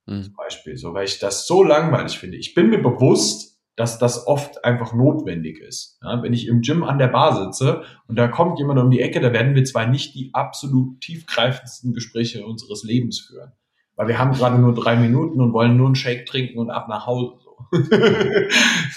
Mhm. 0.07 0.23
Zum 0.23 0.35
Beispiel, 0.35 0.77
so, 0.77 0.95
weil 0.95 1.05
ich 1.05 1.19
das 1.19 1.47
so 1.47 1.63
langweilig 1.63 2.19
finde. 2.19 2.39
Ich 2.39 2.55
bin 2.55 2.71
mir 2.71 2.83
bewusst, 2.83 3.51
dass 3.77 3.99
das 3.99 4.27
oft 4.27 4.65
einfach 4.65 4.93
notwendig 4.93 5.59
ist. 5.59 5.99
Ja, 6.03 6.23
wenn 6.23 6.33
ich 6.33 6.47
im 6.47 6.61
Gym 6.61 6.83
an 6.83 6.99
der 6.99 7.09
Bar 7.09 7.45
sitze 7.45 7.83
und 8.09 8.17
da 8.17 8.29
kommt 8.29 8.59
jemand 8.59 8.79
um 8.79 8.91
die 8.91 9.01
Ecke, 9.01 9.21
da 9.21 9.33
werden 9.33 9.55
wir 9.55 9.65
zwar 9.65 9.87
nicht 9.87 10.15
die 10.15 10.31
absolut 10.35 11.01
tiefgreifendsten 11.01 11.95
Gespräche 11.95 12.45
unseres 12.45 12.85
Lebens 12.85 13.21
führen, 13.21 13.53
weil 14.01 14.09
wir 14.09 14.19
haben 14.19 14.33
gerade 14.33 14.59
nur 14.59 14.75
drei 14.75 14.97
Minuten 14.97 15.43
und 15.43 15.53
wollen 15.53 15.77
nur 15.77 15.85
einen 15.85 15.95
Shake 15.95 16.25
trinken 16.25 16.59
und 16.59 16.71
ab 16.71 16.89
nach 16.89 17.05
Hause. 17.05 17.35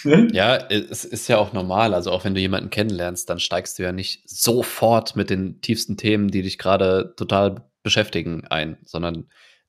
ne? 0.05 0.29
Ja, 0.31 0.55
es 0.55 1.03
ist 1.03 1.27
ja 1.27 1.39
auch 1.39 1.51
normal. 1.51 1.93
Also 1.93 2.09
auch 2.09 2.23
wenn 2.23 2.33
du 2.33 2.39
jemanden 2.39 2.69
kennenlernst, 2.69 3.29
dann 3.29 3.41
steigst 3.41 3.77
du 3.77 3.83
ja 3.83 3.91
nicht 3.91 4.23
sofort 4.29 5.17
mit 5.17 5.29
den 5.29 5.59
tiefsten 5.59 5.97
Themen, 5.97 6.29
die 6.29 6.41
dich 6.41 6.57
gerade 6.57 7.15
total 7.17 7.69
beschäftigen, 7.83 8.47
ein, 8.47 8.77
sondern 8.85 9.27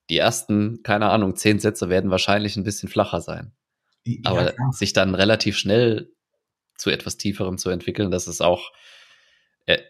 die 0.09 0.19
ersten, 0.19 0.85
keine 0.85 1.11
Ahnung, 1.11 1.35
zehn 1.35 1.59
Sätze 1.59 1.89
werden 1.89 2.13
wahrscheinlich 2.13 2.57
ein 2.57 2.63
bisschen 2.63 2.89
flacher 2.89 3.21
sein. 3.21 3.51
Ja, 4.05 4.31
Aber 4.31 4.53
klar. 4.53 4.73
sich 4.73 4.93
dann 4.93 5.17
relativ 5.17 5.59
schnell 5.59 6.13
zu 6.79 6.91
etwas 6.91 7.17
Tieferem 7.17 7.59
zu 7.59 7.71
entwickeln, 7.71 8.13
das 8.13 8.29
ist 8.29 8.41
auch, 8.41 8.71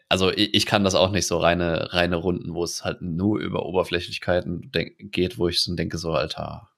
also 0.09 0.31
ich 0.31 0.66
kann 0.66 0.85
das 0.85 0.95
auch 0.95 1.11
nicht 1.11 1.27
so 1.27 1.39
reine, 1.39 1.93
reine 1.93 2.16
Runden, 2.16 2.55
wo 2.55 2.62
es 2.62 2.85
halt 2.85 3.03
nur 3.03 3.41
über 3.41 3.66
Oberflächlichkeiten 3.66 4.70
geht, 4.99 5.39
wo 5.39 5.49
ich 5.49 5.62
so 5.62 5.75
denke, 5.75 5.99
so, 5.99 6.12
Alter, 6.12 6.68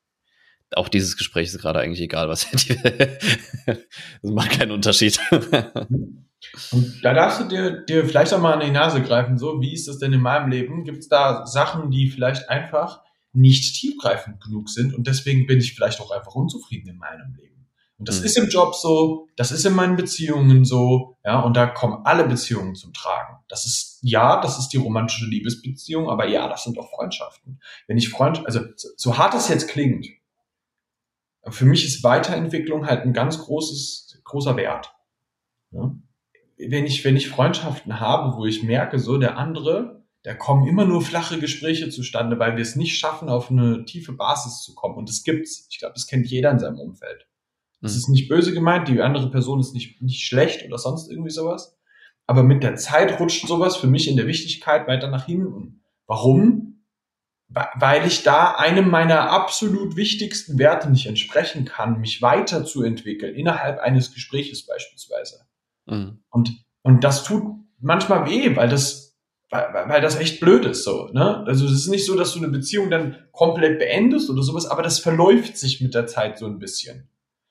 auch 0.75 0.89
dieses 0.89 1.17
Gespräch 1.17 1.49
ist 1.49 1.61
gerade 1.61 1.81
eigentlich 1.81 2.01
egal, 2.01 2.29
was 2.29 2.51
das 3.67 3.77
macht 4.23 4.51
keinen 4.51 4.73
Unterschied. 4.73 5.19
Und 6.71 7.01
da 7.03 7.13
darfst 7.13 7.41
du 7.41 7.45
dir, 7.49 7.85
dir 7.85 8.05
vielleicht 8.07 8.33
auch 8.33 8.41
mal 8.41 8.55
an 8.55 8.61
die 8.61 8.71
Nase 8.71 9.03
greifen, 9.03 9.39
so, 9.39 9.61
wie 9.61 9.73
ist 9.73 9.89
das 9.89 9.99
denn 9.99 10.13
in 10.13 10.21
meinem 10.21 10.51
Leben? 10.51 10.85
Gibt 10.85 10.99
es 10.99 11.09
da 11.09 11.47
Sachen, 11.47 11.91
die 11.91 12.09
vielleicht 12.09 12.49
einfach 12.49 13.03
nicht 13.33 13.79
tiefgreifend 13.81 14.43
genug 14.43 14.69
sind 14.71 14.95
und 14.95 15.07
deswegen 15.07 15.47
bin 15.47 15.59
ich 15.59 15.75
vielleicht 15.75 16.01
auch 16.01 16.11
einfach 16.11 16.35
unzufrieden 16.35 16.89
in 16.89 16.97
meinem 16.97 17.35
Leben. 17.35 17.56
Und 17.99 18.09
das 18.09 18.21
mhm. 18.21 18.27
ist 18.27 18.39
im 18.39 18.49
Job 18.49 18.75
so, 18.75 19.29
das 19.37 19.53
ist 19.53 19.65
in 19.65 19.75
meinen 19.75 19.97
Beziehungen 19.97 20.65
so, 20.65 21.17
ja, 21.25 21.41
und 21.41 21.57
da 21.57 21.67
kommen 21.67 22.05
alle 22.05 22.25
Beziehungen 22.25 22.75
zum 22.75 22.93
Tragen. 22.93 23.39
Das 23.49 23.65
ist, 23.65 23.99
ja, 24.03 24.41
das 24.41 24.59
ist 24.59 24.69
die 24.69 24.77
romantische 24.77 25.25
Liebesbeziehung, 25.25 26.11
aber 26.11 26.27
ja, 26.27 26.49
das 26.49 26.65
sind 26.65 26.79
auch 26.79 26.91
Freundschaften. 26.91 27.61
Wenn 27.87 27.97
ich 27.97 28.11
Freund, 28.11 28.45
also 28.45 28.61
so 28.97 29.17
hart 29.17 29.35
es 29.35 29.49
jetzt 29.49 29.69
klingt, 29.69 30.07
für 31.49 31.65
mich 31.65 31.87
ist 31.87 32.03
Weiterentwicklung 32.03 32.87
halt 32.87 33.03
ein 33.03 33.13
ganz 33.13 33.39
großes, 33.39 34.21
großer 34.25 34.57
Wert. 34.57 34.93
Ja? 35.71 35.95
Wenn 36.59 36.87
ich, 36.87 37.05
wenn 37.05 37.17
ich 37.17 37.29
Freundschaften 37.29 38.01
habe, 38.01 38.37
wo 38.37 38.47
ich 38.47 38.63
merke, 38.63 38.99
so 38.99 39.17
der 39.19 39.39
andere, 39.39 40.05
da 40.23 40.35
kommen 40.35 40.67
immer 40.67 40.85
nur 40.85 41.03
flache 41.03 41.39
Gespräche 41.39 41.89
zustande, 41.89 42.39
weil 42.39 42.57
wir 42.57 42.63
es 42.63 42.77
nicht 42.77 42.99
schaffen, 42.99 43.29
auf 43.29 43.51
eine 43.51 43.85
tiefe 43.85 44.13
Basis 44.13 44.63
zu 44.63 44.75
kommen. 44.75 44.97
Und 44.97 45.09
das 45.09 45.23
gibt's. 45.23 45.69
Ich 45.71 45.79
glaube, 45.79 45.95
das 45.95 46.07
kennt 46.07 46.27
jeder 46.27 46.51
in 46.51 46.59
seinem 46.59 46.81
Umfeld. 46.81 47.27
Das 47.87 47.95
mhm. 47.95 47.99
ist 47.99 48.09
nicht 48.09 48.29
böse 48.29 48.53
gemeint, 48.53 48.89
die 48.89 49.01
andere 49.01 49.31
Person 49.31 49.61
ist 49.61 49.75
nicht, 49.75 50.03
nicht 50.03 50.27
schlecht 50.27 50.67
oder 50.67 50.79
sonst 50.79 51.11
irgendwie 51.11 51.31
sowas. 51.31 51.77
Aber 52.27 52.43
mit 52.43 52.63
der 52.63 52.77
Zeit 52.77 53.21
rutscht 53.21 53.47
sowas 53.47 53.77
für 53.77 53.87
mich 53.87 54.09
in 54.09 54.17
der 54.17 54.27
Wichtigkeit 54.27 54.89
weiter 54.89 55.09
nach 55.09 55.27
hinten. 55.27 55.83
Warum? 56.07 56.85
Weil 57.49 58.05
ich 58.07 58.25
da 58.25 58.57
einem 58.57 58.91
meiner 58.91 59.31
absolut 59.31 59.95
wichtigsten 59.95 60.59
Werte 60.59 60.91
nicht 60.91 61.07
entsprechen 61.07 61.65
kann, 61.65 62.01
mich 62.01 62.21
weiterzuentwickeln, 62.21 63.37
innerhalb 63.37 63.79
eines 63.79 64.13
Gespräches 64.13 64.67
beispielsweise. 64.67 65.47
Mhm. 65.87 66.25
Und, 66.31 66.51
und 66.83 67.05
das 67.05 67.23
tut 67.23 67.45
manchmal 67.79 68.29
weh, 68.29 68.57
weil 68.57 68.69
das 68.69 69.07
weil, 69.51 69.89
weil 69.89 70.01
das 70.01 70.17
echt 70.17 70.41
blöd 70.41 70.65
ist 70.65 70.85
so. 70.85 71.09
Ne? 71.13 71.45
Also 71.47 71.67
es 71.67 71.73
ist 71.73 71.89
nicht 71.89 72.05
so, 72.05 72.17
dass 72.17 72.33
du 72.33 72.39
eine 72.39 72.49
Beziehung 72.49 72.91
dann 72.91 73.17
komplett 73.33 73.79
beendest 73.79 74.29
oder 74.29 74.43
sowas, 74.43 74.67
aber 74.67 74.83
das 74.83 74.99
verläuft 74.99 75.57
sich 75.57 75.81
mit 75.81 75.95
der 75.95 76.07
Zeit 76.07 76.39
so 76.39 76.47
ein 76.47 76.59
bisschen. 76.59 77.09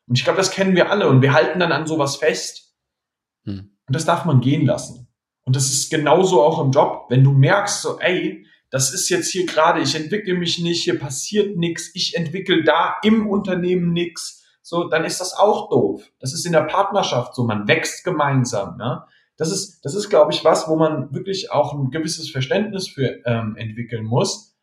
Und 0.08 0.18
ich 0.18 0.24
glaube, 0.24 0.38
das 0.38 0.52
kennen 0.52 0.76
wir 0.76 0.92
alle 0.92 1.10
und 1.10 1.22
wir 1.22 1.34
halten 1.34 1.60
dann 1.60 1.72
an 1.72 1.88
sowas 1.88 2.18
fest. 2.18 2.76
Hm. 3.46 3.72
Und 3.88 3.96
das 3.96 4.06
darf 4.06 4.26
man 4.26 4.42
gehen 4.42 4.66
lassen. 4.66 5.08
Und 5.46 5.56
das 5.56 5.72
ist 5.72 5.90
genauso 5.90 6.42
auch 6.42 6.64
im 6.64 6.72
Job, 6.72 7.06
wenn 7.10 7.24
du 7.24 7.32
merkst, 7.32 7.82
so, 7.82 8.00
ey, 8.00 8.46
das 8.72 8.94
ist 8.94 9.10
jetzt 9.10 9.32
hier 9.32 9.46
gerade, 9.46 9.80
ich 9.82 9.96
entwickle 9.96 10.34
mich 10.34 10.60
nicht, 10.60 10.84
hier 10.84 11.00
passiert 11.00 11.56
nichts, 11.56 11.92
ich 11.94 12.16
entwickle 12.16 12.64
da 12.64 12.96
im 13.04 13.28
Unternehmen 13.28 13.94
nichts, 13.94 14.44
so, 14.62 14.90
dann 14.90 15.06
ist 15.06 15.22
das 15.22 15.34
auch 15.34 15.70
doof. 15.70 16.12
Das 16.20 16.34
ist 16.34 16.46
in 16.46 16.52
der 16.52 16.64
Partnerschaft 16.64 17.36
so, 17.36 17.46
man 17.46 17.68
wächst 17.68 18.04
gemeinsam. 18.04 18.78
Ne? 18.78 19.04
Das 19.38 19.52
ist, 19.52 19.86
das 19.86 19.94
ist, 19.94 20.10
glaube 20.10 20.34
ich, 20.34 20.44
was, 20.44 20.68
wo 20.68 20.76
man 20.76 21.14
wirklich 21.14 21.52
auch 21.52 21.74
ein 21.74 21.92
gewisses 21.92 22.32
Verständnis 22.32 22.88
für 22.88 23.24
ähm, 23.26 23.56
entwickeln 23.58 24.06
muss. 24.06 24.58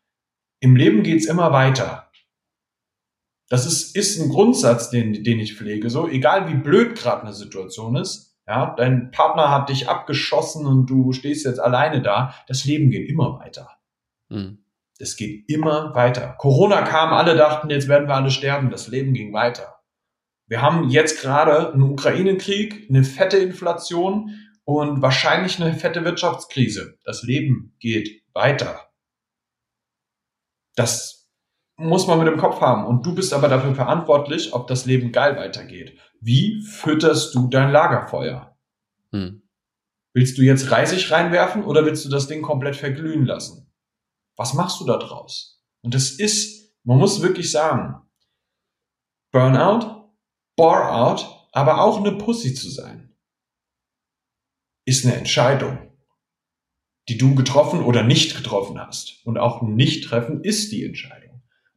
Im 0.59 0.75
Leben 0.75 1.03
geht's 1.03 1.25
immer 1.25 1.53
weiter. 1.53 2.09
Das 3.49 3.65
ist, 3.65 3.95
ist 3.95 4.19
ein 4.19 4.29
Grundsatz, 4.29 4.89
den, 4.89 5.23
den 5.23 5.39
ich 5.39 5.55
pflege. 5.55 5.89
So, 5.89 6.07
egal 6.07 6.49
wie 6.49 6.55
blöd 6.55 6.95
gerade 6.95 7.23
eine 7.23 7.33
Situation 7.33 7.95
ist, 7.95 8.33
ja, 8.47 8.73
dein 8.75 9.11
Partner 9.11 9.51
hat 9.51 9.69
dich 9.69 9.87
abgeschossen 9.87 10.65
und 10.65 10.89
du 10.89 11.13
stehst 11.13 11.45
jetzt 11.45 11.59
alleine 11.59 12.01
da. 12.01 12.33
Das 12.47 12.65
Leben 12.65 12.89
geht 12.89 13.09
immer 13.09 13.39
weiter. 13.39 13.69
Mhm. 14.29 14.65
Es 14.99 15.15
geht 15.15 15.49
immer 15.49 15.95
weiter. 15.95 16.35
Corona 16.37 16.81
kam, 16.81 17.13
alle 17.13 17.35
dachten, 17.35 17.69
jetzt 17.69 17.87
werden 17.87 18.07
wir 18.07 18.15
alle 18.15 18.31
sterben. 18.31 18.69
Das 18.69 18.87
Leben 18.87 19.13
ging 19.13 19.33
weiter. 19.33 19.79
Wir 20.47 20.61
haben 20.61 20.89
jetzt 20.89 21.21
gerade 21.21 21.73
einen 21.73 21.83
Ukraine-Krieg, 21.83 22.89
eine 22.89 23.03
fette 23.03 23.37
Inflation 23.37 24.31
und 24.65 25.01
wahrscheinlich 25.01 25.61
eine 25.61 25.73
fette 25.73 26.03
Wirtschaftskrise. 26.05 26.97
Das 27.05 27.23
Leben 27.23 27.75
geht 27.79 28.23
weiter. 28.33 28.89
Das 30.75 31.22
muss 31.77 32.07
man 32.07 32.19
mit 32.19 32.27
dem 32.27 32.37
Kopf 32.37 32.61
haben. 32.61 32.85
Und 32.85 33.05
du 33.05 33.15
bist 33.15 33.33
aber 33.33 33.47
dafür 33.47 33.75
verantwortlich, 33.75 34.53
ob 34.53 34.67
das 34.67 34.85
Leben 34.85 35.11
geil 35.11 35.35
weitergeht. 35.37 35.97
Wie 36.19 36.61
fütterst 36.61 37.35
du 37.35 37.47
dein 37.47 37.71
Lagerfeuer? 37.71 38.57
Hm. 39.11 39.41
Willst 40.13 40.37
du 40.37 40.43
jetzt 40.43 40.69
Reisig 40.71 41.11
reinwerfen 41.11 41.63
oder 41.63 41.85
willst 41.85 42.05
du 42.05 42.09
das 42.09 42.27
Ding 42.27 42.41
komplett 42.41 42.75
verglühen 42.75 43.25
lassen? 43.25 43.71
Was 44.35 44.53
machst 44.53 44.79
du 44.79 44.85
da 44.85 44.97
draus? 44.97 45.63
Und 45.81 45.93
das 45.93 46.11
ist, 46.11 46.75
man 46.83 46.97
muss 46.97 47.21
wirklich 47.21 47.51
sagen, 47.51 47.95
Burnout, 49.31 50.11
Bore-out, 50.55 51.47
aber 51.51 51.81
auch 51.81 51.97
eine 51.97 52.11
Pussy 52.13 52.53
zu 52.53 52.69
sein 52.69 53.13
ist 54.85 55.05
eine 55.05 55.15
Entscheidung, 55.15 55.77
die 57.07 57.17
du 57.17 57.35
getroffen 57.35 57.83
oder 57.83 58.03
nicht 58.03 58.35
getroffen 58.35 58.79
hast. 58.79 59.25
Und 59.25 59.37
auch 59.37 59.61
Nicht-Treffen 59.61 60.43
ist 60.43 60.71
die 60.71 60.83
Entscheidung. 60.83 61.22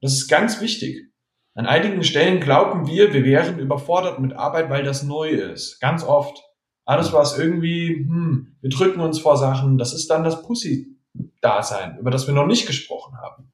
Das 0.00 0.12
ist 0.12 0.28
ganz 0.28 0.60
wichtig. 0.60 1.10
An 1.54 1.66
einigen 1.66 2.04
Stellen 2.04 2.40
glauben 2.40 2.86
wir, 2.86 3.14
wir 3.14 3.24
wären 3.24 3.58
überfordert 3.58 4.20
mit 4.20 4.34
Arbeit, 4.34 4.68
weil 4.68 4.84
das 4.84 5.02
neu 5.02 5.30
ist. 5.30 5.80
Ganz 5.80 6.04
oft. 6.04 6.42
Alles, 6.84 7.12
was 7.12 7.38
irgendwie, 7.38 8.06
hm, 8.06 8.56
wir 8.60 8.70
drücken 8.70 9.00
uns 9.00 9.18
vor 9.18 9.36
Sachen, 9.36 9.78
das 9.78 9.92
ist 9.92 10.08
dann 10.08 10.22
das 10.22 10.42
Pussy-Dasein, 10.42 11.98
über 11.98 12.10
das 12.10 12.26
wir 12.26 12.34
noch 12.34 12.46
nicht 12.46 12.66
gesprochen 12.66 13.16
haben. 13.16 13.50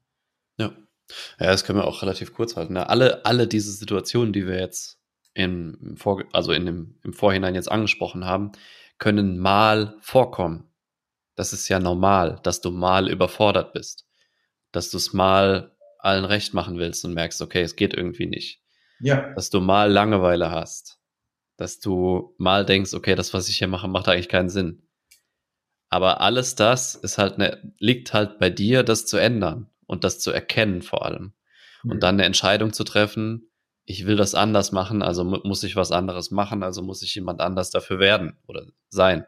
Ja. 0.57 0.73
Ja, 1.39 1.47
das 1.47 1.63
können 1.63 1.79
wir 1.79 1.87
auch 1.87 2.01
relativ 2.01 2.33
kurz 2.33 2.55
halten. 2.55 2.73
Ne? 2.73 2.89
Alle, 2.89 3.25
alle 3.25 3.47
diese 3.47 3.71
Situationen, 3.71 4.33
die 4.33 4.45
wir 4.45 4.59
jetzt 4.59 4.99
im, 5.33 5.95
Vor 5.97 6.23
also 6.31 6.51
in 6.51 6.65
dem, 6.65 6.99
im 7.03 7.13
Vorhinein 7.13 7.55
jetzt 7.55 7.71
angesprochen 7.71 8.25
haben, 8.25 8.51
können 8.99 9.39
mal 9.39 9.95
vorkommen. 10.01 10.69
Das 11.35 11.53
ist 11.53 11.67
ja 11.69 11.79
normal, 11.79 12.39
dass 12.43 12.61
du 12.61 12.69
mal 12.69 13.09
überfordert 13.09 13.73
bist. 13.73 14.05
Dass 14.71 14.91
du 14.91 14.97
es 14.97 15.13
mal 15.13 15.72
allen 16.03 16.25
recht 16.25 16.53
machen 16.53 16.77
willst 16.77 17.05
und 17.05 17.13
merkst, 17.13 17.41
okay, 17.41 17.61
es 17.61 17.75
geht 17.75 17.93
irgendwie 17.93 18.25
nicht. 18.25 18.61
Ja. 18.99 19.33
Dass 19.33 19.49
du 19.49 19.61
mal 19.61 19.91
Langeweile 19.91 20.51
hast. 20.51 20.99
Dass 21.57 21.79
du 21.79 22.35
mal 22.37 22.65
denkst, 22.65 22.93
okay, 22.93 23.15
das, 23.15 23.33
was 23.33 23.47
ich 23.49 23.57
hier 23.57 23.67
mache, 23.67 23.87
macht 23.87 24.07
eigentlich 24.07 24.29
keinen 24.29 24.49
Sinn. 24.49 24.87
Aber 25.89 26.21
alles 26.21 26.55
das 26.55 26.95
ist 26.95 27.17
halt 27.17 27.37
ne, 27.37 27.73
liegt 27.77 28.13
halt 28.13 28.39
bei 28.39 28.49
dir, 28.49 28.83
das 28.83 29.05
zu 29.05 29.17
ändern 29.17 29.69
und 29.85 30.03
das 30.03 30.19
zu 30.19 30.31
erkennen 30.31 30.81
vor 30.81 31.05
allem. 31.05 31.33
Mhm. 31.83 31.91
Und 31.91 32.03
dann 32.03 32.15
eine 32.15 32.25
Entscheidung 32.25 32.73
zu 32.73 32.83
treffen, 32.83 33.49
ich 33.85 34.05
will 34.05 34.15
das 34.15 34.33
anders 34.33 34.71
machen, 34.71 35.01
also 35.01 35.23
muss 35.23 35.63
ich 35.63 35.75
was 35.75 35.91
anderes 35.91 36.31
machen, 36.31 36.63
also 36.63 36.81
muss 36.81 37.03
ich 37.03 37.13
jemand 37.15 37.41
anders 37.41 37.69
dafür 37.69 37.99
werden 37.99 38.37
oder 38.47 38.65
sein. 38.89 39.25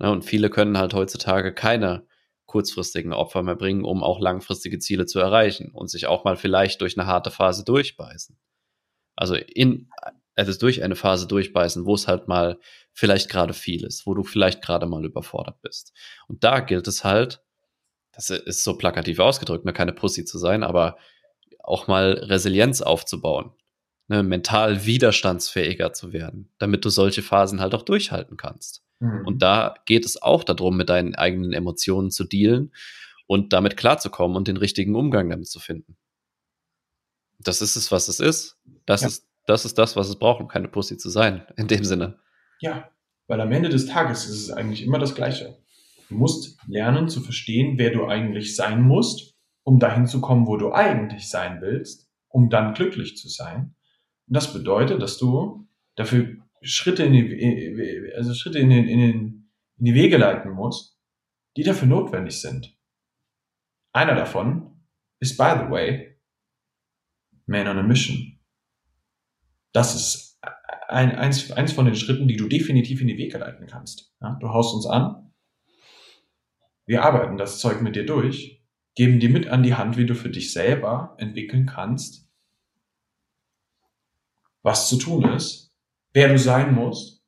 Ja, 0.00 0.10
und 0.10 0.24
viele 0.24 0.50
können 0.50 0.78
halt 0.78 0.94
heutzutage 0.94 1.54
keine 1.54 2.05
kurzfristigen 2.46 3.12
Opfer 3.12 3.42
mehr 3.42 3.56
bringen, 3.56 3.84
um 3.84 4.02
auch 4.02 4.20
langfristige 4.20 4.78
Ziele 4.78 5.06
zu 5.06 5.18
erreichen 5.18 5.70
und 5.72 5.90
sich 5.90 6.06
auch 6.06 6.24
mal 6.24 6.36
vielleicht 6.36 6.80
durch 6.80 6.98
eine 6.98 7.06
harte 7.06 7.30
Phase 7.30 7.64
durchbeißen. 7.64 8.38
Also 9.16 9.34
in, 9.34 9.90
also 10.36 10.56
durch 10.58 10.82
eine 10.82 10.96
Phase 10.96 11.26
durchbeißen, 11.26 11.86
wo 11.86 11.94
es 11.94 12.06
halt 12.06 12.28
mal 12.28 12.58
vielleicht 12.92 13.28
gerade 13.28 13.54
viel 13.54 13.84
ist, 13.84 14.06
wo 14.06 14.14
du 14.14 14.22
vielleicht 14.22 14.62
gerade 14.62 14.86
mal 14.86 15.04
überfordert 15.04 15.60
bist. 15.62 15.92
Und 16.28 16.44
da 16.44 16.60
gilt 16.60 16.86
es 16.86 17.04
halt, 17.04 17.42
das 18.12 18.30
ist 18.30 18.62
so 18.62 18.78
plakativ 18.78 19.18
ausgedrückt, 19.18 19.64
ne, 19.64 19.72
keine 19.72 19.92
Pussy 19.92 20.24
zu 20.24 20.38
sein, 20.38 20.62
aber 20.62 20.96
auch 21.58 21.88
mal 21.88 22.12
Resilienz 22.12 22.80
aufzubauen, 22.80 23.52
ne, 24.08 24.22
mental 24.22 24.86
widerstandsfähiger 24.86 25.92
zu 25.92 26.12
werden, 26.12 26.52
damit 26.58 26.84
du 26.84 26.90
solche 26.90 27.22
Phasen 27.22 27.60
halt 27.60 27.74
auch 27.74 27.82
durchhalten 27.82 28.36
kannst. 28.36 28.85
Mhm. 29.00 29.26
Und 29.26 29.42
da 29.42 29.74
geht 29.86 30.04
es 30.04 30.20
auch 30.20 30.44
darum, 30.44 30.76
mit 30.76 30.88
deinen 30.88 31.14
eigenen 31.14 31.52
Emotionen 31.52 32.10
zu 32.10 32.24
dealen 32.24 32.72
und 33.26 33.52
damit 33.52 33.76
klarzukommen 33.76 34.36
und 34.36 34.48
den 34.48 34.56
richtigen 34.56 34.94
Umgang 34.94 35.30
damit 35.30 35.48
zu 35.48 35.60
finden. 35.60 35.96
Das 37.38 37.60
ist 37.60 37.76
es, 37.76 37.92
was 37.92 38.08
es 38.08 38.20
ist. 38.20 38.58
Das 38.86 39.02
ja. 39.02 39.08
ist 39.08 39.26
das 39.46 39.64
ist 39.64 39.78
das, 39.78 39.96
was 39.96 40.08
es 40.08 40.16
braucht, 40.16 40.40
um 40.40 40.48
keine 40.48 40.68
Pussy 40.68 40.98
zu 40.98 41.08
sein, 41.08 41.46
in 41.56 41.68
dem 41.68 41.84
Sinne. 41.84 42.18
Ja, 42.60 42.90
weil 43.26 43.40
am 43.40 43.52
Ende 43.52 43.68
des 43.68 43.86
Tages 43.86 44.26
ist 44.26 44.42
es 44.42 44.50
eigentlich 44.50 44.82
immer 44.82 44.98
das 44.98 45.14
Gleiche. 45.14 45.58
Du 46.08 46.14
musst 46.14 46.58
lernen 46.68 47.08
zu 47.08 47.20
verstehen, 47.20 47.78
wer 47.78 47.90
du 47.90 48.06
eigentlich 48.06 48.54
sein 48.54 48.82
musst, 48.82 49.34
um 49.64 49.78
dahin 49.78 50.06
zu 50.06 50.20
kommen, 50.20 50.46
wo 50.46 50.56
du 50.56 50.72
eigentlich 50.72 51.28
sein 51.28 51.60
willst, 51.60 52.08
um 52.28 52.50
dann 52.50 52.74
glücklich 52.74 53.16
zu 53.16 53.28
sein. 53.28 53.74
Und 54.28 54.36
das 54.36 54.52
bedeutet, 54.52 55.02
dass 55.02 55.18
du 55.18 55.66
dafür 55.96 56.36
Schritte 56.62 57.04
in 57.04 57.12
die, 57.12 58.12
also 58.16 58.34
Schritte 58.34 58.58
in, 58.58 58.70
den, 58.70 58.88
in, 58.88 58.98
den, 58.98 59.52
in 59.78 59.84
die 59.84 59.94
Wege 59.94 60.16
leiten 60.16 60.50
musst, 60.52 60.98
die 61.56 61.62
dafür 61.62 61.88
notwendig 61.88 62.40
sind. 62.40 62.76
Einer 63.92 64.14
davon 64.14 64.84
ist, 65.20 65.36
by 65.36 65.54
the 65.58 65.70
way, 65.70 66.12
Man 67.48 67.68
on 67.68 67.78
a 67.78 67.82
Mission. 67.82 68.40
Das 69.72 69.94
ist 69.94 70.40
ein, 70.88 71.14
eins, 71.14 71.52
eins 71.52 71.72
von 71.72 71.84
den 71.84 71.94
Schritten, 71.94 72.26
die 72.26 72.36
du 72.36 72.48
definitiv 72.48 73.00
in 73.00 73.06
die 73.06 73.18
Wege 73.18 73.38
leiten 73.38 73.66
kannst. 73.66 74.12
Ja, 74.20 74.36
du 74.40 74.48
haust 74.48 74.74
uns 74.74 74.86
an, 74.86 75.32
wir 76.86 77.02
arbeiten 77.02 77.36
das 77.36 77.58
Zeug 77.58 77.82
mit 77.82 77.96
dir 77.96 78.06
durch, 78.06 78.64
geben 78.94 79.18
dir 79.18 79.28
mit 79.28 79.48
an 79.48 79.62
die 79.62 79.74
Hand, 79.74 79.96
wie 79.96 80.06
du 80.06 80.14
für 80.14 80.30
dich 80.30 80.52
selber 80.52 81.16
entwickeln 81.18 81.66
kannst, 81.66 82.28
was 84.62 84.88
zu 84.88 84.96
tun 84.96 85.24
ist, 85.32 85.65
wer 86.16 86.30
du 86.30 86.38
sein 86.38 86.74
musst 86.74 87.22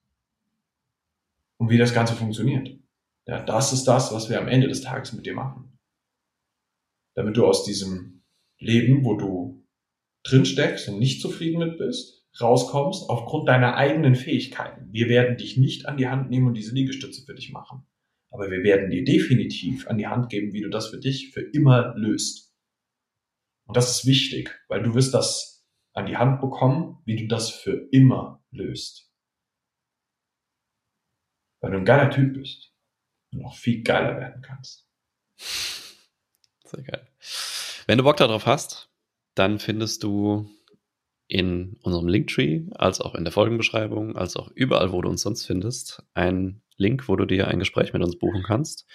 und 1.58 1.68
wie 1.68 1.76
das 1.76 1.92
Ganze 1.92 2.14
funktioniert. 2.14 2.70
Ja, 3.26 3.44
das 3.44 3.74
ist 3.74 3.84
das, 3.84 4.14
was 4.14 4.30
wir 4.30 4.40
am 4.40 4.48
Ende 4.48 4.66
des 4.66 4.80
Tages 4.80 5.12
mit 5.12 5.26
dir 5.26 5.34
machen. 5.34 5.78
Damit 7.14 7.36
du 7.36 7.46
aus 7.46 7.64
diesem 7.64 8.22
Leben, 8.58 9.04
wo 9.04 9.14
du 9.18 9.62
drin 10.22 10.46
steckst 10.46 10.88
und 10.88 10.98
nicht 10.98 11.20
zufrieden 11.20 11.58
mit 11.58 11.76
bist, 11.76 12.26
rauskommst 12.40 13.10
aufgrund 13.10 13.46
deiner 13.46 13.76
eigenen 13.76 14.14
Fähigkeiten. 14.14 14.90
Wir 14.90 15.10
werden 15.10 15.36
dich 15.36 15.58
nicht 15.58 15.84
an 15.84 15.98
die 15.98 16.08
Hand 16.08 16.30
nehmen 16.30 16.46
und 16.46 16.54
diese 16.54 16.74
Liegestütze 16.74 17.26
für 17.26 17.34
dich 17.34 17.52
machen. 17.52 17.86
Aber 18.30 18.50
wir 18.50 18.62
werden 18.62 18.88
dir 18.88 19.04
definitiv 19.04 19.86
an 19.88 19.98
die 19.98 20.06
Hand 20.06 20.30
geben, 20.30 20.54
wie 20.54 20.62
du 20.62 20.70
das 20.70 20.88
für 20.88 20.98
dich 20.98 21.34
für 21.34 21.42
immer 21.42 21.94
löst. 21.94 22.54
Und 23.66 23.76
das 23.76 23.90
ist 23.90 24.06
wichtig, 24.06 24.58
weil 24.68 24.82
du 24.82 24.94
wirst 24.94 25.12
das 25.12 25.68
an 25.92 26.06
die 26.06 26.16
Hand 26.16 26.40
bekommen, 26.40 27.02
wie 27.04 27.16
du 27.16 27.26
das 27.26 27.50
für 27.50 27.86
immer 27.92 28.37
löst. 28.50 29.10
Weil 31.60 31.72
du 31.72 31.78
ein 31.78 31.84
geiler 31.84 32.10
Typ 32.10 32.34
bist 32.34 32.72
und 33.32 33.42
noch 33.42 33.56
viel 33.56 33.82
geiler 33.82 34.18
werden 34.18 34.42
kannst. 34.42 34.88
Sehr 36.64 36.82
geil. 36.82 37.08
Wenn 37.86 37.98
du 37.98 38.04
Bock 38.04 38.16
darauf 38.16 38.46
hast, 38.46 38.90
dann 39.34 39.58
findest 39.58 40.02
du 40.02 40.50
in 41.28 41.76
unserem 41.82 42.08
Linktree, 42.08 42.64
als 42.74 43.00
auch 43.00 43.14
in 43.14 43.24
der 43.24 43.32
Folgenbeschreibung, 43.32 44.16
als 44.16 44.36
auch 44.36 44.50
überall, 44.54 44.92
wo 44.92 45.02
du 45.02 45.08
uns 45.08 45.22
sonst 45.22 45.46
findest, 45.46 46.02
ein 46.14 46.62
Link, 46.76 47.08
wo 47.08 47.16
du 47.16 47.26
dir 47.26 47.48
ein 47.48 47.58
Gespräch 47.58 47.92
mit 47.92 48.02
uns 48.02 48.18
buchen 48.18 48.42
kannst, 48.42 48.86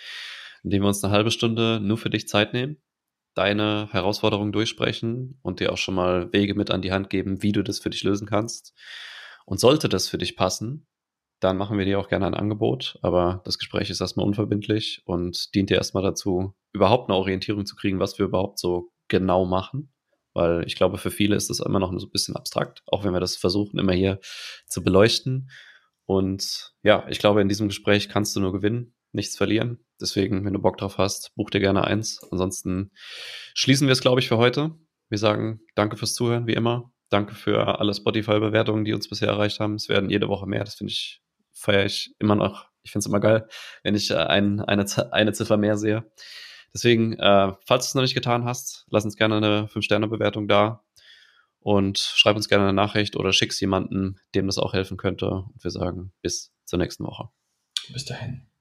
in 0.64 0.72
dem 0.72 0.82
wir 0.82 0.88
uns 0.88 1.04
eine 1.04 1.14
halbe 1.14 1.32
Stunde 1.32 1.80
nur 1.80 1.98
für 1.98 2.10
dich 2.10 2.28
Zeit 2.28 2.54
nehmen, 2.54 2.82
deine 3.36 3.90
Herausforderungen 3.92 4.52
durchsprechen 4.52 5.38
und 5.42 5.60
dir 5.60 5.72
auch 5.72 5.78
schon 5.78 5.96
mal 5.96 6.32
Wege 6.34 6.56
mit 6.56 6.72
an 6.72 6.82
die 6.82 6.92
Hand 6.92 7.10
geben, 7.10 7.44
wie 7.44 7.52
du 7.52 7.64
das 7.64 7.80
für 7.80 7.90
dich 7.90 8.04
lösen 8.04 8.28
kannst. 8.28 8.74
Und 9.46 9.60
sollte 9.60 9.90
das 9.90 10.08
für 10.08 10.18
dich 10.18 10.36
passen, 10.36 10.88
dann 11.40 11.58
machen 11.58 11.78
wir 11.78 11.86
dir 11.86 12.00
auch 12.00 12.08
gerne 12.08 12.26
ein 12.26 12.34
Angebot, 12.36 12.98
aber 13.02 13.42
das 13.44 13.58
Gespräch 13.58 13.90
ist 13.90 14.00
erstmal 14.00 14.26
unverbindlich 14.26 15.02
und 15.06 15.54
dient 15.56 15.70
dir 15.70 15.76
erstmal 15.76 16.04
dazu, 16.04 16.54
überhaupt 16.72 17.10
eine 17.10 17.18
Orientierung 17.18 17.66
zu 17.66 17.76
kriegen, 17.76 18.00
was 18.00 18.18
wir 18.18 18.26
überhaupt 18.26 18.60
so 18.60 18.92
genau 19.10 19.46
machen 19.46 19.94
weil 20.34 20.66
ich 20.66 20.76
glaube, 20.76 20.98
für 20.98 21.12
viele 21.12 21.36
ist 21.36 21.50
das 21.50 21.60
immer 21.60 21.80
noch 21.80 21.92
so 21.98 22.08
ein 22.08 22.12
bisschen 22.12 22.36
abstrakt, 22.36 22.84
auch 22.88 23.04
wenn 23.04 23.14
wir 23.14 23.20
das 23.20 23.38
versuchen, 23.38 23.80
immer 23.80 23.94
hier 23.94 24.20
zu 24.68 24.84
beleuchten. 24.84 25.50
Und 26.06 26.74
ja, 26.84 27.06
ich 27.10 27.20
glaube, 27.20 27.42
in 27.42 27.48
diesem 27.48 27.68
Gespräch 27.68 28.10
kannst 28.10 28.36
du 28.36 28.40
nur 28.40 28.52
gewinnen, 28.52 28.96
nichts 29.12 29.38
verlieren. 29.38 29.86
Deswegen, 30.02 30.44
wenn 30.44 30.54
du 30.54 30.60
Bock 30.60 30.78
drauf 30.78 30.98
hast, 30.98 31.34
buch 31.36 31.50
dir 31.50 31.60
gerne 31.60 31.84
eins. 31.86 32.20
Ansonsten 32.32 32.92
schließen 33.54 33.88
wir 33.88 33.94
es, 33.94 34.02
glaube 34.02 34.20
ich, 34.20 34.28
für 34.28 34.38
heute. 34.38 34.72
Wir 35.10 35.20
sagen 35.20 35.62
danke 35.76 35.98
fürs 35.98 36.16
Zuhören, 36.16 36.48
wie 36.48 36.54
immer. 36.54 36.93
Danke 37.14 37.36
für 37.36 37.80
alle 37.80 37.94
Spotify-Bewertungen, 37.94 38.86
die 38.86 38.94
uns 38.94 39.08
bisher 39.08 39.28
erreicht 39.28 39.60
haben. 39.60 39.76
Es 39.76 39.88
werden 39.88 40.10
jede 40.10 40.30
Woche 40.30 40.48
mehr. 40.48 40.64
Das 40.64 40.74
finde 40.74 40.92
ich, 40.92 41.22
feiere 41.52 41.86
ich 41.86 42.16
immer 42.18 42.34
noch. 42.34 42.70
Ich 42.82 42.92
finde 42.92 43.04
es 43.04 43.06
immer 43.06 43.20
geil, 43.20 43.48
wenn 43.84 43.94
ich 43.94 44.10
äh, 44.10 44.16
ein, 44.16 44.60
eine, 44.62 44.86
eine 45.12 45.34
Ziffer 45.34 45.58
mehr 45.58 45.78
sehe. 45.78 46.12
Deswegen, 46.74 47.14
äh, 47.14 47.54
falls 47.66 47.86
du 47.86 47.90
es 47.90 47.96
noch 47.96 48.02
nicht 48.02 48.16
getan 48.16 48.46
hast, 48.46 48.88
lass 48.90 49.06
uns 49.06 49.16
gerne 49.16 49.38
eine 49.38 49.68
5-Sterne-Bewertung 49.68 50.48
da 50.48 50.84
und 51.60 52.00
schreib 52.00 52.36
uns 52.36 52.50
gerne 52.50 52.64
eine 52.64 52.74
Nachricht 52.74 53.16
oder 53.16 53.32
schick's 53.32 53.60
jemanden, 53.60 54.20
dem 54.34 54.48
das 54.48 54.58
auch 54.58 54.74
helfen 54.74 54.98
könnte. 54.98 55.30
Und 55.30 55.64
wir 55.64 55.70
sagen 55.72 56.14
bis 56.24 56.52
zur 56.66 56.80
nächsten 56.80 57.06
Woche. 57.06 57.30
Bis 57.94 58.06
dahin. 58.06 58.53